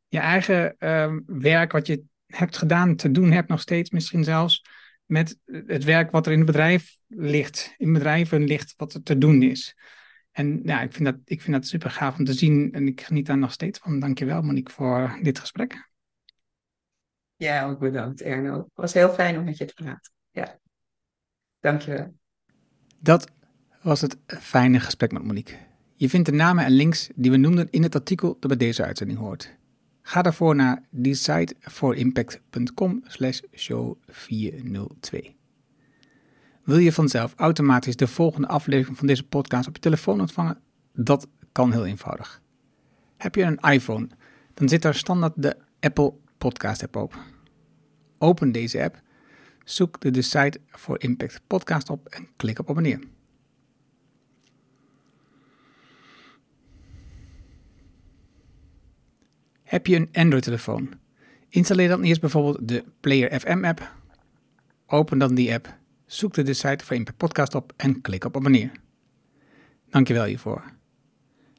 je 0.07 0.19
eigen 0.19 0.78
ehm, 0.78 1.19
werk, 1.26 1.71
wat 1.71 1.88
je 1.88 2.03
hebt 2.26 2.57
gedaan, 2.57 2.95
te 2.95 3.11
doen 3.11 3.32
hebt 3.32 3.49
nog 3.49 3.61
steeds 3.61 3.89
misschien 3.89 4.23
zelfs, 4.23 4.65
met 5.05 5.38
het 5.45 5.84
werk 5.84 6.11
wat 6.11 6.26
er 6.26 6.32
in 6.32 6.38
het 6.38 6.47
bedrijf 6.47 6.95
ligt, 7.07 7.73
in 7.78 7.93
bedrijven 7.93 8.43
ligt, 8.43 8.73
wat 8.78 8.93
er 8.93 9.03
te 9.03 9.17
doen 9.17 9.41
is. 9.41 9.76
En 10.32 10.61
ja, 10.63 10.82
ik 10.82 10.93
vind 10.93 11.05
dat, 11.05 11.15
ik 11.26 11.41
vind 11.41 11.55
dat 11.55 11.67
super 11.67 11.89
gaaf 11.89 12.17
om 12.17 12.26
te 12.26 12.34
zien 12.34 12.71
en 12.73 12.88
ik 12.88 13.01
geniet 13.01 13.26
daar 13.26 13.38
nog 13.38 13.51
steeds 13.51 13.80
van. 13.80 13.99
Dankjewel 13.99 14.41
Monique 14.41 14.73
voor 14.73 15.19
dit 15.21 15.39
gesprek. 15.39 15.89
ja, 17.36 17.65
ook 17.65 17.80
bedankt 17.80 18.21
Erno. 18.21 18.57
Het 18.57 18.71
was 18.73 18.93
heel 18.93 19.13
fijn 19.13 19.38
om 19.38 19.43
met 19.43 19.57
je 19.57 19.65
te 19.65 19.73
praten. 19.73 20.11
Ja, 20.32 20.59
dankjewel. 21.66 22.13
Dat 22.99 23.32
was 23.82 24.01
het 24.01 24.18
fijne 24.28 24.80
gesprek 24.80 25.11
met 25.11 25.24
Monique. 25.24 25.55
Je 25.95 26.09
vindt 26.09 26.26
de 26.26 26.32
namen 26.36 26.66
en 26.66 26.72
links 26.72 27.09
die 27.16 27.32
we 27.32 27.38
noemden 27.38 27.68
in 27.70 27.84
het 27.84 27.95
artikel 27.95 28.38
dat 28.39 28.49
bij 28.49 28.57
deze 28.57 28.84
uitzending 28.84 29.20
hoort. 29.20 29.55
Ga 30.01 30.22
daarvoor 30.22 30.55
naar 30.55 30.84
decideforimpact.com 30.89 33.01
slash 33.05 33.39
show 33.53 33.97
402. 34.07 35.36
Wil 36.63 36.78
je 36.78 36.91
vanzelf 36.91 37.34
automatisch 37.36 37.95
de 37.95 38.07
volgende 38.07 38.47
aflevering 38.47 38.97
van 38.97 39.07
deze 39.07 39.28
podcast 39.28 39.68
op 39.68 39.76
je 39.76 39.82
telefoon 39.82 40.20
ontvangen? 40.20 40.59
Dat 40.93 41.28
kan 41.51 41.72
heel 41.72 41.86
eenvoudig. 41.86 42.41
Heb 43.18 43.36
je 43.36 43.43
een 43.43 43.72
iPhone, 43.72 44.07
dan 44.53 44.70
zit 44.70 44.82
daar 44.82 44.95
standaard 44.95 45.34
de 45.36 45.57
Apple 45.80 46.13
Podcast 46.38 46.84
app 46.84 46.95
op. 46.95 47.18
Open 48.18 48.51
deze 48.51 48.84
app, 48.84 49.01
zoek 49.66 49.99
de 50.01 50.11
Decide 50.11 50.59
for 50.70 51.01
Impact 51.01 51.41
podcast 51.47 51.89
op 51.89 52.07
en 52.07 52.28
klik 52.36 52.59
op 52.59 52.70
abonneer. 52.70 52.99
Heb 59.63 59.88
je 59.88 59.95
een 59.95 60.09
Android-telefoon? 60.11 60.89
Installeer 61.49 61.88
dan 61.88 62.03
eerst 62.03 62.22
bijvoorbeeld 62.22 62.68
de 62.68 62.84
Player 62.99 63.39
FM 63.39 63.63
app. 63.66 63.93
Open 64.88 65.18
dan 65.18 65.36
die 65.36 65.53
app, 65.53 65.78
zoek 66.05 66.34
de 66.34 66.43
Decide 66.43 66.84
for 66.84 66.95
Impact 66.95 67.18
podcast 67.18 67.55
op 67.55 67.74
en 67.76 68.01
klik 68.01 68.26
op 68.26 68.36
abonneer. 68.36 68.72
Dankjewel 69.89 70.26
hiervoor. 70.26 70.63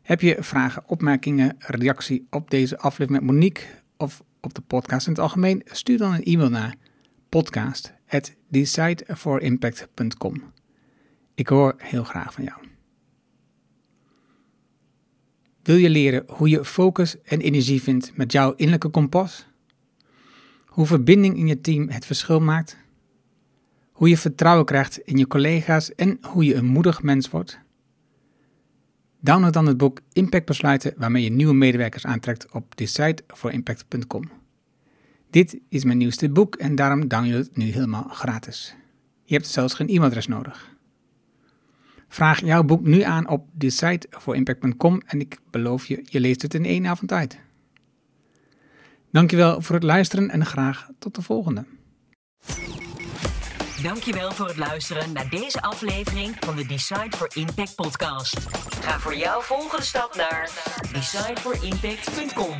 Heb 0.02 0.20
je 0.20 0.36
vragen, 0.38 0.88
opmerkingen, 0.88 1.56
reactie 1.58 2.26
op 2.30 2.50
deze 2.50 2.78
aflevering 2.78 3.10
met 3.24 3.34
Monique 3.34 3.66
of 3.96 4.22
op 4.40 4.54
de 4.54 4.60
podcast 4.60 5.06
in 5.06 5.12
het 5.12 5.22
algemeen? 5.22 5.62
Stuur 5.64 5.98
dan 5.98 6.12
een 6.12 6.22
e-mail 6.22 6.50
naar 6.50 6.74
podcast@decideforimpact.com. 8.06 10.42
Ik 11.34 11.48
hoor 11.48 11.74
heel 11.78 12.04
graag 12.04 12.32
van 12.32 12.44
jou. 12.44 12.58
Wil 15.62 15.76
je 15.76 15.90
leren 15.90 16.24
hoe 16.26 16.48
je 16.48 16.64
focus 16.64 17.22
en 17.22 17.40
energie 17.40 17.82
vindt 17.82 18.16
met 18.16 18.32
jouw 18.32 18.52
innerlijke 18.52 18.88
kompas? 18.88 19.46
Hoe 20.66 20.86
verbinding 20.86 21.36
in 21.36 21.46
je 21.46 21.60
team 21.60 21.88
het 21.88 22.06
verschil 22.06 22.40
maakt? 22.40 22.76
Hoe 23.92 24.08
je 24.08 24.16
vertrouwen 24.16 24.64
krijgt 24.64 24.98
in 24.98 25.16
je 25.16 25.26
collega's 25.26 25.94
en 25.94 26.18
hoe 26.20 26.44
je 26.44 26.54
een 26.54 26.66
moedig 26.66 27.02
mens 27.02 27.30
wordt? 27.30 27.58
Download 29.20 29.52
dan 29.52 29.66
het 29.66 29.76
boek 29.76 30.00
Impact 30.12 30.46
Besluiten 30.46 30.94
waarmee 30.96 31.22
je 31.22 31.30
nieuwe 31.30 31.54
medewerkers 31.54 32.06
aantrekt 32.06 32.52
op 32.52 32.76
decideforimpact.com. 32.76 34.30
Dit 35.36 35.58
is 35.68 35.84
mijn 35.84 35.98
nieuwste 35.98 36.30
boek 36.30 36.54
en 36.54 36.74
daarom 36.74 37.08
download 37.08 37.44
het 37.44 37.56
nu 37.56 37.64
helemaal 37.64 38.08
gratis. 38.08 38.74
Je 39.24 39.34
hebt 39.34 39.46
zelfs 39.46 39.74
geen 39.74 39.88
e-mailadres 39.88 40.26
nodig. 40.26 40.76
Vraag 42.08 42.40
jouw 42.40 42.62
boek 42.62 42.86
nu 42.86 43.02
aan 43.02 43.28
op 43.28 43.46
decideforimpact.com 43.52 45.02
en 45.06 45.20
ik 45.20 45.38
beloof 45.50 45.86
je, 45.86 46.00
je 46.04 46.20
leest 46.20 46.42
het 46.42 46.54
in 46.54 46.64
één 46.64 46.86
avond 46.86 47.12
uit. 47.12 47.38
Dankjewel 49.12 49.62
voor 49.62 49.74
het 49.74 49.84
luisteren 49.84 50.30
en 50.30 50.46
graag 50.46 50.88
tot 50.98 51.14
de 51.14 51.22
volgende. 51.22 51.64
Dankjewel 53.82 54.30
voor 54.30 54.46
het 54.46 54.56
luisteren 54.56 55.12
naar 55.12 55.30
deze 55.30 55.62
aflevering 55.62 56.36
van 56.40 56.56
de 56.56 56.66
Decide 56.66 57.16
for 57.16 57.30
Impact 57.34 57.74
podcast. 57.74 58.38
Ga 58.80 58.98
voor 58.98 59.16
jouw 59.16 59.40
volgende 59.40 59.84
stap 59.84 60.14
naar 60.14 60.50
decideforimpact.com. 60.92 62.56